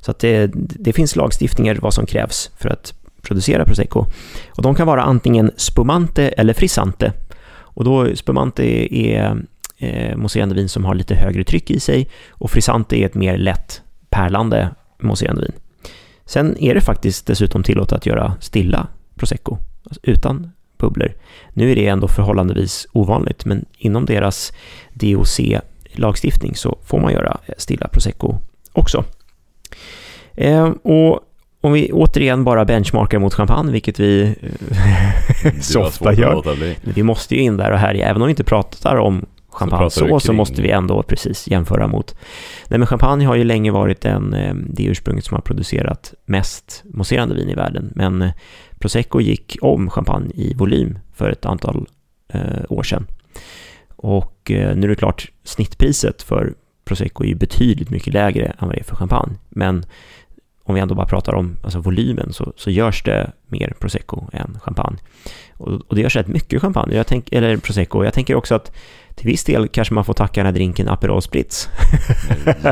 Så 0.01 0.11
att 0.11 0.19
det, 0.19 0.51
det 0.55 0.93
finns 0.93 1.15
lagstiftningar 1.15 1.75
vad 1.81 1.93
som 1.93 2.05
krävs 2.05 2.51
för 2.57 2.69
att 2.69 2.93
producera 3.21 3.65
Prosecco. 3.65 4.05
Och 4.49 4.63
de 4.63 4.75
kan 4.75 4.87
vara 4.87 5.03
antingen 5.03 5.51
spumante 5.57 6.27
eller 6.29 6.53
frissante. 6.53 7.13
Och 7.47 7.83
då 7.83 8.15
spumante 8.15 8.63
är 8.95 9.37
eh, 9.77 10.17
mousserande 10.17 10.55
vin 10.55 10.69
som 10.69 10.85
har 10.85 10.95
lite 10.95 11.15
högre 11.15 11.43
tryck 11.43 11.71
i 11.71 11.79
sig 11.79 12.09
och 12.29 12.51
frissante 12.51 12.95
är 12.97 13.05
ett 13.05 13.15
mer 13.15 13.37
lätt 13.37 13.81
pärlande 14.09 14.69
mousserande 14.99 15.41
vin. 15.41 15.51
Sen 16.25 16.57
är 16.57 16.73
det 16.73 16.81
faktiskt 16.81 17.27
dessutom 17.27 17.63
tillåtet 17.63 17.93
att 17.93 18.05
göra 18.05 18.33
stilla 18.39 18.87
Prosecco, 19.15 19.57
alltså 19.83 19.99
utan 20.03 20.51
bubblor. 20.77 21.13
Nu 21.53 21.71
är 21.71 21.75
det 21.75 21.87
ändå 21.87 22.07
förhållandevis 22.07 22.87
ovanligt, 22.91 23.45
men 23.45 23.65
inom 23.77 24.05
deras 24.05 24.53
DOC-lagstiftning 24.93 26.55
så 26.55 26.77
får 26.85 26.99
man 26.99 27.13
göra 27.13 27.37
stilla 27.57 27.87
Prosecco 27.87 28.37
också. 28.71 29.03
Eh, 30.33 30.69
och 30.83 31.19
om 31.61 31.73
vi 31.73 31.91
återigen 31.91 32.43
bara 32.43 32.65
benchmarkar 32.65 33.19
mot 33.19 33.33
champagne, 33.33 33.71
vilket 33.71 33.99
vi 33.99 34.35
eh, 35.43 35.53
så 35.61 35.81
ofta 35.81 36.13
gör. 36.13 36.55
vi 36.93 37.03
måste 37.03 37.35
ju 37.35 37.41
in 37.41 37.57
där 37.57 37.71
och 37.71 37.79
härja, 37.79 38.07
även 38.07 38.21
om 38.21 38.27
vi 38.27 38.31
inte 38.31 38.43
pratar 38.43 38.95
om 38.95 39.25
champagne 39.55 39.79
pratar 39.79 40.19
så, 40.19 40.33
måste 40.33 40.61
vi 40.61 40.69
ändå 40.69 41.03
precis 41.03 41.47
jämföra 41.47 41.87
mot. 41.87 42.15
Nej 42.67 42.79
men 42.79 42.87
champagne 42.87 43.25
har 43.25 43.35
ju 43.35 43.43
länge 43.43 43.71
varit 43.71 44.01
den, 44.01 44.33
eh, 44.33 44.53
det 44.55 44.83
ursprunget 44.83 45.25
som 45.25 45.35
har 45.35 45.41
producerat 45.41 46.13
mest 46.25 46.83
mousserande 46.85 47.35
vin 47.35 47.49
i 47.49 47.55
världen. 47.55 47.91
Men 47.95 48.21
eh, 48.21 48.31
Prosecco 48.79 49.21
gick 49.21 49.57
om 49.61 49.89
champagne 49.89 50.31
i 50.33 50.53
volym 50.53 50.99
för 51.13 51.29
ett 51.29 51.45
antal 51.45 51.87
eh, 52.33 52.65
år 52.69 52.83
sedan. 52.83 53.07
Och 53.95 54.51
eh, 54.51 54.75
nu 54.75 54.83
är 54.83 54.89
det 54.89 54.95
klart, 54.95 55.31
snittpriset 55.43 56.21
för 56.21 56.53
Prosecco 56.85 57.23
är 57.23 57.27
ju 57.27 57.35
betydligt 57.35 57.89
mycket 57.89 58.13
lägre 58.13 58.45
än 58.45 58.67
vad 58.67 58.71
det 58.71 58.79
är 58.79 58.83
för 58.83 58.95
champagne. 58.95 59.35
Men 59.49 59.85
om 60.63 60.75
vi 60.75 60.81
ändå 60.81 60.95
bara 60.95 61.07
pratar 61.07 61.33
om 61.33 61.57
alltså 61.63 61.79
volymen 61.79 62.33
så, 62.33 62.53
så 62.55 62.71
görs 62.71 63.03
det 63.03 63.31
mer 63.47 63.73
Prosecco 63.79 64.29
än 64.33 64.59
champagne. 64.61 64.97
Och, 65.53 65.73
och 65.87 65.95
det 65.95 66.01
görs 66.01 66.15
rätt 66.15 66.27
mycket 66.27 66.61
champagne, 66.61 66.95
jag 66.95 67.07
tänk, 67.07 67.31
eller 67.31 67.57
Prosecco. 67.57 68.03
Jag 68.03 68.13
tänker 68.13 68.35
också 68.35 68.55
att 68.55 68.71
till 69.15 69.27
viss 69.27 69.43
del 69.43 69.67
kanske 69.67 69.93
man 69.93 70.05
får 70.05 70.13
tacka 70.13 70.39
den 70.39 70.45
här 70.45 70.53
drinken 70.53 70.89
Aperol 70.89 71.21
Spritz. 71.21 71.69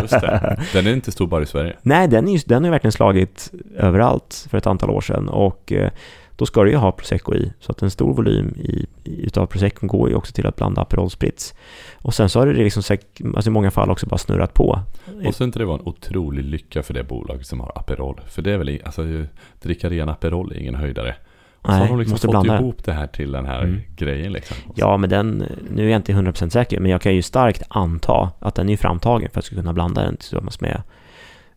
Just 0.01 0.11
det. 0.21 0.59
Den 0.73 0.87
är 0.87 0.93
inte 0.93 1.11
stor 1.11 1.27
bara 1.27 1.43
i 1.43 1.45
Sverige. 1.45 1.75
Nej, 1.81 2.07
den, 2.07 2.27
är 2.27 2.41
den 2.45 2.63
har 2.63 2.71
verkligen 2.71 2.91
slagit 2.91 3.51
överallt 3.77 4.47
för 4.49 4.57
ett 4.57 4.67
antal 4.67 4.89
år 4.89 5.01
sedan 5.01 5.29
och 5.29 5.71
eh, 5.71 5.91
då 6.35 6.45
ska 6.45 6.63
det 6.63 6.69
ju 6.69 6.75
ha 6.75 6.91
Prosecco 6.91 7.35
i. 7.35 7.53
Så 7.59 7.71
att 7.71 7.81
en 7.81 7.91
stor 7.91 8.13
volym 8.13 8.55
i, 8.57 8.85
utav 9.03 9.45
Prosecco 9.45 9.87
går 9.87 10.09
ju 10.09 10.15
också 10.15 10.33
till 10.33 10.45
att 10.47 10.55
blanda 10.55 10.81
Aperol 10.81 11.09
Spritz. 11.09 11.53
Och 11.95 12.13
sen 12.13 12.29
så 12.29 12.39
har 12.39 12.47
det 12.47 12.53
liksom 12.53 12.97
alltså 13.35 13.49
i 13.49 13.53
många 13.53 13.71
fall 13.71 13.91
också 13.91 14.05
bara 14.05 14.17
snurrat 14.17 14.53
på. 14.53 14.79
Och 15.25 15.35
så 15.35 15.43
inte 15.43 15.59
det 15.59 15.65
var 15.65 15.75
en 15.75 15.87
otrolig 15.87 16.43
lycka 16.43 16.83
för 16.83 16.93
det 16.93 17.03
bolaget 17.03 17.47
som 17.47 17.59
har 17.59 17.71
Aperol. 17.75 18.21
För 18.27 18.41
det 18.41 18.51
är 18.51 18.57
väl, 18.57 18.81
alltså 18.85 19.25
dricka 19.61 19.89
ren 19.89 20.09
Aperol 20.09 20.51
är 20.51 20.59
ingen 20.59 20.75
höjdare. 20.75 21.15
Och 21.63 21.69
så 21.69 21.71
Nej, 21.71 21.79
har 21.81 21.87
de 21.87 21.99
liksom 21.99 22.11
måste 22.13 22.27
fått 22.27 22.31
blanda. 22.31 22.59
ihop 22.61 22.83
det 22.83 22.93
här 22.93 23.07
till 23.07 23.31
den 23.31 23.45
här 23.45 23.63
Mm. 23.63 23.81
grejen 23.95 24.31
liksom. 24.33 24.57
Ja, 24.75 24.97
men 24.97 25.09
den, 25.09 25.43
nu 25.71 25.85
är 25.85 25.89
jag 25.91 25.99
inte 25.99 26.11
100% 26.13 26.49
säker, 26.49 26.79
men 26.79 26.91
jag 26.91 27.01
kan 27.01 27.15
ju 27.15 27.21
starkt 27.21 27.63
anta 27.69 28.31
att 28.39 28.55
den 28.55 28.69
är 28.69 28.77
framtagen 28.77 29.29
för 29.33 29.39
att 29.39 29.43
jag 29.43 29.43
ska 29.45 29.55
kunna 29.55 29.73
blanda 29.73 30.01
den 30.03 30.17
tillsammans 30.17 30.61
med 30.61 30.81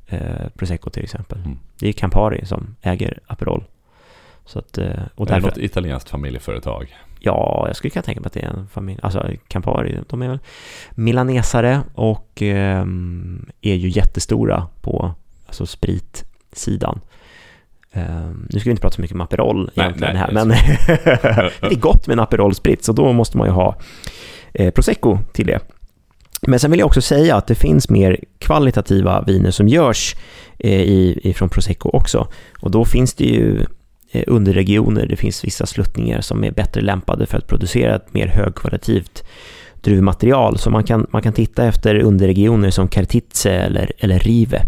eh, 0.07 0.49
Prosecco 0.55 0.91
till 0.91 1.05
exempel. 1.05 1.39
Mm. 1.39 1.59
Det 1.81 1.89
är 1.89 1.93
Campari 1.93 2.47
som 2.47 2.77
äger 2.83 3.19
Aperol. 3.27 3.65
Så 4.45 4.59
att, 4.59 4.79
eh, 4.79 4.91
och 5.15 5.31
Är 5.31 5.35
det 5.41 5.47
något 5.47 5.59
italienskt 5.59 6.11
familjeföretag? 6.11 6.97
ja, 7.21 7.65
jag 7.67 7.77
skulle 7.77 7.91
kunna 7.91 8.03
tänka 8.03 8.21
mig 8.21 8.27
att 8.27 8.33
det 8.33 8.41
är 8.41 8.49
en 8.51 8.69
familj, 8.69 9.01
alltså 9.03 9.31
Campari, 9.49 9.99
de 10.09 10.23
är 10.23 10.29
väl 10.29 10.39
milanesare 10.91 11.81
och 11.95 12.43
eh, 12.43 12.85
är 13.63 13.75
ju 13.75 13.89
jättestora 13.89 14.67
på 14.81 15.15
alltså 15.47 15.67
spritsidan. 15.67 17.01
Eh, 17.97 18.31
nu 18.51 18.61
ska 18.61 18.65
vi 18.65 18.71
inte 18.71 18.81
prata 18.81 18.95
så 18.95 19.01
mycket 19.01 19.15
om 19.15 19.21
Aperol 19.21 19.71
egentligen 19.75 20.15
nej, 20.15 20.23
här, 20.23 20.33
men 20.33 20.49
det 21.61 21.75
är 21.75 21.81
gott 21.81 22.07
med 22.07 22.13
en 22.13 22.21
Aperol 22.21 22.55
Spritz 22.55 22.89
och 22.89 22.95
då 22.95 23.13
måste 23.13 23.39
man 23.39 23.47
ju 23.47 23.53
ha 23.53 23.77
eh, 24.55 24.71
Prosecco 24.71 25.19
till 25.33 25.47
det. 25.47 25.61
Men 26.43 26.61
sen 26.61 26.71
vill 26.71 26.81
jag 26.81 26.87
också 26.87 27.01
säga 27.01 27.37
att 27.37 27.47
det 27.47 27.55
finns 27.55 27.89
mer 27.89 28.21
kvalitativa 28.39 29.23
viner 29.23 29.51
som 29.51 29.69
görs 29.69 30.17
eh, 30.59 30.81
i, 30.81 31.21
ifrån 31.23 31.49
Prosecco 31.49 31.91
också. 31.93 32.29
Och 32.61 32.71
då 32.71 32.85
finns 32.85 33.15
det 33.15 33.25
ju 33.25 33.65
eh, 34.13 34.25
underregioner, 34.27 35.07
det 35.07 35.17
finns 35.17 35.45
vissa 35.45 35.67
sluttningar 35.67 36.21
som 36.21 36.45
är 36.45 36.51
bättre 36.51 36.81
lämpade 36.81 37.27
för 37.27 37.39
att 37.39 37.47
producera 37.47 37.97
ett 37.97 38.15
mer 38.15 38.27
högkvalitativt 38.27 39.25
druvmaterial. 39.81 40.59
Så 40.59 40.71
man 40.71 40.85
kan, 40.85 41.07
man 41.11 41.23
kan 41.23 41.33
titta 41.33 41.65
efter 41.65 41.95
underregioner 41.95 42.71
som 42.71 42.89
Cartizze 42.89 43.53
eller, 43.53 43.93
eller 43.99 44.19
Rive. 44.19 44.63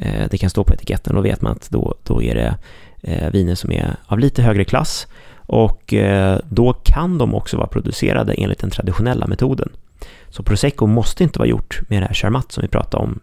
Eh, 0.00 0.28
det 0.30 0.38
kan 0.38 0.50
stå 0.50 0.64
på 0.64 0.74
etiketten, 0.74 1.14
då 1.14 1.20
vet 1.20 1.42
man 1.42 1.52
att 1.52 1.70
då, 1.70 1.94
då 2.02 2.22
är 2.22 2.34
det 2.34 2.56
eh, 3.02 3.30
viner 3.30 3.54
som 3.54 3.72
är 3.72 3.96
av 4.06 4.18
lite 4.18 4.42
högre 4.42 4.64
klass. 4.64 5.06
Och 5.36 5.94
eh, 5.94 6.38
då 6.48 6.72
kan 6.72 7.18
de 7.18 7.34
också 7.34 7.56
vara 7.56 7.66
producerade 7.66 8.34
enligt 8.34 8.58
den 8.58 8.70
traditionella 8.70 9.26
metoden. 9.26 9.68
Så 10.28 10.42
Prosecco 10.42 10.86
måste 10.86 11.22
inte 11.22 11.38
vara 11.38 11.48
gjort 11.48 11.80
med 11.88 12.02
det 12.02 12.06
här 12.06 12.14
Charmat 12.14 12.52
som 12.52 12.62
vi 12.62 12.68
pratade 12.68 13.02
om 13.04 13.20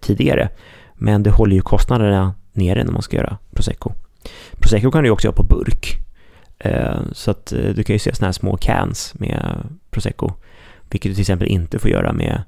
tidigare. 0.00 0.48
Men 0.94 1.22
det 1.22 1.30
håller 1.30 1.56
ju 1.56 1.62
kostnaderna 1.62 2.34
nere 2.52 2.84
när 2.84 2.92
man 2.92 3.02
ska 3.02 3.16
göra 3.16 3.38
Prosecco. 3.50 3.92
Prosecco 4.52 4.90
kan 4.90 5.04
du 5.04 5.10
också 5.10 5.26
göra 5.26 5.36
på 5.36 5.42
burk. 5.42 5.96
Så 7.12 7.30
att 7.30 7.46
du 7.46 7.82
kan 7.82 7.94
ju 7.94 7.98
se 7.98 8.14
sådana 8.14 8.28
här 8.28 8.32
små 8.32 8.56
cans 8.56 9.14
med 9.14 9.68
Prosecco. 9.90 10.32
Vilket 10.90 11.10
du 11.10 11.14
till 11.14 11.20
exempel 11.20 11.48
inte 11.48 11.78
får 11.78 11.90
göra 11.90 12.12
med 12.12 12.42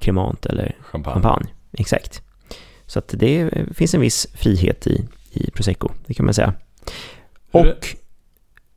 Cremant 0.00 0.46
eller 0.46 0.76
Champagne? 0.80 1.14
champagne. 1.14 1.46
Exakt. 1.72 2.22
Så 2.92 2.98
att 2.98 3.14
det 3.16 3.50
finns 3.74 3.94
en 3.94 4.00
viss 4.00 4.26
frihet 4.34 4.86
i, 4.86 5.04
i 5.30 5.50
Prosecco, 5.50 5.88
det 6.06 6.14
kan 6.14 6.24
man 6.24 6.34
säga. 6.34 6.54
Och 7.50 7.88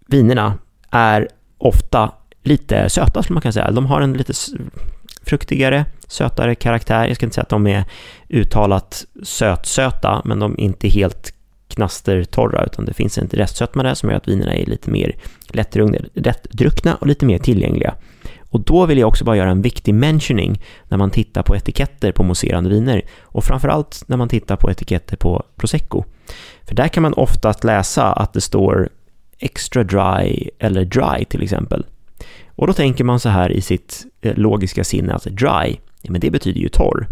vinerna 0.07 0.57
är 0.89 1.27
ofta 1.57 2.11
lite 2.43 2.89
söta 2.89 3.23
skulle 3.23 3.33
man 3.33 3.41
kunna 3.41 3.51
säga. 3.51 3.71
De 3.71 3.85
har 3.85 4.01
en 4.01 4.13
lite 4.13 4.33
fruktigare, 5.23 5.85
sötare 6.07 6.55
karaktär. 6.55 7.07
Jag 7.07 7.15
ska 7.15 7.25
inte 7.25 7.33
säga 7.33 7.43
att 7.43 7.49
de 7.49 7.67
är 7.67 7.83
uttalat 8.29 9.05
sötsöta, 9.23 10.21
men 10.25 10.39
de 10.39 10.53
är 10.53 10.59
inte 10.59 10.87
helt 10.87 11.33
knastertorra, 11.67 12.65
utan 12.65 12.85
det 12.85 12.93
finns 12.93 13.17
en 13.17 13.27
restsötma 13.27 13.83
där 13.83 13.93
som 13.93 14.09
gör 14.09 14.17
att 14.17 14.27
vinerna 14.27 14.53
är 14.53 14.65
lite 14.65 14.91
mer 14.91 15.15
lättdruckna 16.13 16.95
och 16.95 17.07
lite 17.07 17.25
mer 17.25 17.37
tillgängliga. 17.37 17.95
Och 18.55 18.61
då 18.61 18.85
vill 18.85 18.97
jag 18.97 19.07
också 19.07 19.25
bara 19.25 19.37
göra 19.37 19.49
en 19.49 19.61
viktig 19.61 19.93
mentioning 19.93 20.61
när 20.87 20.97
man 20.97 21.11
tittar 21.11 21.43
på 21.43 21.55
etiketter 21.55 22.11
på 22.11 22.23
mousserande 22.23 22.69
viner 22.69 23.01
och 23.21 23.43
framförallt 23.43 24.03
när 24.07 24.17
man 24.17 24.29
tittar 24.29 24.55
på 24.55 24.71
etiketter 24.71 25.17
på 25.17 25.43
Prosecco. 25.55 26.03
För 26.63 26.75
där 26.75 26.87
kan 26.87 27.03
man 27.03 27.13
oftast 27.13 27.63
läsa 27.63 28.13
att 28.13 28.33
det 28.33 28.41
står 28.41 28.89
extra 29.39 29.83
dry 29.83 30.49
eller 30.59 30.85
dry 30.85 31.25
till 31.25 31.43
exempel. 31.43 31.85
Och 32.47 32.67
då 32.67 32.73
tänker 32.73 33.03
man 33.03 33.19
så 33.19 33.29
här 33.29 33.51
i 33.51 33.61
sitt 33.61 34.05
eh, 34.21 34.35
logiska 34.35 34.83
sinne 34.83 35.13
att 35.13 35.23
dry, 35.23 35.77
ja, 36.01 36.11
men 36.11 36.21
det 36.21 36.31
betyder 36.31 36.61
ju 36.61 36.69
torr. 36.69 37.07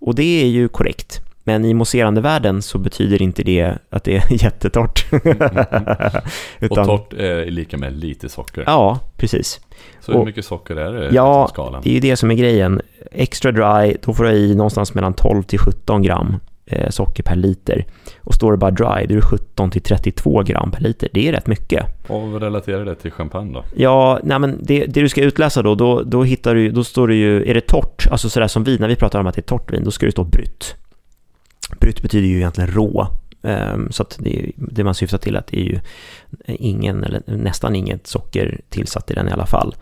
Och 0.00 0.14
det 0.14 0.42
är 0.42 0.46
ju 0.46 0.68
korrekt. 0.68 1.20
Men 1.46 1.64
i 1.64 1.74
mousserande 1.74 2.20
världen 2.20 2.62
så 2.62 2.78
betyder 2.78 3.22
inte 3.22 3.42
det 3.42 3.74
att 3.90 4.04
det 4.04 4.16
är 4.16 4.24
jättetort. 4.44 5.04
Och 6.70 6.76
torrt 6.76 7.12
är 7.12 7.46
lika 7.50 7.76
med 7.76 7.92
lite 7.92 8.28
socker. 8.28 8.64
Ja, 8.66 8.98
precis. 9.16 9.60
Så 10.00 10.12
hur 10.12 10.18
och- 10.20 10.26
mycket 10.26 10.44
socker 10.44 10.76
är 10.76 10.92
det 10.92 11.14
Ja, 11.14 11.42
liksom 11.42 11.48
skalan? 11.54 11.80
Det 11.84 11.90
är 11.90 11.94
ju 11.94 12.00
det 12.00 12.16
som 12.16 12.30
är 12.30 12.34
grejen. 12.34 12.80
Extra 13.12 13.52
dry, 13.52 13.96
då 14.02 14.12
får 14.14 14.24
du 14.24 14.30
i 14.30 14.54
någonstans 14.54 14.94
mellan 14.94 15.14
12 15.14 15.42
till 15.42 15.58
17 15.58 16.02
gram 16.02 16.36
eh, 16.66 16.90
socker 16.90 17.22
per 17.22 17.36
liter. 17.36 17.84
Och 18.20 18.34
står 18.34 18.52
det 18.52 18.58
bara 18.58 18.70
dry, 18.70 19.06
då 19.06 19.12
är 19.14 19.16
det 19.16 19.22
17 19.22 19.70
till 19.70 19.82
32 19.82 20.42
gram 20.42 20.70
per 20.70 20.80
liter. 20.80 21.08
Det 21.12 21.28
är 21.28 21.32
rätt 21.32 21.46
mycket. 21.46 21.86
Och 22.08 22.28
vad 22.28 22.42
relaterar 22.42 22.84
det 22.84 22.94
till 22.94 23.10
champagne 23.10 23.52
då? 23.52 23.64
Ja, 23.76 24.18
nej 24.22 24.38
men 24.38 24.58
det, 24.62 24.86
det 24.86 25.00
du 25.00 25.08
ska 25.08 25.22
utläsa 25.22 25.62
då, 25.62 25.74
då, 25.74 26.02
då 26.02 26.22
hittar 26.22 26.54
du, 26.54 26.70
då 26.70 26.84
står 26.84 27.08
det 27.08 27.14
ju, 27.14 27.50
är 27.50 27.54
det 27.54 27.60
torrt, 27.66 28.06
alltså 28.10 28.30
sådär 28.30 28.48
som 28.48 28.64
vin, 28.64 28.76
när 28.80 28.88
vi 28.88 28.96
pratar 28.96 29.20
om 29.20 29.26
att 29.26 29.34
det 29.34 29.40
är 29.40 29.42
torrt 29.42 29.72
vin, 29.72 29.84
då 29.84 29.90
ska 29.90 30.06
det 30.06 30.12
stå 30.12 30.24
brytt. 30.24 30.74
Brytt 31.84 32.02
betyder 32.02 32.28
ju 32.28 32.36
egentligen 32.36 32.70
rå, 32.70 33.08
um, 33.42 33.92
så 33.92 34.02
att 34.02 34.16
det, 34.20 34.52
det 34.56 34.84
man 34.84 34.94
syftar 34.94 35.18
till 35.18 35.36
att 35.36 35.46
det 35.46 35.60
är 35.60 35.64
ju 35.64 35.80
ingen, 36.46 37.04
eller 37.04 37.22
nästan 37.26 37.76
inget 37.76 38.06
socker 38.06 38.60
tillsatt 38.68 39.10
i 39.10 39.14
den 39.14 39.28
i 39.28 39.32
alla 39.32 39.46
fall. 39.46 39.74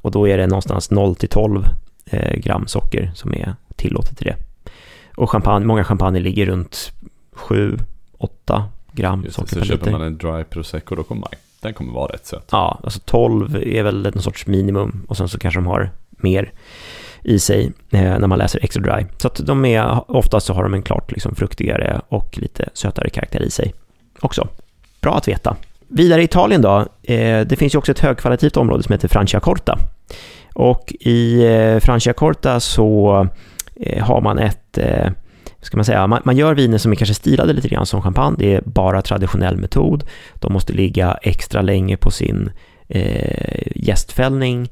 Och 0.00 0.10
då 0.10 0.28
är 0.28 0.38
det 0.38 0.46
någonstans 0.46 0.90
0 0.90 1.16
till 1.16 1.28
12 1.28 1.64
eh, 2.06 2.38
gram 2.38 2.66
socker 2.66 3.12
som 3.14 3.34
är 3.34 3.54
tillåtet 3.76 4.22
i 4.22 4.24
det. 4.24 4.36
Och 5.16 5.30
champagne, 5.30 5.66
många 5.66 5.84
champagne 5.84 6.20
ligger 6.20 6.46
runt 6.46 6.92
7-8 7.32 7.78
gram 8.92 9.24
Just 9.24 9.36
socker 9.36 9.48
det, 9.48 9.52
så 9.54 9.58
per 9.58 9.66
köper 9.66 9.86
liter. 9.86 9.98
man 9.98 10.02
en 10.02 10.18
dry 10.18 10.44
prosecco 10.44 10.94
då 10.94 11.02
kommer 11.02 11.20
man, 11.20 11.30
den 11.60 11.74
kommer 11.74 11.92
vara 11.92 12.12
rätt 12.12 12.26
söt. 12.26 12.48
Ja, 12.50 12.80
alltså 12.84 13.00
12 13.04 13.56
är 13.56 13.82
väl 13.82 14.06
en 14.06 14.22
sorts 14.22 14.46
minimum 14.46 15.06
och 15.08 15.16
sen 15.16 15.28
så 15.28 15.38
kanske 15.38 15.60
de 15.60 15.66
har 15.66 15.90
mer 16.10 16.52
i 17.22 17.38
sig 17.38 17.72
eh, 17.90 18.18
när 18.18 18.26
man 18.26 18.38
läser 18.38 18.64
extra 18.64 18.82
dry. 18.82 19.06
Så 19.18 19.28
att 19.28 19.36
de 19.46 19.64
är, 19.64 20.10
oftast 20.10 20.46
så 20.46 20.54
har 20.54 20.62
de 20.62 20.74
en 20.74 20.82
klart 20.82 21.12
liksom 21.12 21.34
fruktigare 21.34 22.00
och 22.08 22.38
lite 22.38 22.68
sötare 22.74 23.10
karaktär 23.10 23.42
i 23.42 23.50
sig 23.50 23.74
också. 24.20 24.48
Bra 25.00 25.16
att 25.16 25.28
veta. 25.28 25.56
Vidare 25.88 26.20
i 26.22 26.24
Italien 26.24 26.62
då, 26.62 26.86
eh, 27.02 27.46
det 27.46 27.56
finns 27.58 27.74
ju 27.74 27.78
också 27.78 27.92
ett 27.92 28.00
högkvalitativt 28.00 28.56
område 28.56 28.82
som 28.82 28.92
heter 28.92 29.08
Franciacorta. 29.08 29.78
Och 30.54 30.94
i 31.00 31.46
eh, 31.46 31.78
Franciacorta 31.78 32.60
så 32.60 33.28
eh, 33.76 34.04
har 34.04 34.20
man 34.20 34.38
ett, 34.38 34.78
eh, 34.78 35.10
ska 35.60 35.76
man 35.76 35.84
säga, 35.84 36.06
man, 36.06 36.22
man 36.24 36.36
gör 36.36 36.54
viner 36.54 36.78
som 36.78 36.92
är 36.92 36.96
kanske 36.96 37.14
stilade 37.14 37.52
lite 37.52 37.68
grann 37.68 37.86
som 37.86 38.02
champagne. 38.02 38.36
Det 38.38 38.54
är 38.54 38.62
bara 38.64 39.02
traditionell 39.02 39.56
metod. 39.56 40.04
De 40.34 40.52
måste 40.52 40.72
ligga 40.72 41.18
extra 41.22 41.62
länge 41.62 41.96
på 41.96 42.10
sin 42.10 42.50
eh, 42.88 43.62
gästfällning. 43.74 44.68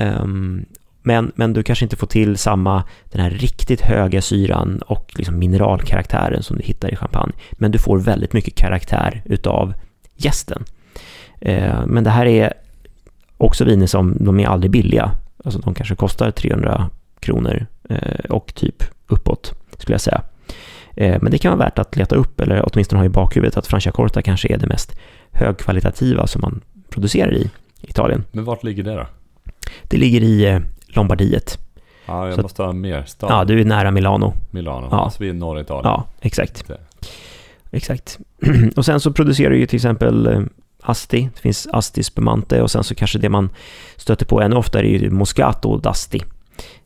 um, 0.00 0.64
men, 1.06 1.32
men 1.34 1.52
du 1.52 1.62
kanske 1.62 1.84
inte 1.84 1.96
får 1.96 2.06
till 2.06 2.36
samma, 2.36 2.84
den 3.04 3.20
här 3.20 3.30
riktigt 3.30 3.80
höga 3.80 4.22
syran 4.22 4.82
och 4.86 5.12
liksom 5.16 5.38
mineralkaraktären 5.38 6.42
som 6.42 6.56
du 6.56 6.62
hittar 6.62 6.92
i 6.92 6.96
champagne. 6.96 7.32
Men 7.52 7.70
du 7.70 7.78
får 7.78 7.98
väldigt 7.98 8.32
mycket 8.32 8.54
karaktär 8.54 9.22
utav 9.24 9.74
gästen. 10.16 10.64
Eh, 11.40 11.86
men 11.86 12.04
det 12.04 12.10
här 12.10 12.26
är 12.26 12.52
också 13.36 13.64
viner 13.64 13.86
som, 13.86 14.16
de 14.20 14.40
är 14.40 14.46
aldrig 14.46 14.70
billiga. 14.70 15.10
Alltså 15.44 15.60
de 15.60 15.74
kanske 15.74 15.94
kostar 15.94 16.30
300 16.30 16.90
kronor 17.20 17.66
eh, 17.90 18.30
och 18.30 18.54
typ 18.54 18.84
uppåt, 19.06 19.52
skulle 19.78 19.94
jag 19.94 20.00
säga. 20.00 20.22
Eh, 20.96 21.18
men 21.22 21.32
det 21.32 21.38
kan 21.38 21.58
vara 21.58 21.66
värt 21.66 21.78
att 21.78 21.96
leta 21.96 22.16
upp, 22.16 22.40
eller 22.40 22.68
åtminstone 22.72 23.00
ha 23.00 23.06
i 23.06 23.08
bakhuvudet 23.08 23.56
att 23.56 23.66
Franciacorta 23.66 24.22
kanske 24.22 24.54
är 24.54 24.58
det 24.58 24.66
mest 24.66 24.98
högkvalitativa 25.30 26.26
som 26.26 26.40
man 26.40 26.60
producerar 26.90 27.34
i 27.34 27.50
Italien. 27.82 28.24
Men 28.32 28.44
vart 28.44 28.62
ligger 28.62 28.82
det 28.82 28.94
då? 28.94 29.06
Det 29.82 29.96
ligger 29.96 30.22
i 30.22 30.44
eh, 30.46 30.60
Lombardiet. 30.96 31.58
Ja, 32.06 32.26
jag 32.26 32.34
Så- 32.34 32.42
måste 32.42 32.62
ha 32.62 32.72
mer 32.72 33.02
stad. 33.06 33.30
Ja, 33.30 33.44
du 33.44 33.60
är 33.60 33.64
nära 33.64 33.90
Milano. 33.90 34.32
Milano. 34.50 34.88
Ja. 34.90 35.04
Alltså 35.04 35.22
vi 35.22 35.28
är 35.28 35.34
i 35.34 35.36
norra 35.36 35.60
Italien. 35.60 35.84
Ja, 35.84 36.04
exakt. 36.20 36.68
Det. 36.68 36.78
Exakt. 37.70 38.18
och 38.76 38.84
sen 38.84 39.00
så 39.00 39.12
producerar 39.12 39.54
ju 39.54 39.66
till 39.66 39.76
exempel 39.76 40.26
eh, 40.26 40.40
Asti, 40.82 41.28
det 41.34 41.40
finns 41.40 41.68
Asti 41.72 42.02
Spumante 42.02 42.62
och 42.62 42.70
sen 42.70 42.84
så 42.84 42.94
kanske 42.94 43.18
det 43.18 43.28
man 43.28 43.50
stöter 43.96 44.26
på 44.26 44.40
ännu 44.40 44.56
oftare 44.56 44.86
är 44.86 44.98
ju 44.98 45.10
Moscato 45.10 45.78
d'Asti. 45.80 46.22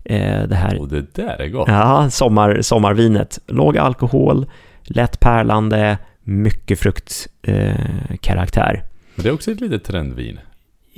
Eh, 0.05 0.43
det 0.49 0.55
här 0.55 0.81
Och 0.81 0.89
det 0.89 1.15
där 1.15 1.41
är 1.41 1.49
gott. 1.49 1.69
Ja, 1.69 2.11
sommar, 2.11 2.63
sommarvinet. 2.63 3.39
Låg 3.47 3.79
alkohol, 3.79 4.47
lätt 4.83 5.21
pärlande, 5.21 5.99
mycket 6.23 6.79
fruktkaraktär. 6.81 8.75
Eh, 9.17 9.23
det 9.23 9.29
är 9.29 9.33
också 9.33 9.51
ett 9.51 9.61
litet 9.61 9.85
trendvin. 9.85 10.39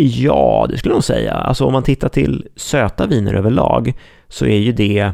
Ja, 0.02 0.66
det 0.70 0.78
skulle 0.78 0.92
jag 0.92 0.96
nog 0.96 1.04
säga. 1.04 1.32
Alltså 1.32 1.64
om 1.64 1.72
man 1.72 1.82
tittar 1.82 2.08
till 2.08 2.46
söta 2.56 3.06
viner 3.06 3.34
överlag 3.34 3.92
så 4.28 4.46
är 4.46 4.58
ju 4.58 4.72
det 4.72 5.12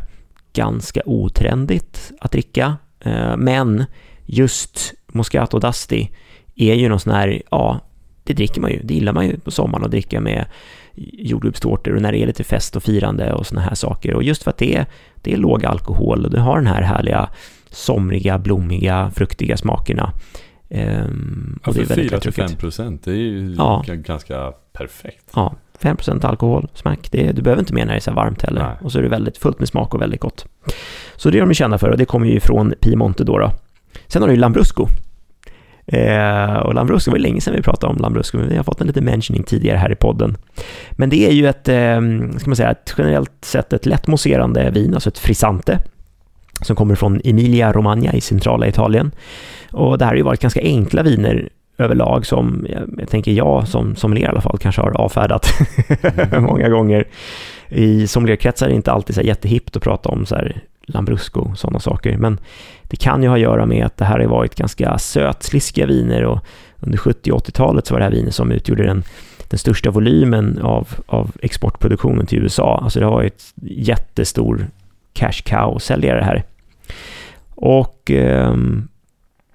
ganska 0.52 1.00
otrendigt 1.06 2.12
att 2.20 2.32
dricka. 2.32 2.76
Eh, 3.00 3.36
men 3.36 3.84
just 4.26 4.94
Moscato 5.12 5.58
d'Asti 5.58 6.08
är 6.56 6.74
ju 6.74 6.88
någon 6.88 7.00
sån 7.00 7.12
här, 7.12 7.42
ja, 7.50 7.80
det 8.24 8.32
dricker 8.34 8.60
man 8.60 8.70
ju. 8.70 8.80
Det 8.84 8.94
gillar 8.94 9.12
man 9.12 9.26
ju 9.26 9.38
på 9.40 9.50
sommaren 9.50 9.84
att 9.84 9.90
dricka 9.90 10.20
med 10.20 10.44
jordgubbstårtor 11.00 11.94
och 11.94 12.02
när 12.02 12.12
det 12.12 12.18
är 12.18 12.26
lite 12.26 12.44
fest 12.44 12.76
och 12.76 12.82
firande 12.82 13.32
och 13.32 13.46
såna 13.46 13.60
här 13.60 13.74
saker. 13.74 14.14
Och 14.14 14.22
just 14.22 14.42
för 14.42 14.50
att 14.50 14.58
det 14.58 14.76
är, 14.76 14.86
det 15.22 15.32
är 15.32 15.36
låg 15.36 15.64
alkohol 15.64 16.24
och 16.24 16.30
det 16.30 16.40
har 16.40 16.56
den 16.56 16.66
här 16.66 16.82
härliga 16.82 17.28
somriga, 17.70 18.38
blommiga, 18.38 19.10
fruktiga 19.14 19.56
smakerna. 19.56 20.12
Ehm, 20.70 21.58
Ja, 21.64 21.68
och 21.68 21.74
det 21.74 21.80
är 21.80 21.84
för 21.86 21.94
väldigt 21.94 22.12
lätt 22.12 22.22
4-5 22.24 22.36
drucket. 22.36 22.58
procent, 22.58 23.04
det 23.04 23.10
är 23.10 23.14
ju 23.16 23.54
Ja. 23.58 23.84
ganska 23.86 24.52
perfekt. 24.78 25.24
Ja, 25.34 25.54
5% 25.80 26.26
alkohol, 26.26 26.68
smack. 26.74 27.08
Det, 27.10 27.32
du 27.32 27.42
behöver 27.42 27.62
inte 27.62 27.74
mer 27.74 27.84
när 27.84 27.92
det 27.92 27.98
är 27.98 28.00
så 28.00 28.10
här 28.10 28.16
varmt 28.16 28.42
heller. 28.42 28.62
Nej. 28.62 28.76
Och 28.82 28.92
så 28.92 28.98
är 28.98 29.02
det 29.02 29.08
väldigt 29.08 29.38
fullt 29.38 29.58
med 29.58 29.68
smak 29.68 29.94
och 29.94 30.02
väldigt 30.02 30.20
gott. 30.20 30.46
Så 31.16 31.30
det 31.30 31.38
är 31.38 31.46
de 31.46 31.54
kända 31.54 31.78
för 31.78 31.88
och 31.88 31.98
det 31.98 32.04
kommer 32.04 32.26
ju 32.26 32.40
från 32.40 32.74
Piemonte 32.80 33.24
då. 33.24 33.38
då. 33.38 33.52
Sen 34.06 34.22
har 34.22 34.28
du 34.28 34.34
ju 34.34 34.40
Lambrusco. 34.40 34.86
Eh, 35.86 36.54
och 36.54 36.74
Lambrusco, 36.74 37.10
var 37.10 37.18
länge 37.18 37.40
sedan 37.40 37.54
vi 37.54 37.62
pratade 37.62 37.92
om 37.92 37.98
Lambrusco, 37.98 38.38
men 38.38 38.48
vi 38.48 38.56
har 38.56 38.64
fått 38.64 38.80
en 38.80 38.86
liten 38.86 39.04
mentioning 39.04 39.42
tidigare 39.42 39.76
här 39.76 39.92
i 39.92 39.96
podden. 39.96 40.36
Men 40.90 41.10
det 41.10 41.28
är 41.28 41.32
ju 41.32 41.48
ett, 41.48 41.68
eh, 41.68 42.00
ska 42.38 42.50
man 42.50 42.56
säga, 42.56 42.70
ett 42.70 42.94
generellt 42.98 43.44
sett 43.44 43.72
ett 43.72 43.86
lätt 43.86 44.06
mousserande 44.06 44.70
vin, 44.70 44.94
alltså 44.94 45.08
ett 45.08 45.18
frisante, 45.18 45.78
som 46.62 46.76
kommer 46.76 46.94
från 46.94 47.20
Emilia 47.24 47.72
Romagna 47.72 48.12
i 48.12 48.20
centrala 48.20 48.66
Italien. 48.66 49.10
Och 49.70 49.98
det 49.98 50.04
här 50.04 50.12
har 50.12 50.16
ju 50.16 50.22
varit 50.22 50.40
ganska 50.40 50.60
enkla 50.60 51.02
viner 51.02 51.48
överlag 51.78 52.26
som, 52.26 52.66
jag, 52.68 52.82
jag 52.98 53.08
tänker 53.08 53.32
jag 53.32 53.68
som 53.68 53.96
sommelier 53.96 54.26
i 54.26 54.28
alla 54.28 54.40
fall, 54.40 54.58
kanske 54.58 54.80
har 54.80 54.90
avfärdat 54.90 55.46
många 56.40 56.68
gånger. 56.68 57.04
I 57.68 58.06
sommelierkretsar 58.06 58.66
är 58.66 58.70
det 58.70 58.76
inte 58.76 58.92
alltid 58.92 59.14
så 59.14 59.22
jättehippt 59.22 59.76
att 59.76 59.82
prata 59.82 60.08
om 60.08 60.26
så 60.26 60.34
här 60.34 60.62
Lambrusco 60.86 61.40
och 61.40 61.58
sådana 61.58 61.80
saker, 61.80 62.16
men 62.16 62.40
det 62.82 62.96
kan 62.96 63.22
ju 63.22 63.28
ha 63.28 63.36
att 63.36 63.40
göra 63.42 63.66
med 63.66 63.86
att 63.86 63.96
det 63.96 64.04
här 64.04 64.18
har 64.18 64.26
varit 64.26 64.54
ganska 64.54 64.98
sötsliskiga 64.98 65.86
viner 65.86 66.24
och 66.24 66.38
under 66.80 66.98
70 66.98 67.32
och 67.32 67.46
80-talet 67.46 67.86
så 67.86 67.94
var 67.94 67.98
det 67.98 68.04
här 68.04 68.12
viner 68.12 68.30
som 68.30 68.52
utgjorde 68.52 68.82
den, 68.82 69.04
den 69.48 69.58
största 69.58 69.90
volymen 69.90 70.58
av, 70.62 70.88
av 71.06 71.30
exportproduktionen 71.42 72.26
till 72.26 72.38
USA. 72.38 72.80
Alltså 72.82 73.00
det 73.00 73.06
har 73.06 73.12
varit 73.12 73.44
jättestor 73.62 74.66
cash 75.12 75.42
cow-säljare 75.44 76.20
här. 76.20 76.44
Och 77.54 78.10
eh, 78.10 78.56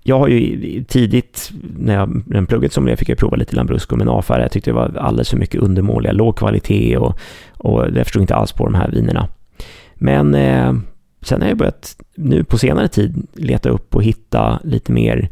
jag 0.04 0.20
har 0.20 0.28
ju 0.28 0.84
tidigt, 0.84 1.51
när 1.78 1.93
jag 1.93 2.24
när 2.28 2.45
plugget 2.45 2.74
som 2.74 2.88
jag 2.88 2.99
fick 2.99 3.10
jag 3.10 3.18
prova 3.18 3.36
lite 3.36 3.56
Lambrusco, 3.56 3.95
men 3.95 4.10
AFR. 4.10 4.39
Jag 4.39 4.51
tyckte 4.51 4.70
det 4.70 4.76
var 4.76 4.97
alldeles 4.97 5.30
för 5.30 5.38
mycket 5.38 5.62
undermåliga, 5.62 6.12
låg 6.12 6.38
kvalitet 6.38 6.97
och, 6.97 7.20
och 7.58 7.86
jag 7.95 8.06
förstod 8.06 8.22
inte 8.22 8.36
alls 8.36 8.51
på 8.51 8.66
de 8.66 8.76
här 8.76 8.91
vinerna. 8.91 9.28
Men 9.95 10.36
eh, 10.36 10.74
sen 11.22 11.41
har 11.41 11.49
jag 11.49 11.58
börjat 11.58 11.95
nu 12.16 12.43
på 12.43 12.58
senare 12.58 12.88
tid 12.88 13.28
leta 13.34 13.70
upp 13.70 13.95
och 13.95 14.04
hitta 14.04 14.60
lite 14.64 14.91
mer 14.91 15.30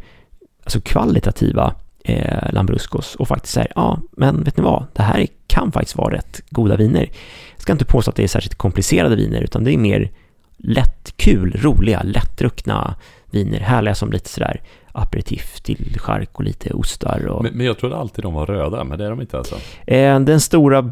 alltså 0.64 0.82
kvalitativa 0.82 1.76
eh, 2.04 2.52
Lambruscos 2.52 3.16
och 3.16 3.28
faktiskt 3.28 3.54
säga, 3.54 3.68
ja, 3.76 4.00
men 4.12 4.44
vet 4.44 4.58
ni 4.58 4.64
vad, 4.64 4.86
det 4.94 5.04
här 5.04 5.28
kan 5.48 5.72
faktiskt 5.72 5.98
vara 5.98 6.16
rätt 6.16 6.42
goda 6.50 6.76
viner. 6.76 7.10
Jag 7.56 7.62
ska 7.62 7.72
inte 7.72 7.86
påstå 7.86 8.10
att 8.10 8.16
det 8.16 8.24
är 8.24 8.28
särskilt 8.28 8.56
komplicerade 8.56 9.16
viner, 9.16 9.42
utan 9.42 9.64
det 9.64 9.74
är 9.74 9.78
mer 9.78 10.12
lätt, 10.58 11.14
kul, 11.16 11.60
roliga, 11.62 12.02
lättdruckna 12.04 12.96
viner, 13.32 13.60
härliga 13.60 13.96
som 13.96 14.12
lite 14.12 14.30
sådär 14.30 14.62
aperitif 14.94 15.62
till 15.62 15.96
chark 16.00 16.30
och 16.34 16.44
lite 16.44 16.74
ostar 16.74 17.28
och 17.28 17.44
Men, 17.44 17.54
men 17.54 17.66
jag 17.66 17.78
trodde 17.78 17.96
alltid 17.98 18.24
de 18.24 18.34
var 18.34 18.46
röda, 18.46 18.84
men 18.84 18.98
det 19.00 19.06
är 19.06 19.10
de 19.10 19.22
inte 19.22 19.38
alltså. 19.38 19.56
eh, 19.88 20.20
den 20.20 20.42
stora 20.42 20.92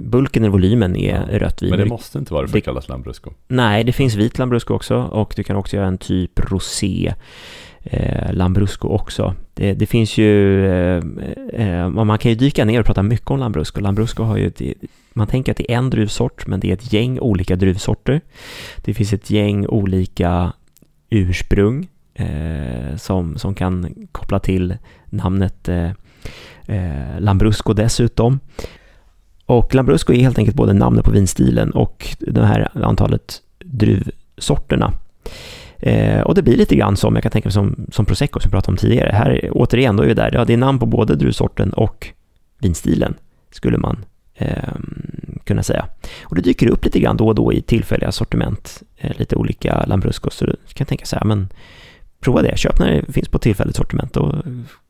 bulken 0.00 0.44
i 0.44 0.48
volymen 0.48 0.96
är 0.96 1.28
Ja, 1.32 1.38
rött 1.38 1.62
vin. 1.62 1.70
Men 1.70 1.78
det 1.78 1.84
måste 1.84 2.18
inte 2.18 2.32
vara 2.34 2.42
det 2.42 2.48
för 2.48 2.58
att 2.58 2.64
kallas 2.64 2.88
Lambrusco. 2.88 3.30
Nej, 3.48 3.84
det 3.84 3.92
finns 3.92 4.14
vit 4.14 4.38
Lambrusco 4.38 4.74
också 4.74 4.96
och 4.96 5.32
du 5.36 5.42
kan 5.42 5.56
också 5.56 5.76
göra 5.76 5.86
en 5.86 5.98
typ 5.98 6.50
rosé 6.50 7.14
eh, 7.82 8.32
Lambrusco 8.32 8.88
också. 8.88 9.34
Det, 9.54 9.74
det 9.74 9.86
finns 9.86 10.18
ju, 10.18 10.66
eh, 10.66 11.02
eh, 11.52 11.88
man 11.88 12.18
kan 12.18 12.30
ju 12.30 12.34
dyka 12.36 12.64
ner 12.64 12.80
och 12.80 12.86
prata 12.86 13.02
mycket 13.02 13.30
om 13.30 13.38
Lambrusco. 13.38 13.80
Lambrusco 13.80 14.22
har 14.22 14.36
ju, 14.36 14.46
ett, 14.46 14.62
man 15.12 15.26
tänker 15.26 15.52
att 15.52 15.58
det 15.58 15.72
är 15.72 15.76
en 15.78 15.90
druvsort, 15.90 16.46
men 16.46 16.60
det 16.60 16.68
är 16.70 16.74
ett 16.74 16.92
gäng 16.92 17.18
olika 17.20 17.56
druvsorter. 17.56 18.20
Det 18.76 18.94
finns 18.94 19.12
ett 19.12 19.30
gäng 19.30 19.66
olika 19.66 20.52
ursprung 21.14 21.88
eh, 22.14 22.96
som, 22.96 23.38
som 23.38 23.54
kan 23.54 23.94
koppla 24.12 24.38
till 24.38 24.76
namnet 25.06 25.68
eh, 25.68 25.90
eh, 26.66 27.18
Lambrusco 27.20 27.72
dessutom. 27.72 28.40
Och 29.46 29.74
Lambrusco 29.74 30.12
är 30.12 30.20
helt 30.20 30.38
enkelt 30.38 30.56
både 30.56 30.72
namnet 30.72 31.04
på 31.04 31.10
vinstilen 31.10 31.70
och 31.70 32.16
det 32.18 32.46
här 32.46 32.84
antalet 32.84 33.42
druvsorterna. 33.64 34.92
Eh, 35.78 36.20
och 36.20 36.34
det 36.34 36.42
blir 36.42 36.56
lite 36.56 36.76
grann 36.76 36.96
som, 36.96 37.14
jag 37.14 37.22
kan 37.22 37.32
tänka 37.32 37.46
mig 37.46 37.52
som, 37.52 37.86
som 37.92 38.06
prosecco 38.06 38.40
som 38.40 38.48
vi 38.48 38.52
pratade 38.52 38.72
om 38.72 38.76
tidigare. 38.76 39.10
Här 39.12 39.48
återigen, 39.52 39.96
då 39.96 40.02
är 40.02 40.06
vi 40.06 40.14
där, 40.14 40.30
ja 40.32 40.44
det 40.44 40.52
är 40.52 40.56
namn 40.56 40.78
på 40.78 40.86
både 40.86 41.16
druvsorten 41.16 41.72
och 41.72 42.08
vinstilen, 42.58 43.14
skulle 43.50 43.78
man 43.78 44.04
eh, 44.34 44.74
kunna 45.44 45.62
säga. 45.62 45.86
Och 46.24 46.34
det 46.34 46.42
dyker 46.42 46.68
upp 46.70 46.84
lite 46.84 47.00
grann 47.00 47.16
då 47.16 47.26
och 47.28 47.34
då 47.34 47.52
i 47.52 47.62
tillfälliga 47.62 48.12
sortiment, 48.12 48.82
eh, 48.96 49.12
lite 49.18 49.36
olika 49.36 49.84
Lambruscos. 49.86 50.34
Så 50.34 50.44
du 50.46 50.56
kan 50.74 50.86
tänka 50.86 51.06
så 51.06 51.16
här, 51.16 51.24
men 51.24 51.48
prova 52.20 52.42
det, 52.42 52.58
köp 52.58 52.78
när 52.78 52.92
det 52.92 53.12
finns 53.12 53.28
på 53.28 53.38
tillfälligt 53.38 53.76
sortiment. 53.76 54.12
Då 54.12 54.42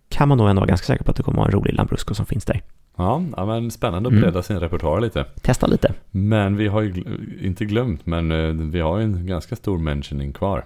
kan 0.08 0.28
man 0.28 0.38
nog 0.38 0.48
ändå 0.48 0.60
vara 0.60 0.68
ganska 0.68 0.86
säker 0.86 1.04
på 1.04 1.10
att 1.10 1.16
det 1.16 1.22
kommer 1.22 1.38
vara 1.38 1.46
en 1.48 1.52
rolig 1.54 1.74
Lambrusco 1.74 2.14
som 2.14 2.26
finns 2.26 2.44
där. 2.44 2.62
Ja, 2.96 3.22
ja 3.36 3.46
men 3.46 3.70
spännande 3.70 4.06
att 4.06 4.12
Mm. 4.12 4.22
bredda 4.22 4.42
sin 4.42 4.60
repertoar 4.60 5.00
lite. 5.00 5.24
Testa 5.42 5.66
lite. 5.66 5.92
Men 6.10 6.56
vi 6.56 6.68
har 6.68 6.82
ju 6.82 7.04
inte 7.42 7.64
glömt, 7.64 8.06
men 8.06 8.32
eh, 8.32 8.48
vi 8.70 8.80
har 8.80 8.98
ju 8.98 9.04
en 9.04 9.26
ganska 9.26 9.56
stor 9.56 9.78
mentioning 9.78 10.32
kvar. 10.32 10.64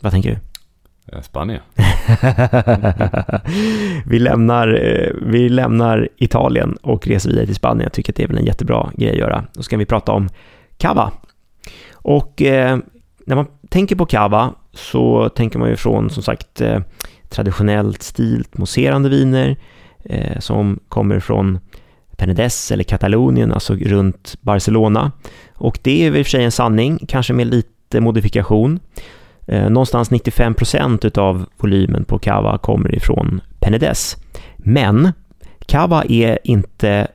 Vad 0.00 0.12
tänker 0.12 0.30
du? 0.30 0.38
Eh, 1.12 1.20
Spanien. 1.20 1.60
vi, 4.06 4.18
lämnar, 4.18 4.68
eh, 4.68 5.10
vi 5.22 5.48
lämnar 5.48 6.08
Italien 6.16 6.76
och 6.82 7.06
reser 7.06 7.30
vidare 7.30 7.46
till 7.46 7.54
Spanien. 7.54 7.82
Jag 7.82 7.92
tycker 7.92 8.12
att 8.12 8.16
det 8.16 8.22
är 8.22 8.28
väl 8.28 8.38
en 8.38 8.44
jättebra 8.44 8.90
grej 8.94 9.10
att 9.10 9.18
göra. 9.18 9.44
Då 9.52 9.62
ska 9.62 9.76
vi 9.76 9.86
prata 9.86 10.12
om 10.12 10.28
cava. 10.76 11.12
Och 11.92 12.42
eh, 12.42 12.78
när 13.26 13.36
man 13.36 13.46
tänker 13.68 13.96
på 13.96 14.06
cava 14.06 14.54
så 14.72 15.28
tänker 15.28 15.58
man 15.58 15.68
ju 15.68 15.76
från 15.76 16.10
som 16.10 16.22
sagt 16.22 16.60
eh, 16.60 16.80
traditionellt 17.28 18.02
stilt 18.02 18.58
mousserande 18.58 19.08
viner 19.08 19.56
eh, 20.04 20.38
som 20.38 20.80
kommer 20.88 21.20
från 21.20 21.58
Penedès 22.16 22.72
eller 22.72 22.84
Katalonien, 22.84 23.52
alltså 23.52 23.74
runt 23.74 24.36
Barcelona. 24.40 25.12
Och 25.54 25.78
det 25.82 26.02
är 26.02 26.06
i 26.06 26.10
och 26.10 26.26
för 26.26 26.30
sig 26.30 26.44
en 26.44 26.52
sanning, 26.52 26.98
kanske 27.08 27.32
med 27.32 27.46
lite 27.46 28.00
modifikation. 28.00 28.80
Eh, 29.46 29.70
någonstans 29.70 30.10
95% 30.10 31.06
utav 31.06 31.46
volymen 31.56 32.04
på 32.04 32.18
cava 32.18 32.58
kommer 32.58 32.94
ifrån 32.94 33.40
Penedes. 33.60 34.16
Men 34.56 35.12
cava 35.66 36.04
är 36.08 36.38
inte 36.44 37.08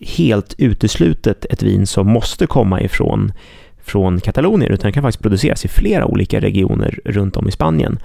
helt 0.00 0.54
uteslutet 0.58 1.44
ett 1.50 1.62
vin 1.62 1.86
som 1.86 2.06
måste 2.10 2.46
komma 2.46 2.80
ifrån 2.80 3.32
från 3.78 4.20
Katalonien, 4.20 4.72
utan 4.72 4.88
det 4.88 4.92
kan 4.92 5.02
faktiskt 5.02 5.22
produceras 5.22 5.64
i 5.64 5.68
flera 5.68 6.06
olika 6.06 6.40
regioner 6.40 6.98
runt 7.04 7.36
om 7.36 7.48
i 7.48 7.52
Spanien. 7.52 7.98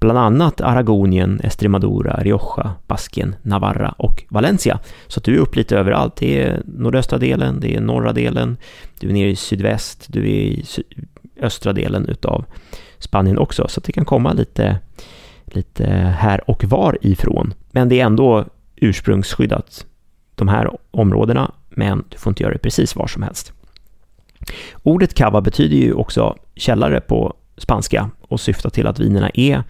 Bland 0.00 0.18
annat 0.18 0.60
Aragonien, 0.60 1.40
Estremadura, 1.44 2.20
Rioja, 2.22 2.72
Baskien, 2.86 3.36
Navarra 3.42 3.94
och 3.98 4.24
Valencia. 4.28 4.78
Så 5.06 5.20
att 5.20 5.24
du 5.24 5.34
är 5.34 5.38
upp 5.38 5.56
lite 5.56 5.76
överallt. 5.78 6.16
Det 6.16 6.42
är 6.42 6.62
nordöstra 6.64 7.18
delen, 7.18 7.60
det 7.60 7.74
är 7.76 7.80
norra 7.80 8.12
delen, 8.12 8.56
du 9.00 9.08
är 9.08 9.12
nere 9.12 9.28
i 9.30 9.36
sydväst, 9.36 10.06
du 10.08 10.20
är 10.20 10.40
i 10.42 10.62
sy- 10.64 10.82
östra 11.40 11.72
delen 11.72 12.08
utav 12.08 12.44
Spanien 12.98 13.38
också. 13.38 13.68
Så 13.68 13.80
att 13.80 13.84
det 13.84 13.92
kan 13.92 14.04
komma 14.04 14.32
lite, 14.32 14.78
lite 15.44 15.86
här 16.18 16.50
och 16.50 16.64
var 16.64 16.98
ifrån. 17.00 17.54
Men 17.70 17.88
det 17.88 18.00
är 18.00 18.06
ändå 18.06 18.44
ursprungsskyddat, 18.76 19.86
de 20.34 20.48
här 20.48 20.70
områdena, 20.90 21.52
men 21.68 22.04
du 22.08 22.18
får 22.18 22.30
inte 22.30 22.42
göra 22.42 22.52
det 22.52 22.58
precis 22.58 22.96
var 22.96 23.06
som 23.06 23.22
helst. 23.22 23.52
Ordet 24.82 25.14
cava 25.14 25.40
betyder 25.40 25.76
ju 25.76 25.92
också 25.92 26.36
källare 26.54 27.00
på 27.00 27.34
spanska 27.56 28.10
och 28.20 28.40
syftar 28.40 28.70
till 28.70 28.86
att 28.86 28.98
vinerna 28.98 29.30
är 29.34 29.62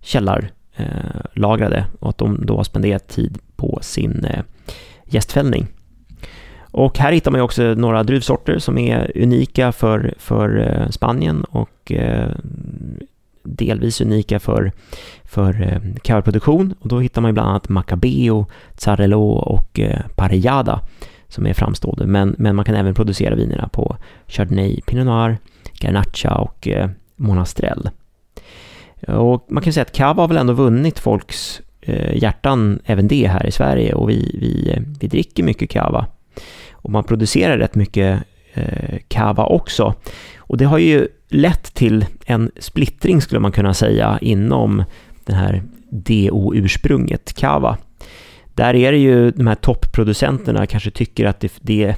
källarlagrade 0.00 1.78
eh, 1.78 1.84
och 2.00 2.08
att 2.08 2.18
de 2.18 2.46
då 2.46 2.56
har 2.56 2.64
spenderat 2.64 3.08
tid 3.08 3.38
på 3.56 3.78
sin 3.82 4.24
eh, 4.24 4.42
gästfällning. 5.04 5.66
Och 6.72 6.98
här 6.98 7.12
hittar 7.12 7.30
man 7.30 7.38
ju 7.38 7.44
också 7.44 7.62
några 7.62 8.02
druvsorter 8.02 8.58
som 8.58 8.78
är 8.78 9.12
unika 9.14 9.72
för, 9.72 10.14
för 10.18 10.58
eh, 10.58 10.90
Spanien 10.90 11.44
och 11.44 11.92
eh, 11.92 12.30
delvis 13.42 14.00
unika 14.00 14.40
för, 14.40 14.72
för 15.24 15.62
eh. 15.62 16.72
Och 16.80 16.88
då 16.88 17.00
hittar 17.00 17.20
man 17.20 17.28
ju 17.28 17.32
bland 17.32 17.48
annat 17.48 17.68
Macabeo, 17.68 18.46
Zarello 18.76 19.28
och 19.30 19.80
eh, 19.80 20.00
Parellada 20.16 20.80
som 21.28 21.46
är 21.46 21.54
framstående. 21.54 22.06
Men, 22.06 22.34
men 22.38 22.56
man 22.56 22.64
kan 22.64 22.74
även 22.74 22.94
producera 22.94 23.34
vinerna 23.34 23.68
på 23.68 23.96
Chardonnay, 24.26 24.80
Pinot 24.86 25.06
Noir, 25.06 25.38
Garnacha 25.80 26.34
och 26.34 26.68
Monastrell. 27.16 27.90
Och 29.08 29.46
man 29.48 29.62
kan 29.62 29.72
säga 29.72 29.82
att 29.82 29.92
cava 29.92 30.22
har 30.22 30.28
väl 30.28 30.36
ändå 30.36 30.52
vunnit 30.52 30.98
folks 30.98 31.60
hjärtan, 32.12 32.80
även 32.84 33.08
det 33.08 33.26
här 33.26 33.46
i 33.46 33.50
Sverige. 33.50 33.94
Och 33.94 34.10
vi, 34.10 34.36
vi, 34.40 34.82
vi 35.00 35.08
dricker 35.08 35.42
mycket 35.42 35.70
cava. 35.70 36.06
Och 36.82 36.90
man 36.90 37.04
producerar 37.04 37.58
rätt 37.58 37.74
mycket 37.74 38.22
eh, 38.54 38.98
cava 39.08 39.44
också. 39.44 39.94
Och 40.38 40.56
det 40.56 40.64
har 40.64 40.78
ju 40.78 41.08
lett 41.28 41.74
till 41.74 42.04
en 42.26 42.50
splittring 42.58 43.20
skulle 43.20 43.40
man 43.40 43.52
kunna 43.52 43.74
säga 43.74 44.18
inom 44.20 44.84
den 45.24 45.36
här 45.36 45.62
DO-ursprunget 45.90 47.32
cava. 47.34 47.78
Där 48.54 48.74
är 48.74 48.92
det 48.92 48.98
ju 48.98 49.30
de 49.30 49.46
här 49.46 49.54
toppproducenterna 49.54 50.66
kanske 50.66 50.90
tycker 50.90 51.24
att 51.24 51.40
det, 51.40 51.52
det, 51.60 51.94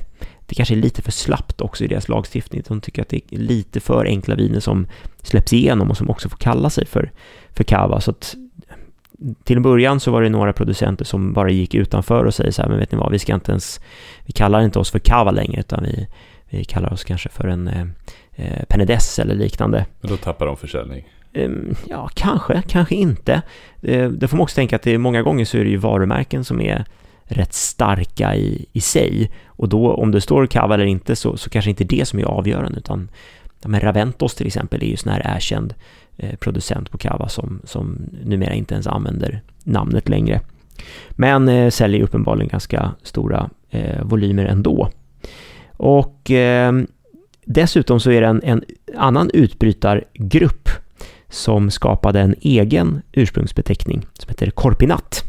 det 0.46 0.54
kanske 0.54 0.74
är 0.74 0.76
lite 0.76 1.02
för 1.02 1.12
slappt 1.12 1.60
också 1.60 1.84
i 1.84 1.86
deras 1.86 2.08
lagstiftning. 2.08 2.62
De 2.68 2.80
tycker 2.80 3.02
att 3.02 3.08
det 3.08 3.20
är 3.30 3.38
lite 3.38 3.80
för 3.80 4.04
enkla 4.04 4.34
viner 4.34 4.60
som 4.60 4.86
släpps 5.22 5.52
igenom 5.52 5.90
och 5.90 5.96
som 5.96 6.10
också 6.10 6.28
får 6.28 6.36
kalla 6.36 6.70
sig 6.70 6.86
för, 6.86 7.12
för 7.50 7.64
cava. 7.64 8.00
Så 8.00 8.10
att 8.10 8.34
till 9.44 9.56
en 9.56 9.62
början 9.62 10.00
så 10.00 10.10
var 10.10 10.22
det 10.22 10.28
några 10.28 10.52
producenter 10.52 11.04
som 11.04 11.32
bara 11.32 11.50
gick 11.50 11.74
utanför 11.74 12.24
och 12.24 12.34
säger 12.34 12.50
så 12.50 12.62
här, 12.62 12.68
men 12.68 12.78
vet 12.78 12.92
ni 12.92 12.98
vad, 12.98 13.12
vi 13.12 13.18
ska 13.18 13.34
inte 13.34 13.50
ens, 13.50 13.80
vi 14.26 14.32
kallar 14.32 14.60
inte 14.60 14.78
oss 14.78 14.90
för 14.90 14.98
cava 14.98 15.30
längre, 15.30 15.60
utan 15.60 15.82
vi, 15.82 16.08
vi 16.50 16.64
kallar 16.64 16.92
oss 16.92 17.04
kanske 17.04 17.28
för 17.28 17.48
en 17.48 17.68
eh, 17.68 17.86
eh, 18.34 18.64
Penedès 18.68 19.20
eller 19.20 19.34
liknande. 19.34 19.86
Men 20.00 20.10
då 20.10 20.16
tappar 20.16 20.46
de 20.46 20.56
försäljning. 20.56 21.04
Ehm, 21.32 21.74
Ja, 21.88 22.08
kanske, 22.14 22.62
kanske 22.68 22.94
inte. 22.94 23.42
Eh, 23.82 24.08
Det 24.08 24.28
får 24.28 24.36
man 24.36 24.42
också 24.44 24.54
tänka 24.54 24.76
att 24.76 24.82
det 24.82 24.94
är 24.94 24.98
många 24.98 25.22
gånger 25.22 25.44
så 25.44 25.58
är 25.58 25.64
det 25.64 25.70
ju 25.70 25.76
varumärken 25.76 26.44
som 26.44 26.60
är 26.60 26.84
rätt 27.24 27.52
starka 27.52 28.34
i, 28.36 28.66
i 28.72 28.80
sig. 28.80 29.30
Och 29.46 29.68
då 29.68 29.94
om 29.94 30.10
det 30.10 30.20
står 30.20 30.46
Cava 30.46 30.74
eller 30.74 30.84
inte 30.84 31.16
så, 31.16 31.36
så 31.36 31.50
kanske 31.50 31.70
inte 31.70 31.84
det 31.84 32.08
som 32.08 32.18
är 32.18 32.24
avgörande 32.24 32.78
utan 32.78 33.10
ja, 33.62 33.68
men 33.68 33.80
Raventos 33.80 34.34
till 34.34 34.46
exempel 34.46 34.82
är 34.82 34.86
ju 34.86 34.96
sån 34.96 35.12
här 35.12 35.36
erkänd 35.36 35.74
Eh, 36.16 36.36
producent 36.36 36.90
på 36.90 36.98
Cava 36.98 37.28
som, 37.28 37.60
som 37.64 38.10
numera 38.24 38.54
inte 38.54 38.74
ens 38.74 38.86
använder 38.86 39.42
namnet 39.64 40.08
längre. 40.08 40.40
Men 41.10 41.48
eh, 41.48 41.70
säljer 41.70 42.02
uppenbarligen 42.02 42.48
ganska 42.48 42.94
stora 43.02 43.50
eh, 43.70 44.04
volymer 44.04 44.44
ändå. 44.44 44.90
Och 45.76 46.30
eh, 46.30 46.72
dessutom 47.44 48.00
så 48.00 48.10
är 48.10 48.20
det 48.20 48.26
en, 48.26 48.42
en 48.44 48.64
annan 48.96 49.30
utbrytargrupp 49.34 50.68
som 51.28 51.70
skapade 51.70 52.20
en 52.20 52.34
egen 52.40 53.02
ursprungsbeteckning 53.12 54.06
som 54.12 54.28
heter 54.28 54.50
Corpinat. 54.50 55.24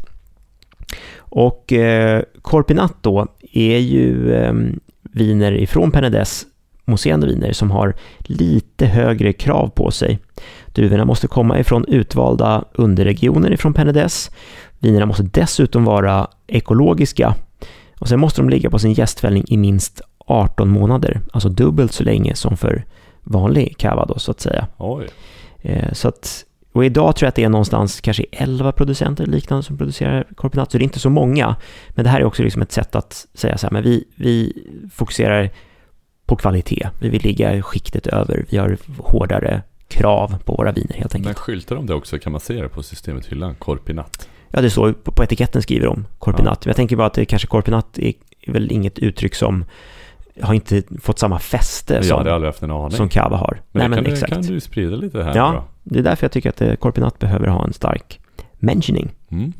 Och 1.16 1.72
eh, 1.72 2.22
Corpinat 2.42 2.94
då 3.00 3.26
är 3.52 3.78
ju 3.78 4.34
eh, 4.34 4.54
viner 5.02 5.52
ifrån 5.52 5.92
Penedès, 5.92 6.44
mousserande 6.84 7.26
viner, 7.26 7.52
som 7.52 7.70
har 7.70 7.94
lite 8.18 8.86
högre 8.86 9.32
krav 9.32 9.68
på 9.68 9.90
sig. 9.90 10.18
Druvorna 10.66 11.04
måste 11.04 11.26
komma 11.26 11.58
ifrån 11.58 11.84
utvalda 11.88 12.64
underregioner 12.72 13.52
ifrån 13.52 13.74
Penedès. 13.74 14.30
Vinerna 14.78 15.06
måste 15.06 15.22
dessutom 15.22 15.84
vara 15.84 16.26
ekologiska 16.46 17.34
och 17.98 18.08
sen 18.08 18.20
måste 18.20 18.40
de 18.40 18.48
ligga 18.50 18.70
på 18.70 18.78
sin 18.78 18.92
gästfällning 18.92 19.44
i 19.48 19.56
minst 19.56 20.00
18 20.26 20.68
månader, 20.68 21.20
alltså 21.32 21.48
dubbelt 21.48 21.92
så 21.92 22.04
länge 22.04 22.34
som 22.34 22.56
för 22.56 22.84
vanlig 23.22 23.76
cava 23.78 24.04
då, 24.06 24.18
så 24.18 24.30
att 24.30 24.40
säga. 24.40 24.66
Oj. 24.78 25.06
Eh, 25.62 25.92
Så 25.92 26.08
att, 26.08 26.44
och 26.72 26.84
idag 26.84 27.16
tror 27.16 27.26
jag 27.26 27.28
att 27.28 27.34
det 27.34 27.44
är 27.44 27.48
någonstans 27.48 28.00
kanske 28.00 28.24
11 28.32 28.72
producenter 28.72 29.26
liknande 29.26 29.62
som 29.62 29.78
producerar 29.78 30.24
Corpinat, 30.36 30.72
så 30.72 30.78
det 30.78 30.82
är 30.82 30.84
inte 30.84 30.98
så 31.00 31.10
många. 31.10 31.56
Men 31.88 32.04
det 32.04 32.10
här 32.10 32.20
är 32.20 32.24
också 32.24 32.42
liksom 32.42 32.62
ett 32.62 32.72
sätt 32.72 32.94
att 32.94 33.26
säga 33.34 33.58
så 33.58 33.66
här, 33.66 33.72
men 33.72 33.82
vi, 33.82 34.04
vi 34.14 34.52
fokuserar 34.92 35.50
på 36.26 36.36
kvalitet. 36.36 36.88
Vi 37.00 37.08
vill 37.08 37.22
ligga 37.22 37.62
skiktet 37.62 38.06
över. 38.06 38.46
Vi 38.50 38.56
har 38.56 38.76
hårdare 38.98 39.62
krav 39.88 40.38
på 40.44 40.54
våra 40.54 40.72
viner 40.72 40.94
helt 40.94 41.12
Men 41.12 41.20
enkelt. 41.20 41.38
skyltar 41.38 41.76
de 41.76 41.86
det 41.86 41.94
också? 41.94 42.18
Kan 42.18 42.32
man 42.32 42.40
se 42.40 42.62
det 42.62 42.68
på 42.68 42.82
systemet 42.82 43.26
hyllan? 43.26 43.54
Korpinatt? 43.54 44.28
Ja, 44.50 44.60
det 44.60 44.70
står 44.70 44.92
på, 44.92 45.22
etiketten 45.24 45.62
skriver 45.62 45.86
de 45.86 46.06
Corpinat. 46.18 46.66
Jag 46.66 46.76
tänker 46.76 46.96
bara 46.96 47.06
att 47.06 47.14
det 47.14 47.24
kanske 47.24 47.48
Corpinat 47.48 47.98
är, 47.98 48.12
är 48.40 48.52
väl 48.52 48.72
inget 48.72 48.98
uttryck 48.98 49.34
som 49.34 49.64
har 50.40 50.54
inte 50.54 50.82
fått 51.00 51.18
samma 51.18 51.38
fäste 51.38 52.02
som, 52.02 52.90
som 52.90 53.08
Cava 53.08 53.36
har. 53.36 53.60
men 53.72 53.80
Nej, 53.80 53.88
men 53.88 54.04
kan, 54.04 54.12
exakt. 54.12 54.32
Du, 54.32 54.34
kan 54.42 54.54
du 54.54 54.60
sprida 54.60 54.96
lite 54.96 55.22
här 55.22 55.36
Ja. 55.36 55.52
då? 55.52 55.64
Det 55.82 55.98
är 55.98 56.02
därför 56.02 56.24
jag 56.24 56.32
tycker 56.32 56.48
att 56.48 56.60
eh, 56.60 56.74
Corpinat 56.74 57.18
behöver 57.18 57.46
ha 57.46 57.64
en 57.64 57.72
stark 57.72 58.20
mentioning. 58.54 59.10
Mm. 59.30 59.52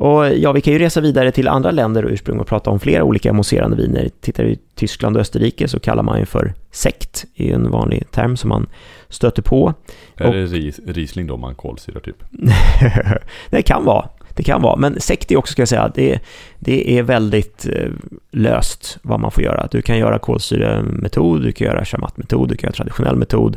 Och 0.00 0.36
ja, 0.36 0.52
vi 0.52 0.60
kan 0.60 0.72
ju 0.72 0.78
resa 0.78 1.00
vidare 1.00 1.32
till 1.32 1.48
andra 1.48 1.70
länder 1.70 2.04
och 2.04 2.10
ursprung 2.10 2.38
och 2.38 2.46
prata 2.46 2.70
om 2.70 2.80
flera 2.80 3.04
olika 3.04 3.32
mousserande 3.32 3.76
viner. 3.76 4.08
Tittar 4.20 4.44
vi 4.44 4.58
Tyskland 4.74 5.16
och 5.16 5.20
Österrike 5.20 5.68
så 5.68 5.80
kallar 5.80 6.02
man 6.02 6.18
ju 6.18 6.26
för 6.26 6.54
sekt. 6.70 7.24
Det 7.36 7.44
är 7.44 7.48
ju 7.48 7.54
en 7.54 7.70
vanlig 7.70 8.10
term 8.10 8.36
som 8.36 8.48
man 8.48 8.66
stöter 9.08 9.42
på. 9.42 9.74
Är 10.16 10.26
Och- 10.26 10.34
det 10.34 10.44
ris, 10.46 10.80
Riesling 10.86 11.26
då 11.26 11.36
man 11.36 11.54
kolsyrar 11.54 12.00
typ? 12.00 12.16
det 13.50 13.62
kan 13.62 13.84
vara. 13.84 14.08
Det 14.34 14.42
kan 14.42 14.62
vara, 14.62 14.76
men 14.76 15.00
sekt 15.00 15.32
är 15.32 15.36
också, 15.36 15.52
ska 15.52 15.62
jag 15.62 15.68
säga, 15.68 15.92
det, 15.94 16.18
det 16.58 16.98
är 16.98 17.02
väldigt 17.02 17.66
eh, 17.66 17.88
löst 18.30 18.98
vad 19.02 19.20
man 19.20 19.30
får 19.30 19.42
göra. 19.44 19.68
Du 19.70 19.82
kan 19.82 19.98
göra 19.98 20.18
kolsyremetod, 20.18 21.42
du 21.42 21.52
kan 21.52 21.66
göra 21.66 21.84
chamatmetod, 21.84 22.48
du 22.48 22.56
kan 22.56 22.68
göra 22.68 22.74
traditionell 22.76 23.16
metod. 23.16 23.56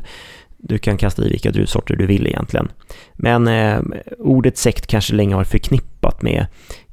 Du 0.65 0.77
kan 0.77 0.97
kasta 0.97 1.25
i 1.25 1.29
vilka 1.29 1.51
druvsorter 1.51 1.95
du 1.95 2.05
vill 2.05 2.27
egentligen. 2.27 2.71
Men 3.13 3.47
eh, 3.47 3.81
ordet 4.19 4.57
sekt 4.57 4.87
kanske 4.87 5.15
länge 5.15 5.35
har 5.35 5.43
förknippat 5.43 6.21
med 6.21 6.45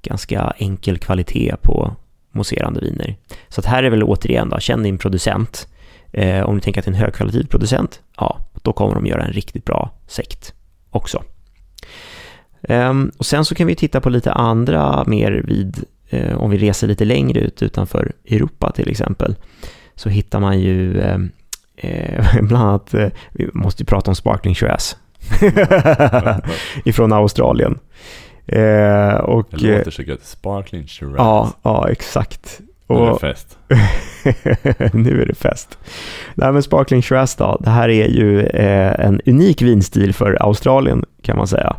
ganska 0.02 0.54
enkel 0.58 0.98
kvalitet 0.98 1.54
på, 1.62 1.96
mousserande 2.32 2.80
viner. 2.80 3.16
Så 3.48 3.60
att 3.60 3.66
här 3.66 3.82
är 3.82 3.90
väl 3.90 4.02
återigen 4.02 4.48
då, 4.48 4.58
känn 4.58 4.82
din 4.82 4.98
producent. 4.98 5.68
Eh, 6.12 6.42
om 6.42 6.54
du 6.54 6.60
tänker 6.60 6.80
att 6.80 6.84
det 6.84 6.90
är 6.90 6.94
en 6.94 7.00
högkvalitativ 7.00 7.46
producent, 7.46 8.00
ja, 8.16 8.38
då 8.62 8.72
kommer 8.72 8.94
de 8.94 9.06
göra 9.06 9.24
en 9.24 9.32
riktigt 9.32 9.64
bra 9.64 9.90
sekt 10.06 10.54
också. 10.90 11.22
Um, 12.60 13.12
och 13.18 13.26
sen 13.26 13.44
så 13.44 13.54
kan 13.54 13.66
vi 13.66 13.74
titta 13.74 14.00
på 14.00 14.10
lite 14.10 14.32
andra 14.32 15.04
mer 15.06 15.42
vid, 15.46 15.84
eh, 16.08 16.36
om 16.36 16.50
vi 16.50 16.58
reser 16.58 16.86
lite 16.86 17.04
längre 17.04 17.40
ut 17.40 17.62
utanför 17.62 18.12
Europa 18.24 18.72
till 18.72 18.90
exempel, 18.90 19.36
så 19.94 20.08
hittar 20.08 20.40
man 20.40 20.60
ju 20.60 21.00
ehm, 21.00 21.30
eh, 21.82 22.24
bland 22.42 22.64
annat, 22.64 22.94
eh, 22.94 23.08
vi 23.32 23.50
måste 23.54 23.82
ju 23.82 23.86
prata 23.86 24.10
om 24.10 24.14
Sparkling 24.14 24.54
Shiraz 24.54 24.96
ifrån 26.84 27.12
Australien. 27.12 27.78
Eh, 28.46 29.14
och, 29.14 29.46
det 29.50 29.76
låter 29.76 29.90
så 29.90 30.02
gött, 30.02 30.24
Sparkling 30.24 30.86
Shiraz. 30.86 31.16
Ja, 31.18 31.52
ja 31.62 31.88
exakt. 31.88 32.60
Nu 32.88 32.96
är 32.96 33.12
det 33.12 33.18
fest. 33.18 33.58
nu 34.94 35.22
är 35.22 35.26
det 35.26 35.34
fest. 35.34 35.78
Här 36.42 36.52
med 36.52 36.64
Sparkling 36.64 37.02
Shiraz 37.02 37.36
då, 37.36 37.56
det 37.60 37.70
här 37.70 37.88
är 37.88 38.08
ju 38.08 38.40
eh, 38.40 39.06
en 39.06 39.20
unik 39.26 39.62
vinstil 39.62 40.14
för 40.14 40.42
Australien 40.42 41.04
kan 41.22 41.36
man 41.36 41.46
säga. 41.46 41.76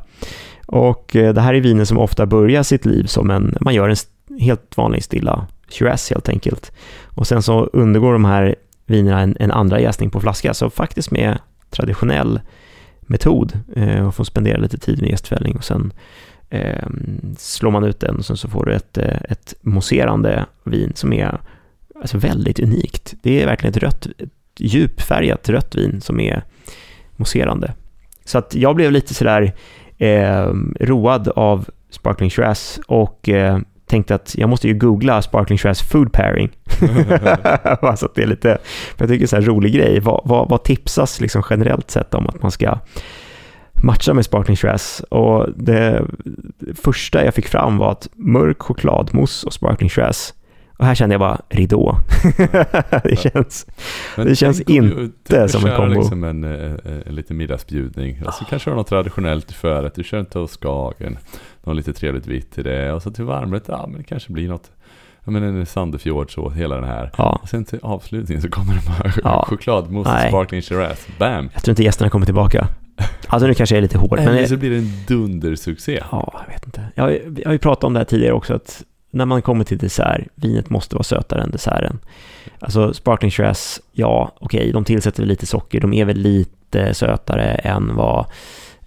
Och 0.66 1.16
eh, 1.16 1.34
det 1.34 1.42
här 1.42 1.54
är 1.54 1.62
viner 1.62 1.86
som 1.86 1.98
ofta 1.98 2.26
börjar 2.26 2.64
sitt 2.64 2.86
liv 2.86 3.04
som 3.04 3.30
en, 3.30 3.58
man 3.62 3.74
gör 3.74 3.90
en 3.90 3.96
helt 4.40 4.78
vanlig 4.78 5.04
stilla 5.04 5.48
Shiraz 5.70 6.10
helt 6.10 6.30
enkelt. 6.30 6.72
Och 7.16 7.28
sen 7.28 7.42
så 7.42 7.64
undergår 7.74 8.14
de 8.14 8.26
här 8.26 8.56
vinerna 8.92 9.22
en, 9.22 9.38
en 9.40 9.52
andra 9.52 9.80
jäsning 9.80 10.10
på 10.10 10.22
flaska, 10.22 10.54
så 10.54 10.70
faktiskt 10.70 11.12
med 11.12 11.40
traditionell 11.70 12.42
metod 13.02 13.60
eh, 13.76 14.08
och 14.08 14.16
får 14.16 14.24
spendera 14.24 14.58
lite 14.58 14.78
tid 14.78 15.02
med 15.02 15.10
jästfällning, 15.10 15.56
och 15.56 15.64
sen 15.64 15.94
eh, 16.50 16.88
slår 17.38 17.72
man 17.72 17.84
ut 17.84 18.00
den 18.00 18.16
och 18.16 18.26
sen 18.26 18.38
så 18.38 18.50
får 18.50 18.66
du 18.66 18.74
ett, 18.74 18.98
eh, 18.98 19.18
ett 19.30 19.54
mousserande 19.62 20.46
vin 20.64 20.92
som 20.96 21.14
är 21.14 21.40
alltså 22.02 22.18
väldigt 22.18 22.60
unikt. 22.60 23.14
Det 23.22 23.42
är 23.42 23.46
verkligen 23.46 23.72
ett 23.72 23.84
rött, 23.84 24.08
ett 24.18 24.30
djupfärgat 24.60 25.50
rött 25.50 25.76
vin 25.76 26.02
som 26.02 26.20
är 26.20 26.44
mousserande. 27.16 27.74
Så 28.26 28.38
att 28.38 28.56
jag 28.56 28.76
blev 28.76 28.92
lite 28.92 29.14
sådär 29.14 29.54
eh, 29.98 30.54
road 30.80 31.28
av 31.28 31.70
Sparkling 31.90 32.30
Shiraz 32.30 32.80
och 32.88 33.30
eh, 33.30 33.60
tänkte 33.92 34.16
att 34.16 34.36
jag 34.38 34.50
måste 34.50 34.68
ju 34.68 34.74
googla 34.74 35.22
Sparkling 35.22 35.58
Shiraz 35.58 35.82
food 35.82 36.14
pairing. 36.14 36.50
alltså 37.82 38.10
det 38.16 38.24
är 38.24 38.28
lite, 38.28 38.58
jag 38.98 39.10
tycker 39.10 39.28
det 39.28 39.34
är 39.34 39.38
en 39.38 39.46
rolig 39.46 39.74
grej. 39.74 40.00
Vad, 40.00 40.22
vad, 40.26 40.50
vad 40.50 40.64
tipsas 40.64 41.22
liksom 41.22 41.44
generellt 41.50 41.92
sett 41.92 42.14
om 42.14 42.28
att 42.28 42.42
man 42.42 42.52
ska 42.52 42.80
matcha 43.84 44.14
med 44.14 44.26
Sparkling 44.26 44.58
Shiraz? 44.58 45.00
Och 45.10 45.48
det 45.56 46.06
första 46.76 47.26
jag 47.26 47.34
fick 47.34 47.48
fram 47.48 47.78
var 47.78 47.92
att 47.92 48.10
mörk 48.16 48.62
chokladmousse 48.62 49.48
och 49.48 49.54
Sparkling 49.54 49.90
Shiraz 49.90 50.34
och 50.82 50.88
här 50.88 50.96
kände 50.96 51.14
jag 51.14 51.20
bara 51.20 51.42
ridå. 51.50 51.98
det 53.04 53.20
känns, 53.20 53.66
det 54.16 54.36
känns 54.36 54.62
inte 54.62 55.50
som 55.50 55.66
en 55.66 55.76
kombo. 55.76 56.00
liksom 56.00 56.24
en, 56.24 56.44
en, 56.44 56.80
eh, 56.86 56.94
en 57.06 57.16
liten 57.16 57.38
middagsbjudning. 57.38 58.24
Och 58.26 58.34
så 58.34 58.44
oh. 58.44 58.50
kanske 58.50 58.70
du 58.70 58.72
har 58.72 58.78
något 58.78 58.88
traditionellt 58.88 59.48
till 59.48 59.56
förrätt. 59.56 59.96
Du 59.96 60.04
kör 60.04 60.18
en 60.18 60.26
toastskagen. 60.26 61.18
Något 61.64 61.76
lite 61.76 61.94
trevligt 61.94 62.28
vitt 62.28 62.52
till 62.52 62.64
det. 62.64 62.94
Och 62.94 63.02
så 63.02 63.12
till 63.12 63.24
varmrätt, 63.24 63.64
ja 63.68 63.88
men 63.88 63.98
det 63.98 64.04
kanske 64.04 64.32
blir 64.32 64.48
något. 64.48 64.72
Ja 65.24 65.32
men 65.32 65.44
en 65.44 65.66
Sandefjord 65.66 66.34
så, 66.34 66.50
hela 66.50 66.76
den 66.76 66.84
här. 66.84 67.12
Ja. 67.18 67.40
Och 67.44 67.50
sen 67.50 67.66
till 67.66 67.80
avslutningen 67.82 68.42
så 68.42 68.50
kommer 68.50 68.74
det 68.74 68.82
bara 68.88 69.14
ja. 69.24 69.46
chokladmousse 69.50 70.28
sparkling 70.28 70.62
Shiraz. 70.62 71.08
Bam! 71.20 71.50
Jag 71.54 71.64
tror 71.64 71.72
inte 71.72 71.84
gästerna 71.84 72.10
kommer 72.10 72.26
tillbaka. 72.26 72.68
Alltså 73.28 73.48
nu 73.48 73.54
kanske 73.54 73.76
jag 73.76 73.78
är 73.78 73.82
lite 73.82 73.98
hård. 73.98 74.20
Eller 74.20 74.46
så 74.46 74.58
blir 74.58 74.70
det 74.70 74.78
en 74.78 74.92
dundersuccé. 75.08 76.04
Ja, 76.12 76.44
jag 76.48 76.54
vet 76.54 76.66
inte. 76.66 76.88
Jag, 76.96 77.12
jag 77.38 77.46
har 77.46 77.54
ju 77.54 77.60
pratat 77.60 77.84
om 77.84 77.94
det 77.94 78.00
här 78.00 78.06
tidigare 78.06 78.34
också, 78.34 78.54
att 78.54 78.84
när 79.12 79.26
man 79.26 79.42
kommer 79.42 79.64
till 79.64 79.78
dessert, 79.78 80.28
vinet 80.36 80.70
måste 80.70 80.96
vara 80.96 81.04
sötare 81.04 81.42
än 81.42 81.52
desserten. 81.52 82.00
Alltså 82.60 82.94
sparkling 82.94 83.32
Shiraz, 83.32 83.82
ja 83.92 84.32
okej, 84.40 84.60
okay, 84.60 84.72
de 84.72 84.84
tillsätter 84.84 85.26
lite 85.26 85.46
socker, 85.46 85.80
de 85.80 85.94
är 85.94 86.06
väl 86.06 86.18
lite 86.18 86.94
sötare 86.94 87.44
än 87.44 87.96
vad, 87.96 88.26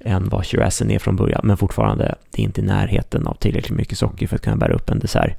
än 0.05 0.29
vad 0.29 0.47
Shirazen 0.47 0.91
är 0.91 0.99
från 0.99 1.17
början, 1.17 1.41
men 1.45 1.57
fortfarande, 1.57 2.15
det 2.31 2.43
är 2.43 2.45
inte 2.45 2.61
i 2.61 2.65
närheten 2.65 3.27
av 3.27 3.35
tillräckligt 3.35 3.79
mycket 3.79 3.99
socker 3.99 4.27
för 4.27 4.37
att 4.37 4.43
kunna 4.43 4.57
bära 4.57 4.75
upp 4.75 4.91
en 4.91 4.99
dessert. 4.99 5.37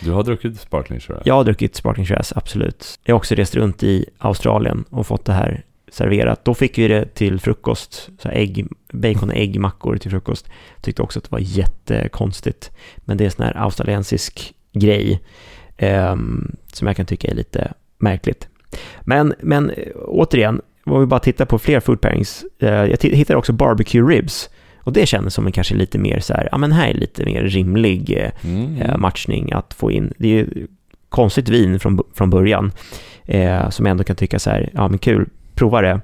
Du 0.00 0.10
har 0.10 0.22
druckit 0.22 0.60
sparkling 0.60 1.00
Shiraz? 1.00 1.22
Jag 1.24 1.34
har 1.34 1.44
druckit 1.44 1.76
sparkling 1.76 2.06
Shiraz, 2.06 2.32
absolut. 2.36 3.00
Jag 3.04 3.14
har 3.14 3.16
också 3.18 3.34
rest 3.34 3.54
runt 3.54 3.82
i 3.82 4.06
Australien 4.18 4.84
och 4.90 5.06
fått 5.06 5.24
det 5.24 5.32
här 5.32 5.64
serverat. 5.92 6.44
Då 6.44 6.54
fick 6.54 6.78
vi 6.78 6.88
det 6.88 7.14
till 7.14 7.40
frukost, 7.40 8.10
så 8.18 8.28
ägg, 8.28 8.66
bacon 8.92 9.30
och 9.30 9.36
äggmackor 9.36 9.96
till 9.96 10.10
frukost. 10.10 10.48
Tyckte 10.80 11.02
också 11.02 11.18
att 11.18 11.24
det 11.24 11.32
var 11.32 11.38
jättekonstigt. 11.38 12.70
Men 12.96 13.16
det 13.16 13.24
är 13.24 13.26
en 13.26 13.32
sån 13.32 13.44
här 13.44 13.56
australiensisk 13.56 14.54
grej 14.72 15.22
eh, 15.76 16.16
som 16.72 16.86
jag 16.86 16.96
kan 16.96 17.06
tycka 17.06 17.28
är 17.28 17.34
lite 17.34 17.72
märkligt. 17.98 18.48
Men, 19.00 19.34
men 19.40 19.72
återigen, 20.06 20.60
om 20.84 21.00
vi 21.00 21.06
bara 21.06 21.20
tittar 21.20 21.44
på 21.44 21.58
fler 21.58 21.80
food 21.80 22.00
pairings. 22.00 22.44
Eh, 22.58 22.68
jag 22.68 23.02
hittade 23.02 23.38
också 23.38 23.52
barbecue 23.52 24.02
ribs. 24.02 24.50
Och 24.84 24.92
det 24.92 25.06
kändes 25.06 25.34
som 25.34 25.46
en 25.46 25.52
kanske 25.52 25.74
lite 25.74 25.98
mer 25.98 26.20
så 26.20 26.34
här, 26.34 26.48
ja 26.52 26.58
men 26.58 26.72
här 26.72 26.88
är 26.88 26.94
lite 26.94 27.24
mer 27.24 27.42
rimlig 27.42 28.16
eh, 28.16 28.50
mm. 28.50 28.82
Eh, 28.82 28.98
matchning 28.98 29.52
att 29.52 29.74
få 29.74 29.90
in. 29.90 30.12
Det 30.18 30.28
är 30.28 30.32
ju 30.32 30.66
konstigt 31.08 31.48
vin 31.48 31.80
från, 31.80 32.00
från 32.14 32.30
början, 32.30 32.72
eh, 33.24 33.70
som 33.70 33.86
jag 33.86 33.90
ändå 33.90 34.04
kan 34.04 34.16
tycka 34.16 34.38
så 34.38 34.50
här, 34.50 34.70
ja 34.74 34.88
men 34.88 34.98
kul, 34.98 35.28
prova 35.54 35.82
det. 35.82 36.00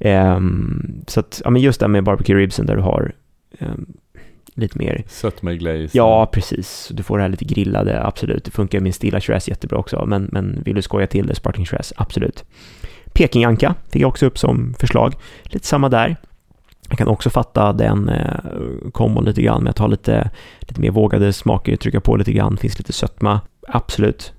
Um, 0.00 1.04
så 1.06 1.20
att, 1.20 1.42
ja 1.44 1.50
men 1.50 1.62
just 1.62 1.80
det 1.80 1.88
med 1.88 2.04
barbecue 2.04 2.36
ribsen 2.36 2.66
där 2.66 2.76
du 2.76 2.82
har 2.82 3.12
um, 3.58 3.86
lite 4.54 4.78
mer... 4.78 5.04
Sötma 5.06 5.52
i 5.52 5.56
glaze. 5.56 5.98
Ja, 5.98 6.26
precis. 6.26 6.90
Du 6.94 7.02
får 7.02 7.18
det 7.18 7.22
här 7.22 7.28
lite 7.28 7.44
grillade, 7.44 8.02
absolut. 8.02 8.44
Det 8.44 8.50
funkar 8.50 8.80
med 8.80 8.86
en 8.86 8.92
stilla 8.92 9.20
Shiraz 9.20 9.48
jättebra 9.48 9.78
också, 9.78 10.06
men, 10.06 10.28
men 10.32 10.62
vill 10.64 10.74
du 10.74 10.82
skoja 10.82 11.06
till 11.06 11.26
det, 11.26 11.34
Sparkling 11.34 11.66
Shiraz, 11.66 11.92
absolut. 11.96 12.44
Pekinganka 13.18 13.74
fick 13.90 14.02
jag 14.02 14.08
också 14.08 14.26
upp 14.26 14.38
som 14.38 14.74
förslag. 14.78 15.14
Lite 15.42 15.66
samma 15.66 15.88
där. 15.88 16.16
Jag 16.88 16.98
kan 16.98 17.08
också 17.08 17.30
fatta 17.30 17.72
den 17.72 18.08
eh, 18.08 18.90
kombon 18.92 19.24
lite 19.24 19.42
grann 19.42 19.62
med 19.62 19.70
att 19.70 19.78
ha 19.78 19.86
lite, 19.86 20.30
lite 20.60 20.80
mer 20.80 20.90
vågade 20.90 21.32
smaker, 21.32 21.76
trycka 21.76 22.00
på 22.00 22.16
lite 22.16 22.32
grann, 22.32 22.56
finns 22.56 22.78
lite 22.78 22.92
sötma. 22.92 23.40
Absolut. 23.68 24.32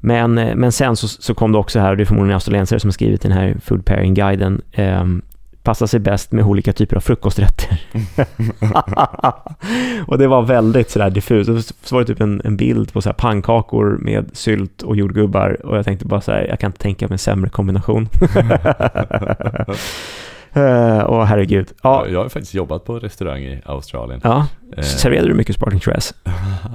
Men, 0.00 0.38
eh, 0.38 0.54
men 0.56 0.72
sen 0.72 0.96
så, 0.96 1.08
så 1.08 1.34
kom 1.34 1.52
det 1.52 1.58
också 1.58 1.80
här, 1.80 1.90
och 1.90 1.96
det 1.96 2.02
är 2.02 2.04
förmodligen 2.04 2.34
australiensare 2.34 2.80
som 2.80 2.88
har 2.88 2.92
skrivit 2.92 3.22
den 3.22 3.32
här 3.32 3.56
Food 3.64 3.84
Pairing-guiden, 3.84 4.62
eh, 4.72 5.04
passar 5.62 5.86
sig 5.86 6.00
bäst 6.00 6.32
med 6.32 6.44
olika 6.44 6.72
typer 6.72 6.96
av 6.96 7.00
frukosträtter. 7.00 7.82
och 10.06 10.18
det 10.18 10.26
var 10.26 10.42
väldigt 10.42 10.90
sådär 10.90 11.10
diffust. 11.10 11.74
Så 11.82 11.94
var 11.94 12.00
det 12.00 12.06
typ 12.06 12.20
en, 12.20 12.42
en 12.44 12.56
bild 12.56 12.92
på 12.92 13.02
så 13.02 13.12
pannkakor 13.12 13.98
med 14.00 14.30
sylt 14.32 14.82
och 14.82 14.96
jordgubbar 14.96 15.66
och 15.66 15.76
jag 15.76 15.84
tänkte 15.84 16.06
bara 16.06 16.20
så 16.20 16.32
här, 16.32 16.46
jag 16.48 16.60
kan 16.60 16.68
inte 16.68 16.82
tänka 16.82 17.08
mig 17.08 17.14
en 17.14 17.18
sämre 17.18 17.50
kombination. 17.50 18.08
Uh, 20.56 21.04
åh 21.08 21.24
herregud. 21.24 21.72
Ja. 21.82 22.06
Jag 22.08 22.22
har 22.22 22.28
faktiskt 22.28 22.54
jobbat 22.54 22.84
på 22.84 22.98
restaurang 22.98 23.42
i 23.42 23.62
Australien. 23.64 24.20
Ja. 24.24 24.46
Uh, 24.78 24.82
Serverade 24.82 25.28
du 25.28 25.34
mycket 25.34 25.56
Sparkling 25.56 25.80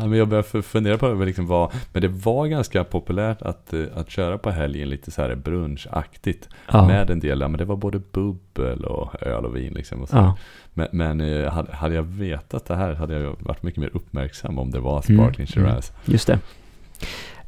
men 0.09 0.13
jag 0.13 0.27
började 0.27 0.61
fundera 0.61 0.97
på 0.97 1.13
liksom 1.13 1.47
vad, 1.47 1.71
men 1.93 2.01
det 2.01 2.07
var 2.07 2.47
ganska 2.47 2.83
populärt 2.83 3.41
att, 3.41 3.73
eh, 3.73 3.83
att 3.95 4.09
köra 4.09 4.37
på 4.37 4.51
helgen 4.51 4.89
lite 4.89 5.11
så 5.11 5.21
här 5.21 5.35
brunchaktigt. 5.35 6.49
Ja. 6.71 6.87
Med 6.87 7.09
en 7.09 7.19
del, 7.19 7.39
men 7.39 7.57
det 7.57 7.65
var 7.65 7.75
både 7.75 7.99
bubbel 8.11 8.85
och 8.85 9.23
öl 9.23 9.45
och 9.45 9.55
vin 9.55 9.73
liksom. 9.73 10.01
Och 10.01 10.09
så. 10.09 10.15
Ja. 10.15 10.37
Men, 10.73 10.87
men 10.91 11.47
hade 11.71 11.95
jag 11.95 12.03
vetat 12.03 12.65
det 12.65 12.75
här 12.75 12.93
hade 12.93 13.19
jag 13.19 13.35
varit 13.39 13.63
mycket 13.63 13.79
mer 13.79 13.89
uppmärksam 13.93 14.59
om 14.59 14.71
det 14.71 14.79
var 14.79 15.03
mm, 15.09 15.17
Sparkling 15.17 15.47
mm, 15.55 15.69
Shiraz. 15.69 15.91
Just 16.05 16.27
det. 16.27 16.39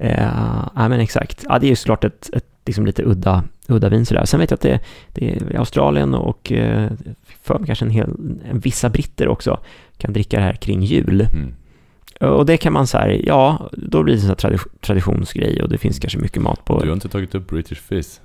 Uh, 0.04 0.68
ja 0.76 0.90
men 0.90 1.00
exakt. 1.00 1.46
Ja 1.50 1.60
det 1.60 1.68
är 1.68 1.70
ju 1.70 1.76
såklart 1.76 2.04
ett, 2.04 2.30
ett 2.34 2.49
liksom 2.66 2.86
lite 2.86 3.04
udda, 3.04 3.44
udda 3.68 3.90
vin 3.90 4.06
sådär. 4.06 4.26
Sen 4.26 4.40
vet 4.40 4.52
jag 4.52 4.56
att 4.56 4.62
det, 4.62 4.80
det 5.14 5.32
är 5.32 5.60
Australien 5.60 6.14
och 6.14 6.52
eh, 6.52 6.92
för 7.42 7.66
kanske 7.66 7.86
en 7.86 7.92
hel, 7.92 8.10
en, 8.50 8.60
vissa 8.60 8.90
britter 8.90 9.28
också 9.28 9.60
kan 9.98 10.14
dricka 10.14 10.38
det 10.38 10.44
här 10.44 10.54
kring 10.54 10.84
jul. 10.84 11.28
Mm. 11.34 11.54
Och 12.20 12.46
det 12.46 12.58
kan 12.58 12.74
man 12.74 12.88
säga, 12.88 13.22
ja, 13.26 13.70
då 13.74 14.04
blir 14.04 14.16
det 14.16 14.22
en 14.22 14.38
sån 14.38 14.60
traditionsgrej 14.82 15.64
och 15.64 15.70
det 15.70 15.78
finns 15.78 16.00
kanske 16.00 16.20
mycket 16.20 16.42
mat 16.42 16.66
på. 16.66 16.80
Du 16.80 16.88
har 16.88 16.94
inte 16.94 17.10
tagit 17.10 17.36
upp 17.36 17.50
British 17.50 17.78
Fizz? 17.78 18.22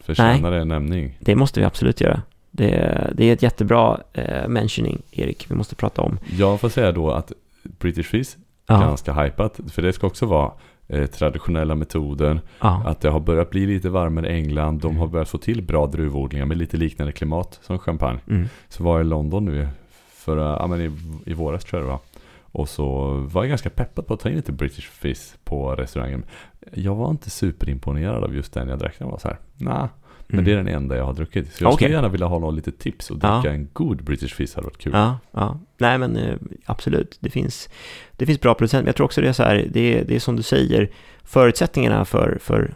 Förtjänar 0.00 0.50
det 0.50 0.60
en 0.60 0.68
nämning? 0.68 1.18
Det 1.20 1.36
måste 1.36 1.60
vi 1.60 1.66
absolut 1.66 2.00
göra. 2.00 2.22
Det, 2.50 3.10
det 3.14 3.24
är 3.24 3.32
ett 3.32 3.42
jättebra 3.42 4.00
eh, 4.12 4.48
mentioning, 4.48 5.02
Erik, 5.10 5.46
vi 5.50 5.54
måste 5.54 5.74
prata 5.74 6.02
om. 6.02 6.18
Jag 6.38 6.60
får 6.60 6.68
säga 6.68 6.92
då 6.92 7.10
att 7.10 7.32
British 7.62 8.06
Fizz, 8.06 8.36
ja. 8.66 8.80
ganska 8.80 9.12
hypat, 9.12 9.60
för 9.72 9.82
det 9.82 9.92
ska 9.92 10.06
också 10.06 10.26
vara 10.26 10.52
eh, 10.88 11.06
traditionella 11.06 11.74
metoden. 11.74 12.40
Ja. 12.60 12.82
Att 12.86 13.00
det 13.00 13.10
har 13.10 13.20
börjat 13.20 13.50
bli 13.50 13.66
lite 13.66 13.90
varmare 13.90 14.28
i 14.28 14.34
England. 14.34 14.80
De 14.80 14.96
har 14.96 15.06
börjat 15.06 15.28
få 15.28 15.38
till 15.38 15.62
bra 15.62 15.86
druvodlingar 15.86 16.46
med 16.46 16.56
lite 16.56 16.76
liknande 16.76 17.12
klimat 17.12 17.60
som 17.62 17.78
champagne. 17.78 18.20
Mm. 18.28 18.48
Så 18.68 18.84
var 18.84 19.00
i 19.00 19.04
London 19.04 19.44
nu 19.44 19.68
för, 20.14 20.36
ja, 20.36 20.66
men 20.66 20.80
i, 20.80 20.90
i 21.26 21.34
våras 21.34 21.64
tror 21.64 21.82
jag 21.82 21.88
det 21.88 21.92
var. 21.92 22.00
Och 22.42 22.68
så 22.68 23.10
var 23.32 23.42
jag 23.42 23.48
ganska 23.48 23.70
peppad 23.70 24.06
på 24.06 24.14
att 24.14 24.20
ta 24.20 24.28
in 24.28 24.36
lite 24.36 24.52
British 24.52 24.90
Fizz 24.90 25.36
på 25.44 25.74
restaurangen. 25.74 26.24
Jag 26.72 26.94
var 26.94 27.10
inte 27.10 27.30
superimponerad 27.30 28.24
av 28.24 28.34
just 28.34 28.52
den 28.52 28.68
jag 28.68 28.78
drack. 28.78 28.94
Den 28.98 29.08
var 29.08 29.18
så 29.18 29.28
här, 29.28 29.38
nah. 29.56 29.88
Men 30.26 30.38
Mm. 30.38 30.44
det 30.44 30.52
är 30.52 30.56
den 30.56 30.68
enda 30.68 30.96
jag 30.96 31.04
har 31.04 31.12
druckit. 31.12 31.52
Så 31.54 31.64
jag 31.64 31.68
Okej. 31.68 31.76
skulle 31.76 31.94
gärna 31.94 32.08
vilja 32.08 32.26
ha 32.26 32.38
något 32.38 32.54
lite 32.54 32.72
tips 32.72 33.10
och 33.10 33.16
dricka 33.18 33.40
Ja. 33.44 33.50
en 33.50 33.68
god 33.72 34.04
British 34.04 34.34
Fizz 34.34 34.54
hade 34.54 34.64
varit 34.64 34.78
kul. 34.78 34.92
Ja, 34.94 35.18
ja. 35.32 35.60
Nej 35.78 35.98
men 35.98 36.16
eh, 36.16 36.34
absolut, 36.66 37.16
det 37.20 37.30
finns, 37.30 37.68
det 38.12 38.26
finns 38.26 38.40
bra 38.40 38.54
producenter. 38.54 38.82
Men 38.82 38.88
jag 38.88 38.96
tror 38.96 39.04
också 39.04 39.20
det 39.20 39.28
är 39.28 39.32
så 39.32 39.42
här, 39.42 39.66
det 39.70 39.98
är, 40.00 40.04
det 40.04 40.14
är 40.16 40.20
som 40.20 40.36
du 40.36 40.42
säger, 40.42 40.90
förutsättningarna 41.24 42.04
för, 42.04 42.38
för 42.40 42.74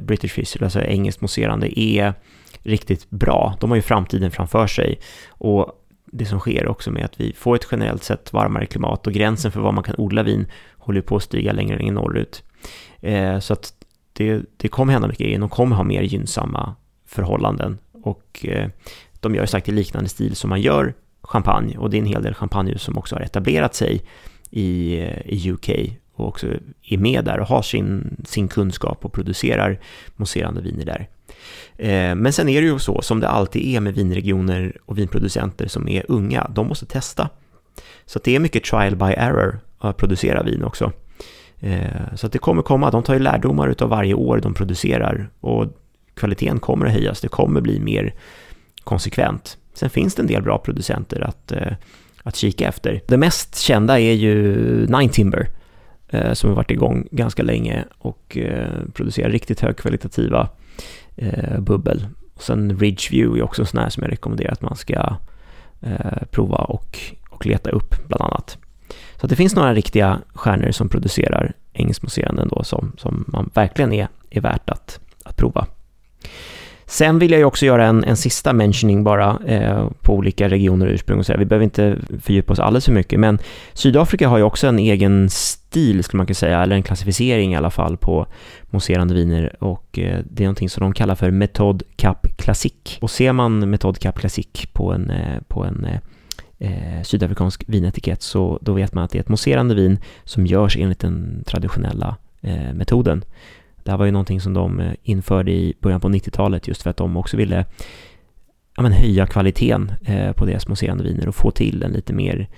British 0.00 0.30
Fizz, 0.32 0.56
alltså 0.62 0.80
engelskt 0.80 1.20
mousserande, 1.20 1.80
är 1.80 2.14
riktigt 2.62 3.10
bra. 3.10 3.56
De 3.60 3.70
har 3.70 3.76
ju 3.76 3.82
framtiden 3.82 4.30
framför 4.30 4.66
sig. 4.66 4.98
Och 5.28 5.80
det 6.06 6.24
som 6.26 6.40
sker 6.40 6.68
också 6.68 6.90
med 6.90 7.04
att 7.04 7.20
vi 7.20 7.32
får 7.32 7.54
ett 7.56 7.66
generellt 7.70 8.02
sett 8.04 8.32
varmare 8.32 8.66
klimat 8.66 9.06
och 9.06 9.12
gränsen 9.12 9.52
för 9.52 9.60
vad 9.60 9.74
man 9.74 9.84
kan 9.84 9.94
odla 9.98 10.22
vin 10.22 10.46
håller 10.78 11.00
på 11.00 11.16
att 11.16 11.22
stiga 11.22 11.52
längre 11.52 11.74
och 11.74 11.80
längre 11.80 11.94
norrut. 11.94 12.42
Eh, 13.00 13.38
så 13.38 13.52
att 13.52 13.72
det, 14.16 14.42
det 14.56 14.68
kommer 14.68 14.92
hända 14.92 15.08
mycket 15.08 15.24
grejer. 15.26 15.38
De 15.38 15.48
kommer 15.48 15.76
ha 15.76 15.84
mer 15.84 16.02
gynnsamma 16.02 16.74
förhållanden. 17.06 17.78
Och 17.92 18.46
eh, 18.48 18.68
de 19.20 19.34
gör 19.34 19.46
sagt 19.46 19.68
i 19.68 19.72
liknande 19.72 20.08
stil 20.08 20.36
som 20.36 20.50
man 20.50 20.60
gör 20.60 20.94
champagne. 21.22 21.76
Och 21.78 21.90
det 21.90 21.96
är 21.96 21.98
en 21.98 22.06
hel 22.06 22.22
del 22.22 22.34
champagnehus 22.34 22.82
som 22.82 22.98
också 22.98 23.14
har 23.14 23.22
etablerat 23.22 23.74
sig 23.74 24.02
i, 24.50 24.98
eh, 25.00 25.20
i 25.24 25.50
UK 25.50 25.70
och 26.14 26.28
också 26.28 26.46
är 26.82 26.98
med 26.98 27.24
där 27.24 27.40
och 27.40 27.46
har 27.46 27.62
sin, 27.62 28.16
sin 28.24 28.48
kunskap 28.48 29.04
och 29.04 29.12
producerar 29.12 29.80
mousserande 30.16 30.60
viner 30.60 30.84
där. 30.84 31.08
Eh, 31.76 32.14
Men 32.14 32.32
sen 32.32 32.48
är 32.48 32.60
det 32.60 32.66
ju 32.66 32.78
så, 32.78 33.02
som 33.02 33.20
det 33.20 33.28
alltid 33.28 33.76
är 33.76 33.80
med 33.80 33.94
vinregioner 33.94 34.76
och 34.86 34.98
vinproducenter 34.98 35.68
som 35.68 35.88
är 35.88 36.04
unga, 36.08 36.50
de 36.54 36.66
måste 36.66 36.86
testa. 36.86 37.28
Så 38.06 38.20
det 38.24 38.36
är 38.36 38.40
mycket 38.40 38.64
trial 38.64 38.96
by 38.96 39.04
error 39.16 39.60
att 39.78 39.96
producera 39.96 40.42
vin 40.42 40.64
också. 40.64 40.92
Eh, 41.64 42.14
så 42.14 42.26
att 42.26 42.32
det 42.32 42.38
kommer 42.38 42.62
komma, 42.62 42.90
de 42.90 43.02
tar 43.02 43.14
ju 43.14 43.20
lärdomar 43.20 43.68
utav 43.68 43.88
varje 43.88 44.14
år 44.14 44.40
de 44.42 44.54
producerar 44.54 45.30
och 45.40 45.66
kvaliteten 46.14 46.60
kommer 46.60 46.86
att 46.86 46.92
höjas, 46.92 47.20
det 47.20 47.28
kommer 47.28 47.60
bli 47.60 47.80
mer 47.80 48.14
konsekvent. 48.84 49.58
Sen 49.74 49.90
finns 49.90 50.14
det 50.14 50.22
en 50.22 50.26
del 50.26 50.42
bra 50.42 50.58
producenter 50.58 51.20
att, 51.20 51.52
eh, 51.52 51.72
att 52.22 52.36
kika 52.36 52.68
efter. 52.68 53.00
Det 53.06 53.16
mest 53.16 53.58
kända 53.58 54.00
är 54.00 54.12
ju 54.12 54.56
Nine 54.86 55.08
Timber 55.08 55.48
eh, 56.08 56.32
som 56.32 56.50
har 56.50 56.56
varit 56.56 56.70
igång 56.70 57.08
ganska 57.10 57.42
länge 57.42 57.84
och 57.98 58.38
producerar 58.94 59.30
riktigt 59.30 59.60
högkvalitativa 59.60 60.48
bubbel. 61.58 62.06
Och 62.34 62.42
sen 62.42 62.78
Ridgeview 62.78 63.38
är 63.38 63.44
också 63.44 63.62
en 63.62 63.66
sån 63.66 63.80
här 63.80 63.88
som 63.88 64.02
jag 64.02 64.12
rekommenderar 64.12 64.52
att 64.52 64.62
man 64.62 64.76
ska 64.76 65.16
prova 66.30 66.56
och, 66.56 66.98
och 67.30 67.46
leta 67.46 67.70
upp 67.70 68.08
bland 68.08 68.22
annat. 68.22 68.58
Så 69.24 69.26
att 69.26 69.30
det 69.30 69.36
finns 69.36 69.56
några 69.56 69.74
riktiga 69.74 70.20
stjärnor 70.34 70.70
som 70.70 70.88
producerar 70.88 71.52
engelskmousserande 71.72 72.42
ändå 72.42 72.64
som, 72.64 72.92
som 72.96 73.24
man 73.28 73.50
verkligen 73.54 73.92
är, 73.92 74.08
är 74.30 74.40
värt 74.40 74.70
att, 74.70 75.00
att 75.24 75.36
prova. 75.36 75.66
Sen 76.86 77.18
vill 77.18 77.30
jag 77.30 77.38
ju 77.38 77.44
också 77.44 77.66
göra 77.66 77.86
en, 77.86 78.04
en 78.04 78.16
sista 78.16 78.52
mentioning 78.52 79.04
bara 79.04 79.38
eh, 79.46 79.88
på 80.02 80.14
olika 80.14 80.48
regioner 80.48 80.86
och 80.86 80.92
ursprung 80.92 81.18
och 81.18 81.26
så. 81.26 81.36
Vi 81.38 81.44
behöver 81.44 81.64
inte 81.64 81.98
fördjupa 82.22 82.52
oss 82.52 82.58
alldeles 82.58 82.84
för 82.84 82.92
mycket, 82.92 83.20
men 83.20 83.38
Sydafrika 83.72 84.28
har 84.28 84.38
ju 84.38 84.44
också 84.44 84.66
en 84.66 84.78
egen 84.78 85.30
stil 85.30 86.04
skulle 86.04 86.18
man 86.18 86.26
kunna 86.26 86.34
säga, 86.34 86.62
eller 86.62 86.76
en 86.76 86.82
klassificering 86.82 87.52
i 87.52 87.56
alla 87.56 87.70
fall 87.70 87.96
på 87.96 88.26
mousserande 88.70 89.14
viner 89.14 89.64
och 89.64 89.98
eh, 89.98 90.18
det 90.30 90.42
är 90.42 90.46
någonting 90.46 90.70
som 90.70 90.80
de 90.80 90.92
kallar 90.92 91.14
för 91.14 91.30
Metod 91.30 91.82
Cap 91.96 92.26
Classique. 92.36 92.98
Och 93.00 93.10
ser 93.10 93.32
man 93.32 93.70
Metod 93.70 93.98
Cap 93.98 94.18
Classique 94.18 94.66
på 94.72 94.92
en, 94.92 95.10
eh, 95.10 95.40
på 95.48 95.64
en 95.64 95.84
eh, 95.84 96.00
eh, 96.64 97.02
sydafrikansk 97.02 97.64
vinetikett 97.66 98.22
så 98.22 98.58
då 98.62 98.72
vet 98.72 98.94
man 98.94 99.04
att 99.04 99.10
det 99.10 99.18
är 99.18 99.20
ett 99.20 99.28
mousserande 99.28 99.74
vin 99.74 99.98
som 100.24 100.46
görs 100.46 100.76
enligt 100.76 101.00
den 101.00 101.44
traditionella 101.46 102.16
eh, 102.40 102.72
metoden. 102.72 103.24
Det 103.82 103.90
här 103.90 103.98
var 103.98 104.04
ju 104.06 104.12
någonting 104.12 104.40
som 104.40 104.54
de 104.54 104.80
eh, 104.80 104.92
införde 105.02 105.52
i 105.52 105.74
början 105.80 106.00
på 106.00 106.08
90-talet 106.08 106.68
just 106.68 106.82
för 106.82 106.90
att 106.90 106.96
de 106.96 107.16
också 107.16 107.36
ville 107.36 107.66
ja, 108.76 108.82
men 108.82 108.92
höja 108.92 109.26
kvaliteten 109.26 109.92
eh, 110.04 110.32
på 110.32 110.46
deras 110.46 110.68
mousserande 110.68 111.04
viner 111.04 111.28
och 111.28 111.34
få 111.34 111.50
till 111.50 111.82
en 111.82 111.92
lite 111.92 112.12
mer 112.12 112.48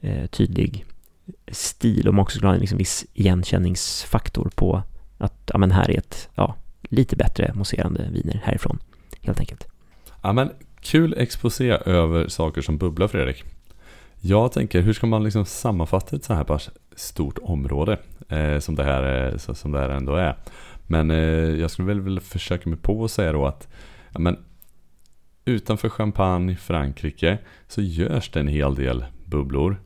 eh, 0.00 0.26
tydlig 0.26 0.84
stil 1.48 2.08
och 2.08 2.14
man 2.14 2.22
också 2.22 2.36
skulle 2.36 2.48
ha 2.48 2.54
en 2.54 2.60
liksom 2.60 2.78
viss 2.78 3.06
igenkänningsfaktor 3.14 4.50
på 4.54 4.82
att 5.18 5.50
ja, 5.52 5.58
men 5.58 5.70
här 5.70 5.90
är 5.90 5.98
ett 5.98 6.28
ja, 6.34 6.56
lite 6.82 7.16
bättre 7.16 7.52
mousserande 7.54 8.08
viner 8.12 8.40
härifrån 8.44 8.78
helt 9.20 9.40
enkelt. 9.40 9.66
Ja 10.22 10.32
men 10.32 10.50
kul 10.80 11.14
exposé 11.18 11.70
över 11.70 12.28
saker 12.28 12.62
som 12.62 12.78
bubblar 12.78 13.08
Fredrik. 13.08 13.44
Jag 14.26 14.52
tänker, 14.52 14.80
hur 14.80 14.92
ska 14.92 15.06
man 15.06 15.24
liksom 15.24 15.44
sammanfatta 15.44 16.16
ett 16.16 16.24
så 16.24 16.34
här 16.34 16.44
pass 16.44 16.70
stort 16.96 17.38
område 17.42 17.98
eh, 18.28 18.58
som, 18.58 18.74
det 18.74 18.84
här, 18.84 19.32
eh, 19.32 19.36
som 19.36 19.72
det 19.72 19.78
här 19.78 19.88
ändå 19.88 20.14
är? 20.14 20.36
Men 20.86 21.10
eh, 21.10 21.18
jag 21.60 21.70
skulle 21.70 21.88
väl 21.88 22.00
vilja 22.00 22.20
försöka 22.20 22.68
mig 22.68 22.78
på 22.78 23.04
att 23.04 23.10
säga 23.10 23.32
då 23.32 23.46
att 23.46 23.68
ja, 24.12 24.18
men, 24.18 24.36
utanför 25.44 25.88
Champagne, 25.88 26.56
Frankrike, 26.56 27.38
så 27.68 27.82
görs 27.82 28.30
det 28.30 28.40
en 28.40 28.48
hel 28.48 28.74
del 28.74 29.04
bubblor. 29.24 29.76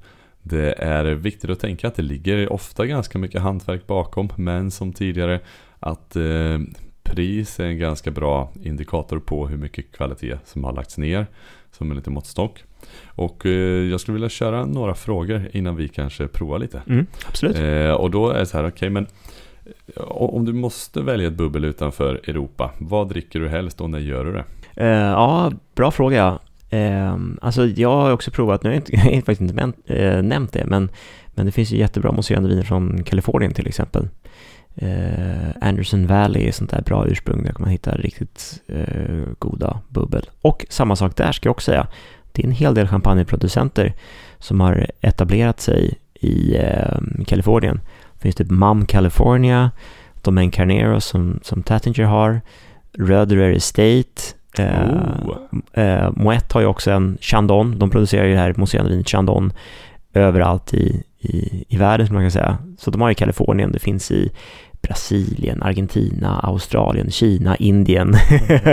Det 0.42 0.72
är 0.72 1.04
viktigt 1.04 1.50
att 1.50 1.60
tänka 1.60 1.88
att 1.88 1.94
det 1.94 2.02
ligger 2.02 2.52
ofta 2.52 2.86
ganska 2.86 3.18
mycket 3.18 3.42
hantverk 3.42 3.86
bakom, 3.86 4.28
men 4.36 4.70
som 4.70 4.92
tidigare 4.92 5.40
att 5.80 6.16
eh, 6.16 6.58
pris 7.02 7.60
är 7.60 7.64
en 7.64 7.78
ganska 7.78 8.10
bra 8.10 8.52
indikator 8.62 9.18
på 9.18 9.48
hur 9.48 9.56
mycket 9.56 9.92
kvalitet 9.92 10.38
som 10.44 10.64
har 10.64 10.72
lagts 10.72 10.98
ner 10.98 11.26
som 11.70 11.90
en 11.90 11.96
liten 11.96 12.12
måttstock. 12.12 12.64
Och 13.18 13.46
eh, 13.46 13.90
jag 13.90 14.00
skulle 14.00 14.12
vilja 14.12 14.28
köra 14.28 14.66
några 14.66 14.94
frågor 14.94 15.48
innan 15.52 15.76
vi 15.76 15.88
kanske 15.88 16.28
provar 16.28 16.58
lite. 16.58 16.82
Mm, 16.86 17.06
absolut. 17.28 17.56
Eh, 17.56 17.90
och 17.90 18.10
då 18.10 18.30
är 18.30 18.38
det 18.38 18.46
så 18.46 18.56
här, 18.56 18.68
okej 18.68 18.90
men 18.90 19.06
eh, 19.96 20.02
om 20.02 20.44
du 20.44 20.52
måste 20.52 21.02
välja 21.02 21.28
ett 21.28 21.34
bubbel 21.34 21.64
utanför 21.64 22.14
Europa, 22.14 22.70
vad 22.78 23.08
dricker 23.08 23.40
du 23.40 23.48
helst 23.48 23.80
och 23.80 23.90
när 23.90 23.98
gör 23.98 24.24
du 24.24 24.32
det? 24.32 24.44
Eh, 24.74 24.88
ja, 24.88 25.52
bra 25.74 25.90
fråga. 25.90 26.38
Eh, 26.70 27.16
alltså 27.40 27.66
jag 27.66 27.96
har 27.96 28.12
också 28.12 28.30
provat, 28.30 28.62
nu 28.62 28.70
har 28.70 28.74
jag, 28.74 28.80
inte, 28.80 28.92
jag 28.96 29.02
har 29.02 29.16
faktiskt 29.16 29.40
inte 29.40 29.54
men, 29.54 29.72
eh, 29.86 30.22
nämnt 30.22 30.52
det, 30.52 30.64
men, 30.66 30.90
men 31.28 31.46
det 31.46 31.52
finns 31.52 31.70
ju 31.70 31.76
jättebra 31.76 32.12
mousserande 32.12 32.48
viner 32.48 32.62
från 32.62 33.04
Kalifornien 33.04 33.52
till 33.52 33.66
exempel. 33.66 34.08
Eh, 34.74 35.50
Anderson 35.60 36.06
Valley 36.06 36.48
är 36.48 36.52
sånt 36.52 36.70
där 36.70 36.82
bra 36.82 37.06
ursprung, 37.06 37.42
där 37.42 37.52
kan 37.52 37.62
man 37.62 37.70
hitta 37.70 37.96
riktigt 37.96 38.62
goda 39.38 39.80
bubbel. 39.88 40.30
Och 40.42 40.66
samma 40.68 40.96
sak 40.96 41.16
där 41.16 41.32
ska 41.32 41.46
jag 41.46 41.50
också 41.50 41.70
säga, 41.70 41.86
det 42.42 42.44
är 42.44 42.46
en 42.46 42.52
hel 42.54 42.74
del 42.74 42.88
champagneproducenter 42.88 43.94
som 44.38 44.60
har 44.60 44.86
etablerat 45.00 45.60
sig 45.60 45.94
i 46.20 46.56
eh, 46.56 47.24
Kalifornien. 47.26 47.80
Det 48.14 48.22
finns 48.22 48.34
typ 48.34 48.50
Mum 48.50 48.86
California, 48.86 49.70
Domaine 50.22 50.50
Carnero 50.50 51.00
som, 51.00 51.40
som 51.42 51.62
Tattinger 51.62 52.04
har, 52.04 52.40
Röderer 52.98 53.52
Estate, 53.52 54.22
eh, 54.58 54.88
Oh. 54.88 55.82
eh, 55.84 56.10
Moet 56.16 56.52
har 56.52 56.60
ju 56.60 56.66
också 56.66 56.90
en 56.90 57.18
Chandon, 57.20 57.78
de 57.78 57.90
producerar 57.90 58.24
ju 58.24 58.32
det 58.32 58.40
här 58.40 58.54
mousserande 58.56 58.90
vinet 58.90 59.08
Chandon 59.08 59.52
överallt 60.14 60.74
i, 60.74 61.02
i, 61.18 61.64
i 61.68 61.76
världen 61.76 62.06
som 62.06 62.14
man 62.14 62.24
kan 62.24 62.30
säga. 62.30 62.58
Så 62.78 62.90
de 62.90 63.00
har 63.00 63.08
ju 63.08 63.14
Kalifornien, 63.14 63.72
det 63.72 63.78
finns 63.78 64.10
i 64.10 64.30
Brasilien, 64.82 65.62
Argentina, 65.62 66.40
Australien, 66.42 67.10
Kina, 67.10 67.56
Indien, 67.56 68.14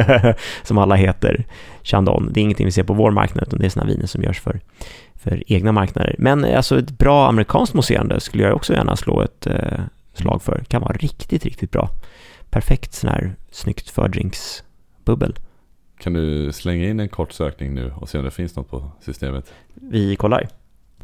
som 0.64 0.78
alla 0.78 0.96
heter 0.96 1.46
Chandon. 1.84 2.30
Det 2.34 2.40
är 2.40 2.42
ingenting 2.42 2.66
vi 2.66 2.72
ser 2.72 2.84
på 2.84 2.94
vår 2.94 3.12
marknad, 3.12 3.48
utan 3.48 3.60
det 3.60 3.66
är 3.66 3.70
sådana 3.70 3.92
viner 3.92 4.08
som 4.08 4.24
görs 4.24 4.40
för, 4.40 4.60
för 5.16 5.44
egna 5.48 5.72
marknader. 5.72 6.16
Men 6.20 6.46
eh, 6.46 6.58
alltså 6.58 6.80
ett 6.80 6.98
bra 6.98 7.30
amerikanskt 7.30 7.74
mousserande 7.74 8.20
skulle 8.20 8.44
jag 8.44 8.56
också 8.56 8.74
gärna 8.74 8.96
slå 8.96 9.22
ett 9.22 9.48
eh, 9.48 9.80
slag 10.14 10.42
för. 10.42 10.64
Kan 10.68 10.82
vara 10.82 10.94
riktigt, 10.94 11.46
riktigt 11.46 11.72
bra. 11.72 11.90
Perfekt 12.50 12.94
sån 12.94 13.10
här 13.10 13.36
snyggt 13.52 13.90
fördrinksbubbel. 13.90 15.36
Kan 16.00 16.14
du 16.14 16.52
slänga 16.52 16.88
in 16.90 17.00
en 17.00 17.10
kort 17.10 17.32
sökning 17.32 17.74
nu 17.74 17.94
och 17.96 18.10
se 18.10 18.18
om 18.18 18.26
det 18.26 18.32
finns 18.32 18.56
något 18.56 18.70
på 18.70 18.92
systemet? 19.02 19.54
Vi 19.74 20.16
kollar. 20.16 20.48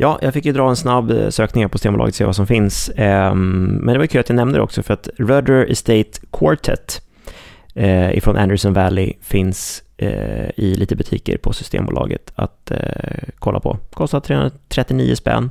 Ja, 0.01 0.19
jag 0.21 0.33
fick 0.33 0.45
ju 0.45 0.51
dra 0.51 0.69
en 0.69 0.75
snabb 0.75 1.11
eh, 1.11 1.29
sökning 1.29 1.69
på 1.69 1.77
Systembolaget 1.77 2.11
och 2.13 2.15
se 2.15 2.25
vad 2.25 2.35
som 2.35 2.47
finns. 2.47 2.91
Ehm, 2.95 3.65
men 3.81 3.93
det 3.93 3.99
var 3.99 4.05
kul 4.05 4.19
att 4.21 4.29
jag 4.29 4.35
nämnde 4.35 4.57
det 4.57 4.61
också 4.63 4.83
för 4.83 4.93
att 4.93 5.09
Rudder 5.17 5.71
Estate 5.71 6.11
Quartet 6.31 7.01
eh, 7.75 8.17
ifrån 8.17 8.37
Anderson 8.37 8.73
Valley 8.73 9.13
finns 9.21 9.83
eh, 9.97 10.49
i 10.55 10.75
lite 10.75 10.95
butiker 10.95 11.37
på 11.37 11.53
Systembolaget 11.53 12.31
att 12.35 12.71
kolla 13.39 13.59
på. 13.59 13.77
Kostar 13.93 14.19
339 14.19 15.15
spänn 15.15 15.49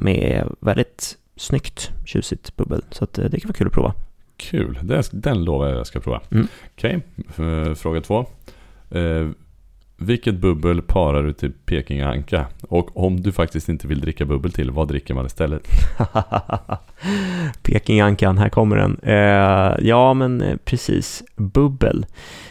med 0.00 0.44
väldigt 0.60 1.16
snyggt, 1.36 1.90
tjusigt 2.04 2.56
bubbel. 2.56 2.82
Så 2.90 3.04
att, 3.04 3.12
det 3.14 3.40
kan 3.40 3.48
vara 3.48 3.56
kul 3.56 3.66
att 3.66 3.72
prova. 3.72 3.94
Kul, 4.36 4.78
det, 4.82 5.02
den 5.12 5.44
lovar 5.44 5.68
jag 5.68 5.78
jag 5.78 5.86
ska 5.86 6.00
prova. 6.00 6.20
Mm. 6.30 6.46
Okej, 6.76 7.00
f- 7.28 7.78
fråga 7.78 8.00
två. 8.00 8.26
Vilket 10.02 10.34
bubbel 10.34 10.82
parar 10.82 11.22
du 11.22 11.32
till 11.32 11.52
Pekinganka? 11.52 12.46
Och 12.62 13.04
om 13.04 13.20
du 13.20 13.32
faktiskt 13.32 13.68
inte 13.68 13.86
vill 13.86 14.00
dricka 14.00 14.24
bubbel 14.24 14.52
till, 14.52 14.70
vad 14.70 14.88
dricker 14.88 15.14
man 15.14 15.26
istället? 15.26 15.62
Pekingankan, 17.62 18.38
här 18.38 18.48
kommer 18.48 18.76
den. 18.76 18.98
Eh, 19.02 19.86
ja, 19.88 20.14
men 20.14 20.40
eh, 20.40 20.56
precis. 20.64 21.22
Bubbel. 21.36 22.06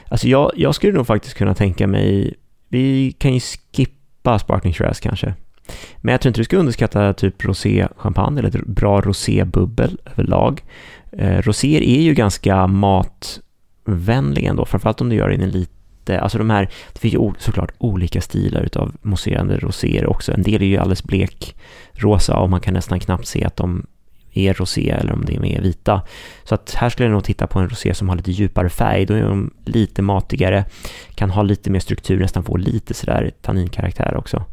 Alltså 0.07 0.27
jag, 0.27 0.51
jag 0.55 0.75
skulle 0.75 0.93
nog 0.93 1.07
faktiskt 1.07 1.35
kunna 1.35 1.53
tänka 1.53 1.87
mig, 1.87 2.33
vi 2.69 3.11
kan 3.11 3.33
ju 3.33 3.39
skippa 3.39 4.39
Sparkling 4.39 4.73
Shiraz 4.73 4.99
kanske. 4.99 5.33
Men 5.97 6.11
jag 6.11 6.21
tror 6.21 6.29
inte 6.29 6.39
du 6.39 6.45
ska 6.45 6.57
underskatta 6.57 7.13
typ 7.13 7.45
rosé 7.45 7.87
champagne 7.95 8.39
eller 8.39 8.49
ett 8.49 8.67
bra 8.67 9.01
rosé 9.01 9.43
bubbel 9.43 9.97
överlag. 10.05 10.63
Eh, 11.11 11.37
roséer 11.37 11.81
är 11.81 12.01
ju 12.01 12.13
ganska 12.13 12.67
matvänliga 12.67 14.49
ändå, 14.49 14.65
framförallt 14.65 15.01
om 15.01 15.09
du 15.09 15.15
gör 15.15 15.29
det 15.29 15.35
i 15.35 15.43
en 15.43 15.49
liten 15.49 15.80
inte, 16.01 16.19
alltså 16.19 16.37
de 16.37 16.49
här, 16.49 16.69
det 16.93 16.99
finns 16.99 17.13
ju 17.13 17.33
såklart 17.37 17.71
olika 17.77 18.21
stilar 18.21 18.61
utav 18.61 18.91
mousserande 19.01 19.57
roséer 19.57 20.05
också. 20.05 20.33
En 20.33 20.43
del 20.43 20.61
är 20.61 20.65
ju 20.65 20.77
alldeles 20.77 21.03
blekrosa 21.03 22.37
och 22.37 22.49
man 22.49 22.61
kan 22.61 22.73
nästan 22.73 22.99
knappt 22.99 23.27
se 23.27 23.45
att 23.45 23.55
de 23.55 23.85
är 24.33 24.53
rosé 24.53 24.89
eller 24.89 25.13
om 25.13 25.25
de 25.25 25.55
är 25.55 25.61
vita. 25.61 26.01
Så 26.43 26.55
att 26.55 26.73
här 26.73 26.89
skulle 26.89 27.07
jag 27.07 27.13
nog 27.13 27.23
titta 27.23 27.47
på 27.47 27.59
en 27.59 27.69
rosé 27.69 27.93
som 27.93 28.09
har 28.09 28.15
lite 28.15 28.31
djupare 28.31 28.69
färg, 28.69 29.05
då 29.05 29.13
är 29.13 29.23
de 29.23 29.53
lite 29.65 30.01
matigare, 30.01 30.65
kan 31.15 31.29
ha 31.29 31.43
lite 31.43 31.69
mer 31.69 31.79
struktur, 31.79 32.19
nästan 32.19 32.43
få 32.43 32.57
lite 32.57 32.93
sådär 32.93 33.31
tanninkaraktär 33.41 34.17
också. 34.17 34.45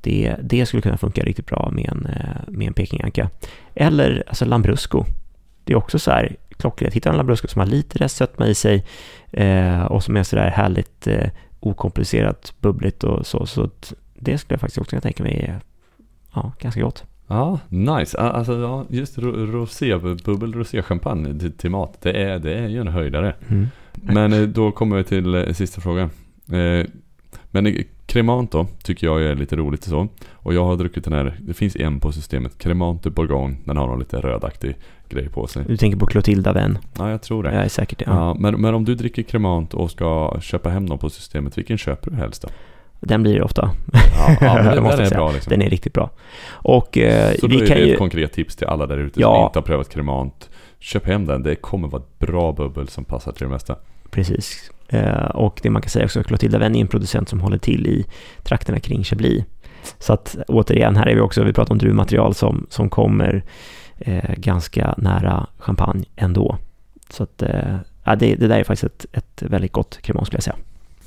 Det, 0.00 0.36
det 0.42 0.66
skulle 0.66 0.82
kunna 0.82 0.96
funka 0.96 1.22
riktigt 1.22 1.46
bra 1.46 1.70
med 1.72 1.88
en, 1.88 2.06
eh, 2.06 2.48
med 2.48 2.66
en 2.66 2.74
Pekinganka. 2.74 3.30
Eller 3.74 4.24
alltså 4.26 4.44
Lambrusco. 4.44 5.04
Det 5.64 5.72
är 5.72 5.76
också 5.76 5.98
så 5.98 6.10
här 6.10 6.36
klockrent. 6.62 6.94
Hitta 6.94 7.10
en 7.10 7.16
Lambrusco 7.16 7.48
som 7.48 7.60
har 7.60 7.66
lite 7.66 7.98
restsötma 7.98 8.46
i 8.46 8.54
sig 8.54 8.84
eh, 9.32 9.82
och 9.82 10.04
som 10.04 10.16
är 10.16 10.22
sådär 10.22 10.50
härligt 10.50 11.06
eh, 11.06 11.28
okomplicerat, 11.60 12.54
bubbligt 12.60 13.04
och 13.04 13.26
så. 13.26 13.46
Så 13.46 13.70
det 14.14 14.38
skulle 14.38 14.54
jag 14.54 14.60
faktiskt 14.60 14.78
också 14.78 14.90
kunna 14.90 15.00
tänka 15.00 15.22
mig 15.22 15.44
är 15.48 15.60
ja, 16.34 16.52
ganska 16.58 16.80
gott. 16.80 17.04
Ja, 17.26 17.58
nice. 17.68 18.18
Alltså, 18.18 18.58
ja, 18.58 18.86
just 18.88 19.18
rosé, 19.18 19.96
bubbel 20.24 20.52
roséchampagne 20.52 21.38
till, 21.38 21.52
till 21.52 21.70
mat, 21.70 21.98
det 22.02 22.12
är, 22.12 22.38
det 22.38 22.54
är 22.54 22.68
ju 22.68 22.80
en 22.80 22.88
höjdare. 22.88 23.34
Mm. 23.48 23.66
Men 23.92 24.32
eh, 24.32 24.42
då 24.42 24.72
kommer 24.72 24.96
vi 24.96 25.04
till 25.04 25.34
eh, 25.34 25.52
sista 25.52 25.80
frågan. 25.80 26.10
Eh, 26.52 26.86
men 27.50 27.84
Cremant 28.12 28.52
då, 28.52 28.66
tycker 28.82 29.06
jag 29.06 29.22
är 29.22 29.34
lite 29.34 29.56
roligt 29.56 29.80
och 29.80 29.88
så. 29.88 30.08
Och 30.32 30.54
jag 30.54 30.64
har 30.64 30.76
druckit 30.76 31.04
den 31.04 31.12
här, 31.12 31.36
det 31.40 31.54
finns 31.54 31.76
en 31.76 32.00
på 32.00 32.12
systemet, 32.12 32.58
Cremant 32.58 33.02
de 33.02 33.10
Bourgogne. 33.10 33.56
Den 33.64 33.76
har 33.76 33.86
någon 33.86 33.98
lite 33.98 34.16
rödaktig 34.16 34.76
grej 35.08 35.28
på 35.28 35.46
sig. 35.46 35.64
Du 35.68 35.76
tänker 35.76 35.98
på 35.98 36.06
Clotilda 36.06 36.52
Vän? 36.52 36.78
Ja, 36.98 37.10
jag 37.10 37.22
tror 37.22 37.42
det. 37.42 37.54
Jag 37.54 37.64
är 37.64 37.68
säkert 37.68 37.98
det. 37.98 38.04
Ja. 38.08 38.12
ja. 38.12 38.36
men, 38.38 38.60
men 38.60 38.74
om 38.74 38.84
du 38.84 38.94
dricker 38.94 39.22
Cremant 39.22 39.74
och 39.74 39.90
ska 39.90 40.36
köpa 40.40 40.70
hem 40.70 40.88
dem 40.88 40.98
på 40.98 41.10
systemet, 41.10 41.58
vilken 41.58 41.78
köper 41.78 42.10
du 42.10 42.16
helst 42.16 42.42
då? 42.42 42.48
Den 43.00 43.22
blir 43.22 43.34
det 43.34 43.42
ofta. 43.42 43.70
Ja, 43.92 44.36
ja 44.40 44.54
men 44.54 44.64
den, 44.84 45.00
är 45.00 45.10
bra 45.10 45.32
liksom. 45.32 45.50
Den 45.50 45.62
är 45.62 45.70
riktigt 45.70 45.92
bra. 45.92 46.10
Och 46.50 46.98
eh, 46.98 47.34
Så 47.40 47.46
vi 47.46 47.56
då 47.56 47.62
är 47.62 47.66
kan 47.66 47.76
det 47.76 47.84
ju... 47.84 47.92
ett 47.92 47.98
konkret 47.98 48.32
tips 48.32 48.56
till 48.56 48.66
alla 48.66 48.86
där 48.86 48.98
ute 48.98 49.20
ja. 49.20 49.34
som 49.34 49.44
inte 49.44 49.58
har 49.58 49.64
prövat 49.64 49.88
Cremant. 49.88 50.50
Köp 50.78 51.06
hem 51.06 51.26
den, 51.26 51.42
det 51.42 51.54
kommer 51.54 51.88
vara 51.88 52.02
ett 52.02 52.18
bra 52.18 52.52
bubbel 52.52 52.88
som 52.88 53.04
passar 53.04 53.32
till 53.32 53.46
det 53.46 53.52
mesta. 53.52 53.76
Precis. 54.10 54.70
Eh, 54.92 55.24
och 55.24 55.60
det 55.62 55.70
man 55.70 55.82
kan 55.82 55.90
säga 55.90 56.04
också 56.04 56.20
att 56.20 56.26
Clotilda 56.26 56.58
Venn 56.58 56.76
är 56.76 56.80
en 56.80 56.88
producent 56.88 57.28
som 57.28 57.40
håller 57.40 57.58
till 57.58 57.86
i 57.86 58.06
trakterna 58.42 58.80
kring 58.80 59.04
Chablis. 59.04 59.44
Så 59.98 60.12
att 60.12 60.36
återigen, 60.48 60.96
här 60.96 61.06
är 61.06 61.14
vi 61.14 61.20
också, 61.20 61.44
vi 61.44 61.52
pratar 61.52 61.72
om 61.72 61.78
druvmaterial 61.78 62.34
som, 62.34 62.66
som 62.70 62.90
kommer 62.90 63.44
eh, 63.98 64.34
ganska 64.36 64.94
nära 64.98 65.46
champagne 65.58 66.04
ändå. 66.16 66.58
Så 67.10 67.22
att 67.22 67.42
eh, 67.42 67.76
det, 68.04 68.34
det 68.34 68.46
där 68.46 68.58
är 68.58 68.64
faktiskt 68.64 68.84
ett, 68.84 69.06
ett 69.12 69.42
väldigt 69.42 69.72
gott 69.72 69.98
kremant 70.02 70.26
skulle 70.26 70.36
jag 70.36 70.44
säga. 70.44 70.56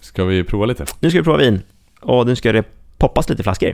Ska 0.02 0.26
vi 0.26 0.44
prova 0.44 0.66
lite? 0.66 0.86
Nu 1.00 1.10
ska 1.10 1.20
vi 1.20 1.24
prova 1.24 1.38
vin 1.38 1.62
och 2.02 2.26
nu 2.26 2.36
ska 2.36 2.52
det 2.52 2.64
poppas 2.98 3.30
lite 3.30 3.44
flaskor. 3.44 3.74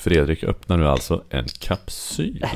Fredrik 0.00 0.44
öppnar 0.44 0.76
nu 0.76 0.88
alltså 0.88 1.24
en 1.30 1.44
kapsyl 1.60 2.46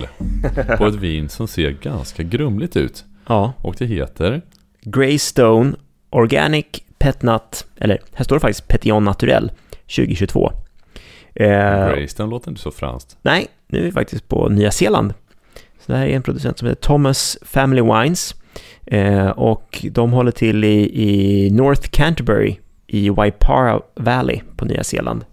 på 0.78 0.86
ett 0.86 0.94
vin 0.94 1.28
som 1.28 1.48
ser 1.48 1.70
ganska 1.70 2.22
grumligt 2.22 2.76
ut. 2.76 3.04
Ja. 3.26 3.52
Och 3.62 3.74
det 3.78 3.86
heter? 3.86 4.42
Greystone 4.80 5.74
Organic 6.10 6.66
Petnat, 6.98 7.66
eller 7.76 8.00
här 8.12 8.24
står 8.24 8.36
det 8.36 8.40
faktiskt 8.40 8.68
Petillon 8.68 9.04
Naturel 9.04 9.52
2022. 9.96 10.52
Eh, 11.34 11.88
Greystone 11.94 12.30
låter 12.30 12.50
inte 12.50 12.62
så 12.62 12.70
franskt. 12.70 13.16
Nej, 13.22 13.46
nu 13.66 13.78
är 13.78 13.82
vi 13.82 13.92
faktiskt 13.92 14.28
på 14.28 14.48
Nya 14.48 14.70
Zeeland. 14.70 15.14
Så 15.80 15.92
det 15.92 15.98
här 15.98 16.06
är 16.06 16.16
en 16.16 16.22
producent 16.22 16.58
som 16.58 16.68
heter 16.68 16.82
Thomas 16.82 17.38
Family 17.42 17.82
Wines. 17.82 18.34
Eh, 18.86 19.28
och 19.28 19.86
de 19.90 20.12
håller 20.12 20.32
till 20.32 20.64
i, 20.64 21.02
i 21.02 21.50
North 21.50 21.88
Canterbury 21.90 22.56
i 22.86 23.08
Waipara 23.08 23.80
Valley 23.94 24.40
på 24.56 24.64
Nya 24.64 24.84
Zeeland. 24.84 25.24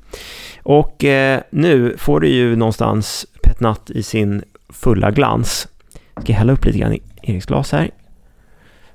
Och 0.64 1.04
eh, 1.04 1.42
nu 1.50 1.96
får 1.98 2.20
du 2.20 2.28
ju 2.28 2.56
någonstans 2.56 3.26
Petnat 3.44 3.90
i 3.90 4.04
sin 4.04 4.44
fulla 4.70 5.12
glans. 5.12 5.68
Jag 6.16 6.24
ska 6.24 6.34
hälla 6.34 6.54
upp 6.54 6.66
lite 6.66 6.78
grann 6.78 6.94
i 6.94 7.02
Eriks 7.22 7.46
glas 7.46 7.72
här. 7.72 7.92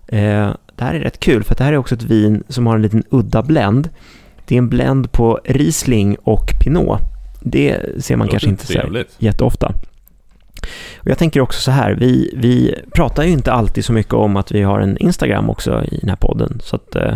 Eh, 0.09 0.51
det 0.77 0.85
här 0.85 0.95
är 0.95 1.01
rätt 1.01 1.21
kul 1.21 1.45
för 1.45 1.55
det 1.55 1.65
här 1.65 1.73
är 1.73 1.77
också 1.77 1.95
ett 1.95 2.03
vin 2.03 2.45
som 2.49 2.67
har 2.67 2.77
en 2.77 2.83
liten 2.83 3.05
udda 3.11 3.43
blend. 3.43 3.89
Det 4.45 4.55
är 4.55 4.59
en 4.59 4.69
blend 4.69 5.13
på 5.13 5.41
Riesling 5.45 6.17
och 6.23 6.47
Pinot. 6.65 7.01
Det 7.41 8.05
ser 8.05 8.17
man 8.17 8.27
det 8.27 8.31
kanske 8.31 8.49
inte 8.49 8.67
så 8.67 9.05
jätteofta. 9.19 9.73
Och 10.97 11.09
jag 11.09 11.19
tänker 11.19 11.41
också 11.41 11.61
så 11.61 11.71
här, 11.71 11.95
vi, 11.95 12.35
vi 12.37 12.75
pratar 12.95 13.23
ju 13.23 13.31
inte 13.31 13.53
alltid 13.53 13.85
så 13.85 13.93
mycket 13.93 14.15
om 14.15 14.37
att 14.37 14.53
vi 14.53 14.63
har 14.63 14.81
en 14.81 14.99
Instagram 14.99 15.51
också 15.51 15.85
i 15.85 15.99
den 16.01 16.09
här 16.09 16.17
podden. 16.17 16.61
Så 16.63 16.77
att 16.77 16.97
eh, 16.97 17.15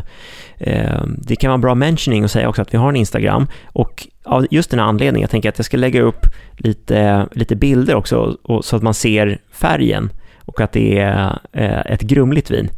eh, 0.58 1.02
det 1.18 1.36
kan 1.36 1.50
vara 1.50 1.58
bra 1.58 1.74
mentioning 1.74 2.24
att 2.24 2.30
säga 2.30 2.48
också 2.48 2.62
att 2.62 2.74
vi 2.74 2.78
har 2.78 2.88
en 2.88 2.96
Instagram. 2.96 3.46
Och 3.66 4.06
av 4.24 4.46
just 4.50 4.70
den 4.70 4.80
här 4.80 4.86
anledningen, 4.86 5.22
jag 5.22 5.30
tänker 5.30 5.48
att 5.48 5.58
jag 5.58 5.64
ska 5.64 5.76
lägga 5.76 6.02
upp 6.02 6.26
lite, 6.56 7.26
lite 7.32 7.56
bilder 7.56 7.94
också 7.94 8.36
och, 8.42 8.64
så 8.64 8.76
att 8.76 8.82
man 8.82 8.94
ser 8.94 9.38
färgen 9.52 10.12
och 10.44 10.60
att 10.60 10.72
det 10.72 10.98
är 10.98 11.38
eh, 11.52 11.92
ett 11.92 12.02
grumligt 12.02 12.50
vin. 12.50 12.70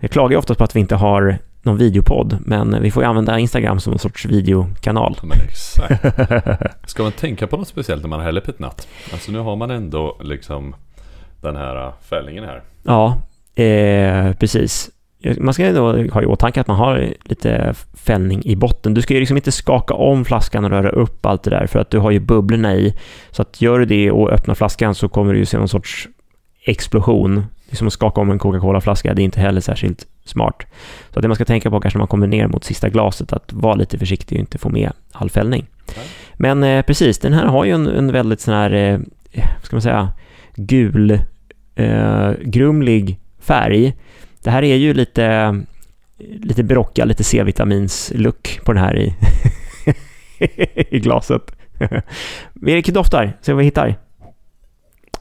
Jag 0.00 0.10
klagar 0.10 0.38
ofta 0.38 0.54
på 0.54 0.64
att 0.64 0.76
vi 0.76 0.80
inte 0.80 0.94
har 0.94 1.38
någon 1.62 1.76
videopodd, 1.76 2.38
men 2.40 2.82
vi 2.82 2.90
får 2.90 3.02
ju 3.02 3.08
använda 3.08 3.38
Instagram 3.38 3.80
som 3.80 3.92
en 3.92 3.98
sorts 3.98 4.26
videokanal. 4.26 5.16
Men 5.22 5.40
exakt. 5.40 6.04
Ska 6.90 7.02
man 7.02 7.12
tänka 7.12 7.46
på 7.46 7.56
något 7.56 7.68
speciellt 7.68 8.02
när 8.02 8.08
man 8.08 8.20
häller 8.20 8.40
petnat? 8.40 8.88
Alltså 9.12 9.32
nu 9.32 9.38
har 9.38 9.56
man 9.56 9.70
ändå 9.70 10.18
liksom 10.22 10.74
den 11.40 11.56
här 11.56 11.86
äh, 11.86 11.92
fällningen 12.08 12.44
här. 12.44 12.62
Ja, 12.82 13.22
eh, 13.62 14.32
precis. 14.32 14.90
Man 15.38 15.54
ska 15.54 15.72
då 15.72 16.08
ha 16.08 16.22
i 16.22 16.26
åtanke 16.26 16.60
att 16.60 16.66
man 16.66 16.76
har 16.76 17.14
lite 17.24 17.74
fällning 17.94 18.42
i 18.44 18.56
botten. 18.56 18.94
Du 18.94 19.02
ska 19.02 19.14
ju 19.14 19.20
liksom 19.20 19.36
inte 19.36 19.52
skaka 19.52 19.94
om 19.94 20.24
flaskan 20.24 20.64
och 20.64 20.70
röra 20.70 20.88
upp 20.90 21.26
allt 21.26 21.42
det 21.42 21.50
där 21.50 21.66
för 21.66 21.78
att 21.78 21.90
du 21.90 21.98
har 21.98 22.10
ju 22.10 22.20
bubblorna 22.20 22.74
i. 22.74 22.94
Så 23.30 23.42
att 23.42 23.62
gör 23.62 23.78
du 23.78 23.84
det 23.84 24.10
och 24.10 24.30
öppnar 24.30 24.54
flaskan 24.54 24.94
så 24.94 25.08
kommer 25.08 25.32
du 25.32 25.38
ju 25.38 25.46
se 25.46 25.58
någon 25.58 25.68
sorts 25.68 26.08
explosion 26.64 27.44
det 27.72 27.74
är 27.74 27.78
som 27.78 27.86
att 27.86 27.92
skaka 27.92 28.20
om 28.20 28.30
en 28.30 28.38
Coca-Cola-flaska, 28.38 29.14
det 29.14 29.22
är 29.22 29.24
inte 29.24 29.40
heller 29.40 29.60
särskilt 29.60 30.06
smart. 30.24 30.66
Så 31.14 31.20
det 31.20 31.28
man 31.28 31.34
ska 31.34 31.44
tänka 31.44 31.70
på 31.70 31.80
kanske 31.80 31.98
när 31.98 32.02
man 32.02 32.08
kommer 32.08 32.26
ner 32.26 32.46
mot 32.46 32.64
sista 32.64 32.88
glaset, 32.88 33.32
att 33.32 33.52
vara 33.52 33.74
lite 33.74 33.98
försiktig 33.98 34.36
och 34.36 34.40
inte 34.40 34.58
få 34.58 34.68
med 34.68 34.92
all 35.12 35.30
fällning. 35.30 35.66
Men 36.34 36.62
eh, 36.62 36.82
precis, 36.82 37.18
den 37.18 37.32
här 37.32 37.46
har 37.46 37.64
ju 37.64 37.72
en, 37.72 37.86
en 37.86 38.12
väldigt 38.12 38.40
sån 38.40 38.54
här, 38.54 38.72
eh, 38.72 39.00
ska 39.62 39.76
man 39.76 39.82
säga, 39.82 40.10
gul, 40.54 41.20
eh, 41.74 42.30
grumlig 42.42 43.20
färg. 43.38 43.96
Det 44.42 44.50
här 44.50 44.62
är 44.62 44.76
ju 44.76 44.94
lite, 44.94 45.56
lite 46.18 46.62
brocka, 46.62 47.04
lite 47.04 47.24
C-vitamins-look 47.24 48.60
på 48.64 48.72
den 48.72 48.82
här 48.82 48.98
i, 48.98 49.14
i 50.90 50.98
glaset. 51.00 51.56
Erik 52.66 52.88
doftar, 52.88 53.32
se 53.40 53.52
vad 53.52 53.58
vi 53.58 53.64
hittar. 53.64 53.96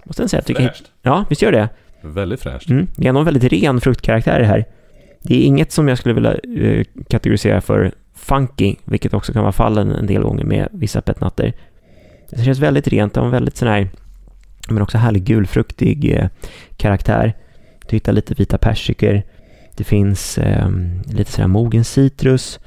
Måste 0.04 0.24
jag 0.24 0.30
säga, 0.30 0.42
tycker, 0.42 0.74
ja, 1.02 1.26
visst 1.30 1.42
gör 1.42 1.52
det? 1.52 1.70
Väldigt 2.02 2.42
fräscht. 2.42 2.70
Mm, 2.70 2.88
det 2.96 3.08
är 3.08 3.14
någon 3.14 3.26
väldigt 3.26 3.54
ren 3.54 3.82
fruktkaraktär 3.82 4.42
här. 4.42 4.66
Det 5.24 5.36
är 5.36 5.46
inget 5.46 5.72
som 5.72 5.88
jag 5.88 5.98
skulle 5.98 6.16
vilja 6.16 6.34
eh, 6.34 6.86
kategorisera 7.10 7.62
för 7.62 7.92
funky, 8.14 8.76
vilket 8.86 9.14
också 9.14 9.34
kan 9.34 9.42
vara 9.42 9.52
fallen 9.52 9.92
en 9.92 10.08
del 10.08 10.22
gånger 10.22 10.44
med 10.44 10.68
vissa 10.72 11.02
petnatter. 11.02 11.54
Det 12.30 12.44
känns 12.44 12.60
väldigt 12.60 12.88
rent, 12.88 13.14
det 13.14 13.20
har 13.20 13.26
en 13.26 13.32
väldigt 13.32 13.58
sån 13.58 13.68
här, 13.68 13.90
men 14.70 14.82
också 14.82 14.98
härlig 14.98 15.24
gulfruktig 15.24 16.18
eh, 16.18 16.28
karaktär. 16.78 17.38
Du 17.90 17.96
hittar 17.96 18.14
lite 18.14 18.34
vita 18.34 18.58
persikor. 18.58 19.22
Det 19.76 19.84
finns 19.84 20.38
eh, 20.38 20.70
lite 21.06 21.32
sådär 21.32 21.48
mogen 21.48 21.84
citrus. 21.84 22.60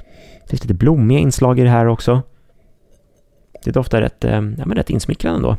Det 0.43 0.49
finns 0.49 0.63
lite 0.63 0.73
blommiga 0.73 1.19
inslag 1.19 1.59
i 1.59 1.63
det 1.63 1.69
här 1.69 1.85
också. 1.85 2.21
Det 3.63 3.71
doftar 3.71 4.01
rätt, 4.01 4.23
ehm, 4.23 4.55
ja, 4.57 4.65
men 4.65 4.77
rätt 4.77 4.89
insmickrande 4.89 5.37
ändå. 5.37 5.57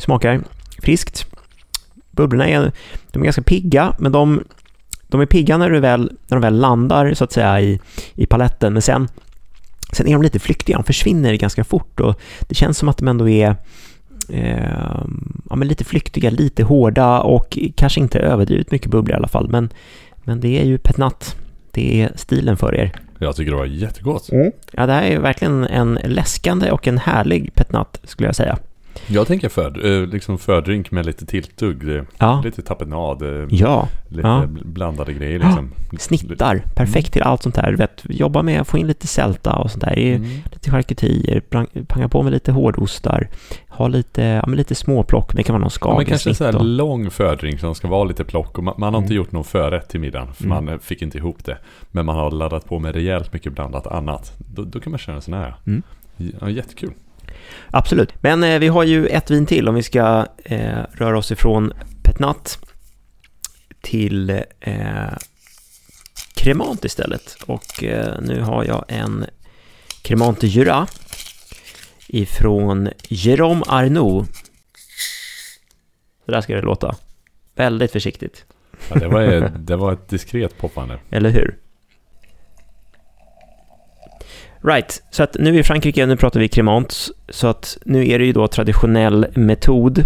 Smakar 0.00 0.40
friskt. 0.82 1.26
Bubblorna 2.10 2.48
är, 2.48 2.72
de 3.10 3.22
är 3.22 3.24
ganska 3.24 3.42
pigga, 3.42 3.96
men 3.98 4.12
de, 4.12 4.44
de 5.08 5.20
är 5.20 5.26
pigga 5.26 5.58
när, 5.58 5.70
du 5.70 5.80
väl, 5.80 6.00
när 6.26 6.36
de 6.36 6.40
väl 6.40 6.58
landar 6.58 7.14
så 7.14 7.24
att 7.24 7.32
säga 7.32 7.60
i, 7.60 7.80
i 8.14 8.26
paletten, 8.26 8.72
men 8.72 8.82
sen, 8.82 9.08
sen 9.92 10.06
är 10.06 10.12
de 10.12 10.22
lite 10.22 10.38
flyktiga, 10.38 10.76
de 10.76 10.84
försvinner 10.84 11.34
ganska 11.34 11.64
fort 11.64 12.00
och 12.00 12.20
det 12.40 12.54
känns 12.54 12.78
som 12.78 12.88
att 12.88 12.98
de 12.98 13.08
ändå 13.08 13.28
är 13.28 13.56
eh, 14.28 15.04
ja, 15.50 15.56
men 15.56 15.68
lite 15.68 15.84
flyktiga, 15.84 16.30
lite 16.30 16.64
hårda 16.64 17.20
och 17.20 17.58
kanske 17.74 18.00
inte 18.00 18.18
överdrivet 18.18 18.70
mycket 18.70 18.90
bubblor 18.90 19.14
i 19.14 19.18
alla 19.18 19.28
fall, 19.28 19.48
men, 19.48 19.70
men 20.24 20.40
det 20.40 20.60
är 20.60 20.64
ju 20.64 20.78
petnat. 20.78 21.36
Det 21.70 22.02
är 22.02 22.12
stilen 22.14 22.56
för 22.56 22.74
er. 22.74 22.92
Jag 23.18 23.36
tycker 23.36 23.50
det 23.50 23.56
var 23.56 23.66
jättegott. 23.66 24.32
Mm. 24.32 24.52
Ja, 24.72 24.86
det 24.86 24.92
här 24.92 25.02
är 25.02 25.18
verkligen 25.18 25.64
en 25.64 25.98
läskande 26.04 26.70
och 26.70 26.88
en 26.88 26.98
härlig 26.98 27.54
petnat 27.54 28.00
skulle 28.04 28.28
jag 28.28 28.36
säga. 28.36 28.58
Jag 29.10 29.26
tänker 29.26 29.48
för, 29.48 29.86
eh, 29.86 30.06
liksom 30.06 30.38
fördrink 30.38 30.90
med 30.90 31.06
lite 31.06 31.26
tilltugg. 31.26 31.86
det- 31.86 32.04
Ja, 32.18 32.40
Lite 32.44 32.62
tapenad, 32.62 33.22
eh, 33.22 33.46
ja. 33.50 33.88
lite 34.08 34.28
ja. 34.28 34.46
blandade 34.64 35.12
grejer 35.12 35.38
liksom. 35.38 35.70
Snittar, 35.98 36.62
perfekt 36.74 37.12
till 37.12 37.22
allt 37.22 37.42
sånt 37.42 37.56
här. 37.56 37.72
Vet, 37.72 38.02
jobba 38.04 38.42
med 38.42 38.60
att 38.60 38.68
få 38.68 38.78
in 38.78 38.86
lite 38.86 39.06
sälta 39.06 39.52
och 39.56 39.70
sånt 39.70 39.84
där. 39.84 39.98
Mm. 39.98 40.22
Lite 40.52 40.70
charkuterier, 40.70 41.42
prang- 41.50 41.84
panga 41.86 42.08
på 42.08 42.22
med 42.22 42.32
lite 42.32 42.52
hårdostar, 42.52 43.28
ha 43.68 43.88
lite, 43.88 44.22
ja, 44.22 44.44
men 44.46 44.56
lite 44.56 44.74
småplock, 44.74 45.34
det 45.34 45.42
kan 45.42 45.52
vara 45.54 45.60
någon 45.62 45.70
Ja, 45.80 45.96
men 45.96 46.06
kanske 46.06 46.34
skaldjurssnitt. 46.34 46.36
så 46.36 46.44
här 46.44 46.56
och- 46.56 46.64
lång 46.64 47.10
fördrink 47.10 47.60
som 47.60 47.74
ska 47.74 47.88
vara 47.88 48.04
lite 48.04 48.24
plock. 48.24 48.58
Och 48.58 48.64
man, 48.64 48.74
man 48.78 48.94
har 48.94 49.00
inte 49.00 49.12
Mm. 49.12 49.16
gjort 49.16 49.32
någon 49.32 49.44
förrätt 49.44 49.88
till 49.88 50.00
middagen. 50.00 50.32
För 50.34 50.44
Mm. 50.44 50.64
man 50.64 50.74
eh, 50.74 50.80
fick 50.80 51.02
inte 51.02 51.18
ihop 51.18 51.44
det. 51.44 51.58
Men 51.90 52.06
man 52.06 52.16
har 52.16 52.30
laddat 52.30 52.64
på 52.66 52.78
med 52.78 52.94
rejält 52.94 53.32
mycket 53.32 53.52
blandat 53.52 53.86
annat. 53.86 54.32
Då, 54.54 54.64
då 54.64 54.80
kan 54.80 54.90
man 54.92 54.98
köra 54.98 55.16
en 55.16 55.22
sån 55.22 55.34
här. 55.34 55.54
Mm. 55.66 55.82
Ja, 56.40 56.50
jättekul. 56.50 56.90
Absolut. 57.70 58.22
Men 58.22 58.44
eh, 58.44 58.58
vi 58.58 58.68
har 58.68 58.84
ju 58.84 59.06
ett 59.06 59.30
vin 59.30 59.46
till 59.46 59.68
om 59.68 59.74
vi 59.74 59.82
ska 59.82 60.26
eh, 60.44 60.78
röra 60.92 61.18
oss 61.18 61.32
ifrån 61.32 61.72
Petnat 62.02 62.58
till 63.80 64.30
eh, 64.60 65.12
Cremant 66.34 66.84
istället. 66.84 67.36
Och 67.46 67.84
eh, 67.84 68.20
nu 68.22 68.40
har 68.40 68.64
jag 68.64 68.84
en 68.88 69.26
Cremant 70.02 70.42
Jura 70.42 70.86
ifrån 72.06 72.88
Jérôme 73.02 73.62
Arnoux. 73.66 74.28
Så 76.24 76.30
där 76.32 76.40
ska 76.40 76.54
det 76.54 76.62
låta. 76.62 76.96
Väldigt 77.54 77.92
försiktigt, 77.92 78.44
Ja, 78.88 78.96
det, 78.98 79.08
var, 79.08 79.52
det 79.58 79.76
var 79.76 79.92
ett 79.92 80.08
diskret 80.08 80.58
poppande. 80.58 80.98
eller 81.10 81.30
hur? 81.30 81.58
Right, 84.62 85.02
så 85.10 85.22
att 85.22 85.36
nu 85.38 85.58
i 85.58 85.62
Frankrike, 85.62 86.06
nu 86.06 86.16
pratar 86.16 86.40
vi 86.40 86.48
Cremant, 86.48 87.08
så 87.28 87.46
att 87.46 87.78
nu 87.84 88.08
är 88.08 88.18
det 88.18 88.24
ju 88.24 88.32
då 88.32 88.48
traditionell 88.48 89.26
metod. 89.34 90.04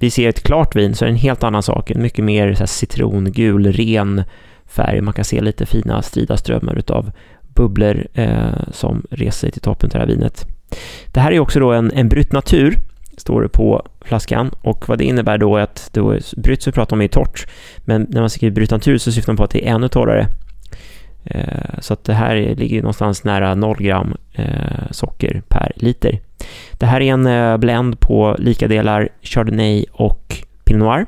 Vi 0.00 0.10
ser 0.10 0.28
ett 0.28 0.42
klart 0.42 0.76
vin 0.76 0.94
så 0.94 1.04
är 1.04 1.06
det 1.06 1.12
en 1.12 1.18
helt 1.18 1.42
annan 1.44 1.62
sak, 1.62 1.90
en 1.90 2.02
mycket 2.02 2.24
mer 2.24 2.54
så 2.54 2.58
här 2.58 2.66
citrongul, 2.66 3.72
ren 3.72 4.22
färg. 4.66 5.00
Man 5.00 5.14
kan 5.14 5.24
se 5.24 5.40
lite 5.40 5.66
fina 5.66 6.02
strida 6.02 6.36
strömmar 6.36 6.74
utav 6.74 7.10
bubblor 7.54 8.06
eh, 8.14 8.70
som 8.72 9.06
reser 9.10 9.38
sig 9.38 9.50
till 9.50 9.62
toppen 9.62 9.90
till 9.90 9.98
det 9.98 10.06
här 10.06 10.12
vinet. 10.14 10.46
Det 11.12 11.20
här 11.20 11.32
är 11.32 11.40
också 11.40 11.60
då 11.60 11.72
en, 11.72 11.92
en 11.92 12.08
brytt 12.08 12.32
natur, 12.32 12.76
står 13.16 13.42
det 13.42 13.48
på 13.48 13.86
flaskan. 14.00 14.50
Och 14.60 14.88
vad 14.88 14.98
det 14.98 15.04
innebär 15.04 15.38
då 15.38 15.56
är 15.56 15.62
att 15.62 15.90
då 15.92 16.18
brytt 16.36 16.62
som 16.62 16.70
vi 16.70 16.74
pratar 16.74 16.96
om 16.96 17.02
är 17.02 17.08
torrt, 17.08 17.46
men 17.78 18.06
när 18.10 18.20
man 18.20 18.30
skriver 18.30 18.54
brytt 18.54 18.70
natur 18.70 18.98
så 18.98 19.12
syftar 19.12 19.32
man 19.32 19.36
på 19.36 19.44
att 19.44 19.50
det 19.50 19.68
är 19.68 19.74
ännu 19.74 19.88
torrare. 19.88 20.26
Eh, 21.30 21.78
Så 21.80 21.92
att 21.92 22.04
det 22.04 22.14
här 22.14 22.36
är- 22.36 22.54
ligger 22.56 22.82
någonstans 22.82 23.24
nära 23.24 23.54
0 23.54 23.76
gram 23.82 24.16
eh, 24.32 24.90
socker 24.90 25.42
per 25.48 25.72
liter. 25.76 26.20
Det 26.72 26.86
här 26.86 27.00
är 27.00 27.12
en 27.12 27.26
eh, 27.26 27.56
blend 27.56 28.00
på 28.00 28.36
lika 28.38 28.68
delar 28.68 29.08
Chardonnay 29.22 29.84
och 29.92 30.36
Pinot 30.64 30.80
Noir. 30.88 31.06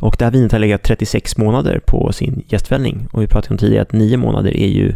Och 0.00 0.16
det 0.18 0.24
här 0.24 0.32
vinet 0.32 0.52
har 0.52 0.58
legat 0.58 0.82
36 0.82 1.36
månader 1.36 1.80
på 1.86 2.12
sin 2.12 2.44
gästfällning. 2.48 3.08
Och 3.12 3.22
vi 3.22 3.26
pratade 3.26 3.54
om 3.54 3.58
tidigare 3.58 3.82
att 3.82 3.92
9 3.92 4.16
månader 4.16 4.56
är 4.56 4.66
ju 4.68 4.94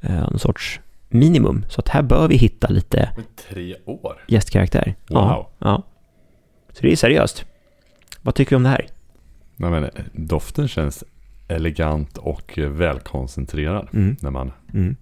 någon 0.00 0.38
sorts 0.38 0.80
minimum. 1.08 1.64
Så 1.68 1.80
att 1.80 1.88
här 1.88 2.02
bör 2.02 2.28
vi 2.28 2.36
hitta 2.36 2.68
lite 2.68 3.10
Tre 3.50 3.74
år? 3.84 4.16
gästkaraktär. 4.28 4.94
Wow. 5.08 5.18
Ja, 5.18 5.50
ja. 5.58 5.82
Så 6.72 6.82
det 6.82 6.92
är 6.92 6.96
seriöst. 6.96 7.44
Vad 8.22 8.34
tycker 8.34 8.50
vi 8.50 8.56
om 8.56 8.62
det 8.62 8.68
här? 8.68 8.86
Nej, 9.56 9.70
men, 9.70 9.90
doften 10.12 10.68
känns 10.68 11.04
elegant 11.48 12.18
och 12.18 12.58
välkoncentrerad. 12.58 13.88
Mm. 13.92 14.16
När 14.20 14.30
man, 14.30 14.52
Mm. 14.74 14.96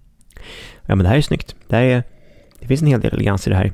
Ja, 0.85 0.95
men 0.95 1.03
det 1.03 1.09
här 1.09 1.17
är 1.17 1.21
snyggt. 1.21 1.55
Det, 1.67 1.75
här 1.75 1.83
är, 1.83 2.03
det 2.59 2.67
finns 2.67 2.81
en 2.81 2.87
hel 2.87 3.01
del 3.01 3.13
elegans 3.13 3.47
i 3.47 3.49
det 3.49 3.55
här. 3.55 3.71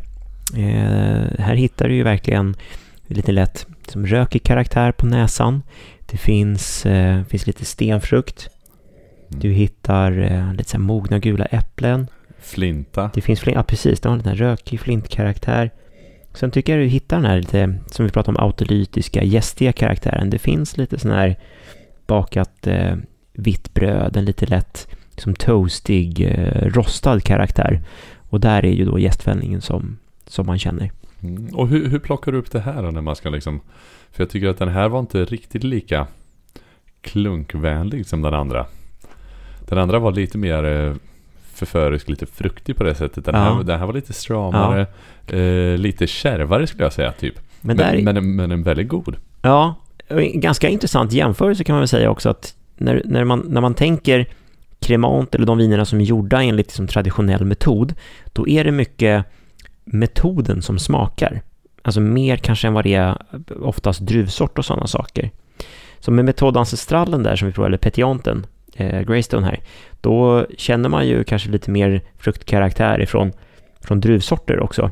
Eh, 0.58 1.40
här 1.40 1.56
hittar 1.56 1.88
du 1.88 1.96
ju 1.96 2.04
verkligen 2.04 2.56
lite 3.08 3.32
lätt 3.32 3.68
som 3.88 4.06
rökig 4.06 4.44
karaktär 4.44 4.92
på 4.92 5.06
näsan. 5.06 5.62
Det 6.12 6.18
finns, 6.18 6.86
eh, 6.86 7.24
finns 7.24 7.48
lite 7.48 7.66
stenfrukt. 7.66 8.50
Du 9.28 9.50
hittar 9.52 10.22
eh, 10.32 10.54
lite 10.54 10.70
så 10.70 10.78
här 10.78 10.84
mogna 10.84 11.20
gula 11.20 11.46
äpplen. 11.46 12.08
flinta. 12.40 13.12
Det 13.14 13.22
finns 13.22 13.40
flint, 13.40 13.56
ja 13.56 13.64
precis, 13.64 14.00
det 14.00 14.10
har 14.10 14.16
en 14.16 14.36
rökig 14.36 14.80
flintkaraktär. 14.80 15.72
Sen 16.34 16.52
tycker 16.52 16.74
jag 16.78 16.86
du 16.86 16.90
hittar 16.90 17.18
den 17.18 17.26
här 17.26 17.38
lite, 17.38 17.76
som 17.88 18.06
vi 18.06 18.12
pratade 18.12 18.38
om, 18.38 18.46
autolytiska, 18.46 19.24
gästiga 19.24 19.74
karaktären. 19.74 20.30
Det 20.30 20.40
finns 20.40 20.78
lite 20.78 21.00
sån 21.00 21.12
här 21.12 21.36
bakat 22.12 22.68
eh, 22.68 22.96
vitt 23.34 23.74
bröd, 23.74 24.18
en 24.18 24.26
lite 24.26 24.46
lätt 24.46 24.88
som 25.18 25.36
toastig, 25.36 26.22
eh, 26.22 26.66
rostad 26.66 27.20
karaktär. 27.24 27.82
Och 28.30 28.40
där 28.40 28.66
är 28.66 28.72
ju 28.72 28.86
då 28.86 29.00
gästfällningen 29.00 29.62
som, 29.62 29.98
som 30.28 30.46
man 30.46 30.60
känner. 30.60 30.92
Mm. 31.24 31.56
Och 31.56 31.68
hur, 31.68 31.90
hur 31.90 32.00
plockar 32.00 32.32
du 32.32 32.38
upp 32.38 32.52
det 32.52 32.60
här 32.60 32.84
då 32.84 32.92
när 32.92 33.02
man 33.02 33.16
ska 33.16 33.30
liksom... 33.30 33.62
För 34.12 34.24
jag 34.24 34.30
tycker 34.30 34.48
att 34.48 34.58
den 34.58 34.70
här 34.70 34.90
var 34.90 35.00
inte 35.00 35.26
riktigt 35.26 35.64
lika 35.64 36.08
klunkvänlig 37.02 38.06
som 38.06 38.22
den 38.22 38.34
andra. 38.34 38.66
Den 39.70 39.78
andra 39.78 40.00
var 40.00 40.12
lite 40.12 40.38
mer 40.38 40.64
eh, 40.64 40.96
förförisk, 41.54 42.10
lite 42.10 42.26
fruktig 42.26 42.76
på 42.76 42.84
det 42.84 42.96
sättet. 42.96 43.26
Den, 43.26 43.36
Ja. 43.36 43.42
här, 43.42 43.64
den 43.64 43.80
här 43.80 43.86
var 43.86 43.94
lite 43.94 44.14
stramare, 44.14 44.88
eh, 45.28 45.78
lite 45.78 46.08
kärvare 46.08 46.68
skulle 46.68 46.84
jag 46.84 46.94
säga 46.94 47.12
typ. 47.12 47.36
Men, 47.62 47.78
Men, 47.78 47.78
där, 47.78 48.02
men, 48.04 48.16
men, 48.16 48.36
men 48.36 48.52
en 48.52 48.64
väldigt 48.64 48.88
god. 48.88 49.16
Ja, 49.42 49.76
ganska 50.34 50.70
intressant 50.70 51.12
jämförelse 51.14 51.64
kan 51.64 51.74
man 51.74 51.82
väl 51.82 51.88
säga 51.88 52.10
också 52.10 52.30
att 52.30 52.56
när, 52.78 53.02
när, 53.06 53.24
man, 53.24 53.46
när 53.50 53.62
man 53.62 53.74
tänker 53.74 54.28
Cremant 54.80 55.36
eller 55.36 55.46
de 55.46 55.58
vinerna 55.58 55.86
som 55.86 56.02
är 56.02 56.06
gjorda 56.06 56.44
enligt 56.44 56.68
liksom 56.68 56.88
traditionell 56.88 57.46
metod, 57.46 57.94
då 58.34 58.48
är 58.48 58.64
det 58.64 58.72
mycket 58.72 59.26
metoden 59.86 60.62
som 60.62 60.80
smakar. 60.80 61.42
Alltså 61.82 62.02
mer 62.02 62.38
kanske 62.38 62.68
än 62.68 62.74
vad 62.74 62.84
det 62.84 62.94
är 62.94 63.18
oftast 63.62 64.00
druvsort 64.00 64.58
och 64.58 64.66
sådana 64.66 64.88
saker. 64.88 65.32
Så 66.00 66.12
med 66.12 66.26
metodancestrallen 66.26 67.24
där 67.24 67.36
som 67.36 67.48
vi 67.48 67.54
provar, 67.54 67.68
eller 67.68 67.78
petianten, 67.78 68.46
eh, 68.76 69.02
Greystone 69.02 69.46
här, 69.46 69.60
då 70.02 70.46
känner 70.58 70.90
man 70.90 71.08
ju 71.08 71.24
kanske 71.24 71.50
lite 71.50 71.72
mer 71.72 72.02
fruktkaraktär 72.18 73.02
ifrån 73.02 73.32
från 73.82 74.00
druvsorter 74.00 74.60
också. 74.60 74.92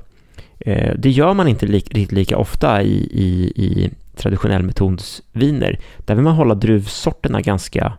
Eh, 0.60 0.94
det 0.98 1.10
gör 1.10 1.34
man 1.34 1.48
inte 1.48 1.66
li- 1.66 1.74
riktigt 1.74 2.12
lika 2.12 2.38
ofta 2.38 2.82
i, 2.82 2.96
i, 3.12 3.54
i 3.56 3.92
traditionell 4.20 4.64
metodsviner, 4.64 5.80
Där 5.98 6.16
vill 6.16 6.24
man 6.24 6.36
hålla 6.36 6.56
druvsorterna 6.56 7.42
ganska 7.42 7.94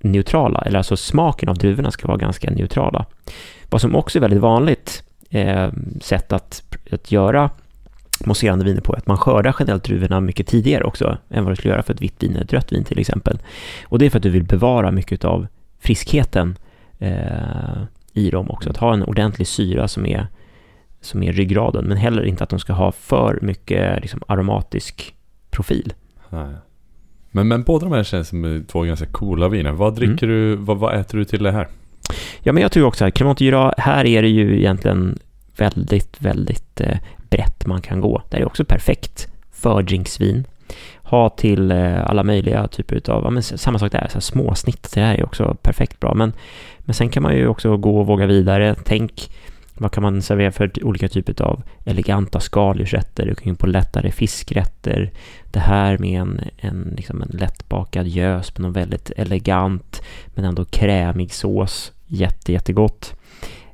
neutrala, 0.00 0.60
eller 0.60 0.78
alltså 0.78 0.96
smaken 0.96 1.48
av 1.48 1.58
druvorna 1.58 1.90
ska 1.90 2.08
vara 2.08 2.18
ganska 2.18 2.50
neutrala. 2.50 3.06
Vad 3.70 3.80
som 3.80 3.96
också 3.96 4.18
är 4.18 4.20
väldigt 4.20 4.40
vanligt 4.40 5.02
eh, 5.30 5.72
sätt 6.00 6.32
att, 6.32 6.62
att 6.90 7.12
göra 7.12 7.50
mousserande 8.24 8.64
viner 8.64 8.80
på 8.80 8.92
är 8.92 8.98
att 8.98 9.06
man 9.06 9.16
skördar 9.16 9.56
generellt 9.58 9.84
druvorna 9.84 10.20
mycket 10.20 10.46
tidigare 10.46 10.84
också 10.84 11.18
än 11.30 11.44
vad 11.44 11.52
du 11.52 11.56
skulle 11.56 11.74
göra 11.74 11.82
för 11.82 11.94
ett 11.94 12.02
vitt 12.02 12.22
vin 12.22 12.30
eller 12.30 12.44
ett 12.44 12.52
rött 12.52 12.72
vin 12.72 12.84
till 12.84 12.98
exempel. 12.98 13.38
Och 13.84 13.98
det 13.98 14.06
är 14.06 14.10
för 14.10 14.18
att 14.18 14.22
du 14.22 14.30
vill 14.30 14.44
bevara 14.44 14.90
mycket 14.90 15.24
av 15.24 15.46
friskheten 15.80 16.56
eh, 16.98 17.82
i 18.12 18.30
dem 18.30 18.50
också. 18.50 18.70
Att 18.70 18.76
ha 18.76 18.94
en 18.94 19.04
ordentlig 19.04 19.48
syra 19.48 19.88
som 19.88 20.06
är, 20.06 20.26
som 21.00 21.22
är 21.22 21.32
ryggraden, 21.32 21.84
men 21.84 21.96
heller 21.96 22.22
inte 22.24 22.44
att 22.44 22.50
de 22.50 22.58
ska 22.58 22.72
ha 22.72 22.92
för 22.92 23.38
mycket 23.42 24.00
liksom, 24.00 24.22
aromatisk 24.26 25.14
profil. 25.50 25.92
Nej. 26.30 26.54
Men, 27.30 27.48
men 27.48 27.62
båda 27.62 27.86
de 27.86 27.94
här 27.94 28.04
känns 28.04 28.28
som 28.28 28.64
två 28.68 28.82
ganska 28.82 29.06
coola 29.06 29.48
viner. 29.48 29.72
Vad 29.72 29.94
dricker 29.94 30.26
du, 30.26 30.56
vad, 30.56 30.78
vad 30.78 30.94
äter 30.94 31.18
du 31.18 31.24
till 31.24 31.42
det 31.42 31.52
här? 31.52 31.68
Ja, 32.42 32.52
men 32.52 32.62
jag 32.62 32.72
tror 32.72 32.86
också 32.86 33.04
att 33.04 33.14
Cremant 33.14 33.40
Jura, 33.40 33.74
här 33.78 34.06
är 34.06 34.22
det 34.22 34.28
ju 34.28 34.58
egentligen 34.58 35.18
väldigt, 35.56 36.16
väldigt 36.22 36.80
eh, 36.80 36.98
brett 37.30 37.66
man 37.66 37.80
kan 37.80 38.00
gå. 38.00 38.22
Det 38.30 38.36
är 38.36 38.44
också 38.44 38.64
perfekt 38.64 39.28
fördrinksvin. 39.52 40.44
Ha 41.02 41.28
till 41.28 41.70
eh, 41.70 42.10
alla 42.10 42.22
möjliga 42.22 42.68
typer 42.68 43.10
av, 43.10 43.24
ja, 43.24 43.30
men 43.30 43.42
samma 43.42 43.78
sak 43.78 43.92
där, 43.92 44.06
så 44.08 44.14
här 44.14 44.20
småsnitt, 44.20 44.92
det 44.94 45.00
här 45.00 45.14
är 45.14 45.24
också 45.24 45.56
perfekt 45.62 46.00
bra. 46.00 46.14
Men, 46.14 46.32
men 46.78 46.94
sen 46.94 47.08
kan 47.08 47.22
man 47.22 47.36
ju 47.36 47.48
också 47.48 47.76
gå 47.76 48.00
och 48.00 48.06
våga 48.06 48.26
vidare. 48.26 48.76
Tänk, 48.84 49.30
vad 49.78 49.92
kan 49.92 50.02
man 50.02 50.22
servera 50.22 50.52
för 50.52 50.84
olika 50.84 51.08
typer 51.08 51.42
av 51.42 51.62
eleganta 51.84 52.40
skaldjursrätter? 52.40 53.26
Du 53.26 53.34
kan 53.34 53.44
gå 53.44 53.50
in 53.50 53.56
på 53.56 53.66
lättare 53.66 54.10
fiskrätter. 54.10 55.12
Det 55.50 55.60
här 55.60 55.98
med 55.98 56.20
en, 56.20 56.40
en, 56.56 56.94
liksom 56.96 57.22
en 57.22 57.38
lättbakad 57.38 58.06
gös 58.06 58.52
med 58.54 58.62
någon 58.62 58.72
väldigt 58.72 59.10
elegant 59.16 60.02
men 60.26 60.44
ändå 60.44 60.64
krämig 60.64 61.32
sås. 61.32 61.92
Jätte, 62.06 62.52
jättegott. 62.52 63.14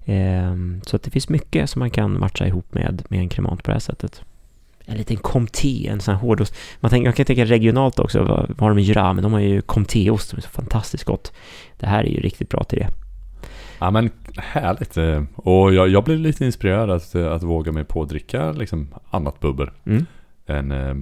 Eh, 0.05 0.55
så 0.87 0.97
att 0.97 1.03
det 1.03 1.11
finns 1.11 1.29
mycket 1.29 1.71
som 1.71 1.81
man 1.81 1.91
kan 1.91 2.21
matcha 2.21 2.47
ihop 2.47 2.75
med, 2.75 3.03
med 3.09 3.21
en 3.21 3.29
kremant 3.29 3.63
på 3.63 3.71
det 3.71 3.75
här 3.75 3.81
sättet. 3.81 4.23
En 4.87 4.97
liten 4.97 5.17
comté, 5.17 5.89
en 5.89 6.01
sån 6.01 6.15
här 6.15 6.21
hårdost. 6.21 6.55
Man, 6.81 6.91
tänker, 6.91 7.09
man 7.09 7.13
kan 7.13 7.27
tänka 7.27 7.45
regionalt 7.45 7.99
också, 7.99 8.23
vad, 8.23 8.49
vad 8.49 8.61
har 8.61 8.69
de 8.69 8.79
i 8.79 8.83
Jura? 8.83 9.13
Men 9.13 9.23
de 9.23 9.33
har 9.33 9.41
ju 9.41 9.61
comtéost 9.61 10.29
som 10.29 10.37
är 10.37 10.43
så 10.43 10.49
fantastiskt 10.49 11.05
gott. 11.05 11.33
Det 11.79 11.87
här 11.87 12.05
är 12.05 12.09
ju 12.09 12.21
riktigt 12.21 12.49
bra 12.49 12.65
till 12.65 12.79
det. 12.79 13.04
Ja 13.79 13.91
men 13.91 14.11
härligt. 14.37 14.97
Och 15.35 15.75
jag, 15.75 15.89
jag 15.89 16.05
blev 16.05 16.19
lite 16.19 16.45
inspirerad 16.45 16.91
att, 16.91 17.15
att 17.15 17.43
våga 17.43 17.73
mig 17.73 17.85
på 17.85 18.03
att 18.03 18.09
dricka 18.09 18.53
liksom 18.53 18.89
annat 19.11 19.41
bubbel. 19.41 19.71
Mm. 19.87 20.07
Än 20.47 20.73
eh, 20.73 20.95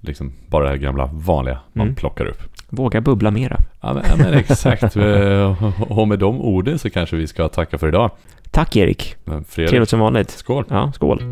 liksom 0.00 0.32
bara 0.46 0.64
det 0.64 0.70
här 0.70 0.76
gamla 0.76 1.10
vanliga 1.12 1.58
man 1.72 1.86
Mm. 1.86 1.94
plockar 1.96 2.24
upp. 2.26 2.42
Våga 2.68 3.00
bubbla 3.00 3.30
mera. 3.30 3.56
Ja 3.80 3.94
men, 3.94 4.02
ja, 4.08 4.16
men 4.16 4.34
exakt. 4.34 4.96
Eh, 4.96 5.64
Och 5.92 6.08
med 6.08 6.18
de 6.18 6.40
orden 6.40 6.78
så 6.78 6.90
kanske 6.90 7.16
vi 7.16 7.26
ska 7.26 7.48
tacka 7.48 7.78
för 7.78 7.88
idag. 7.88 8.10
Tack 8.50 8.76
Erik. 8.76 9.16
Fredrik, 9.24 9.70
Trevligt 9.70 9.88
som 9.88 10.00
vanligt. 10.00 10.30
skål. 10.30 10.64
Ja, 10.68 10.92
skål. 10.94 11.22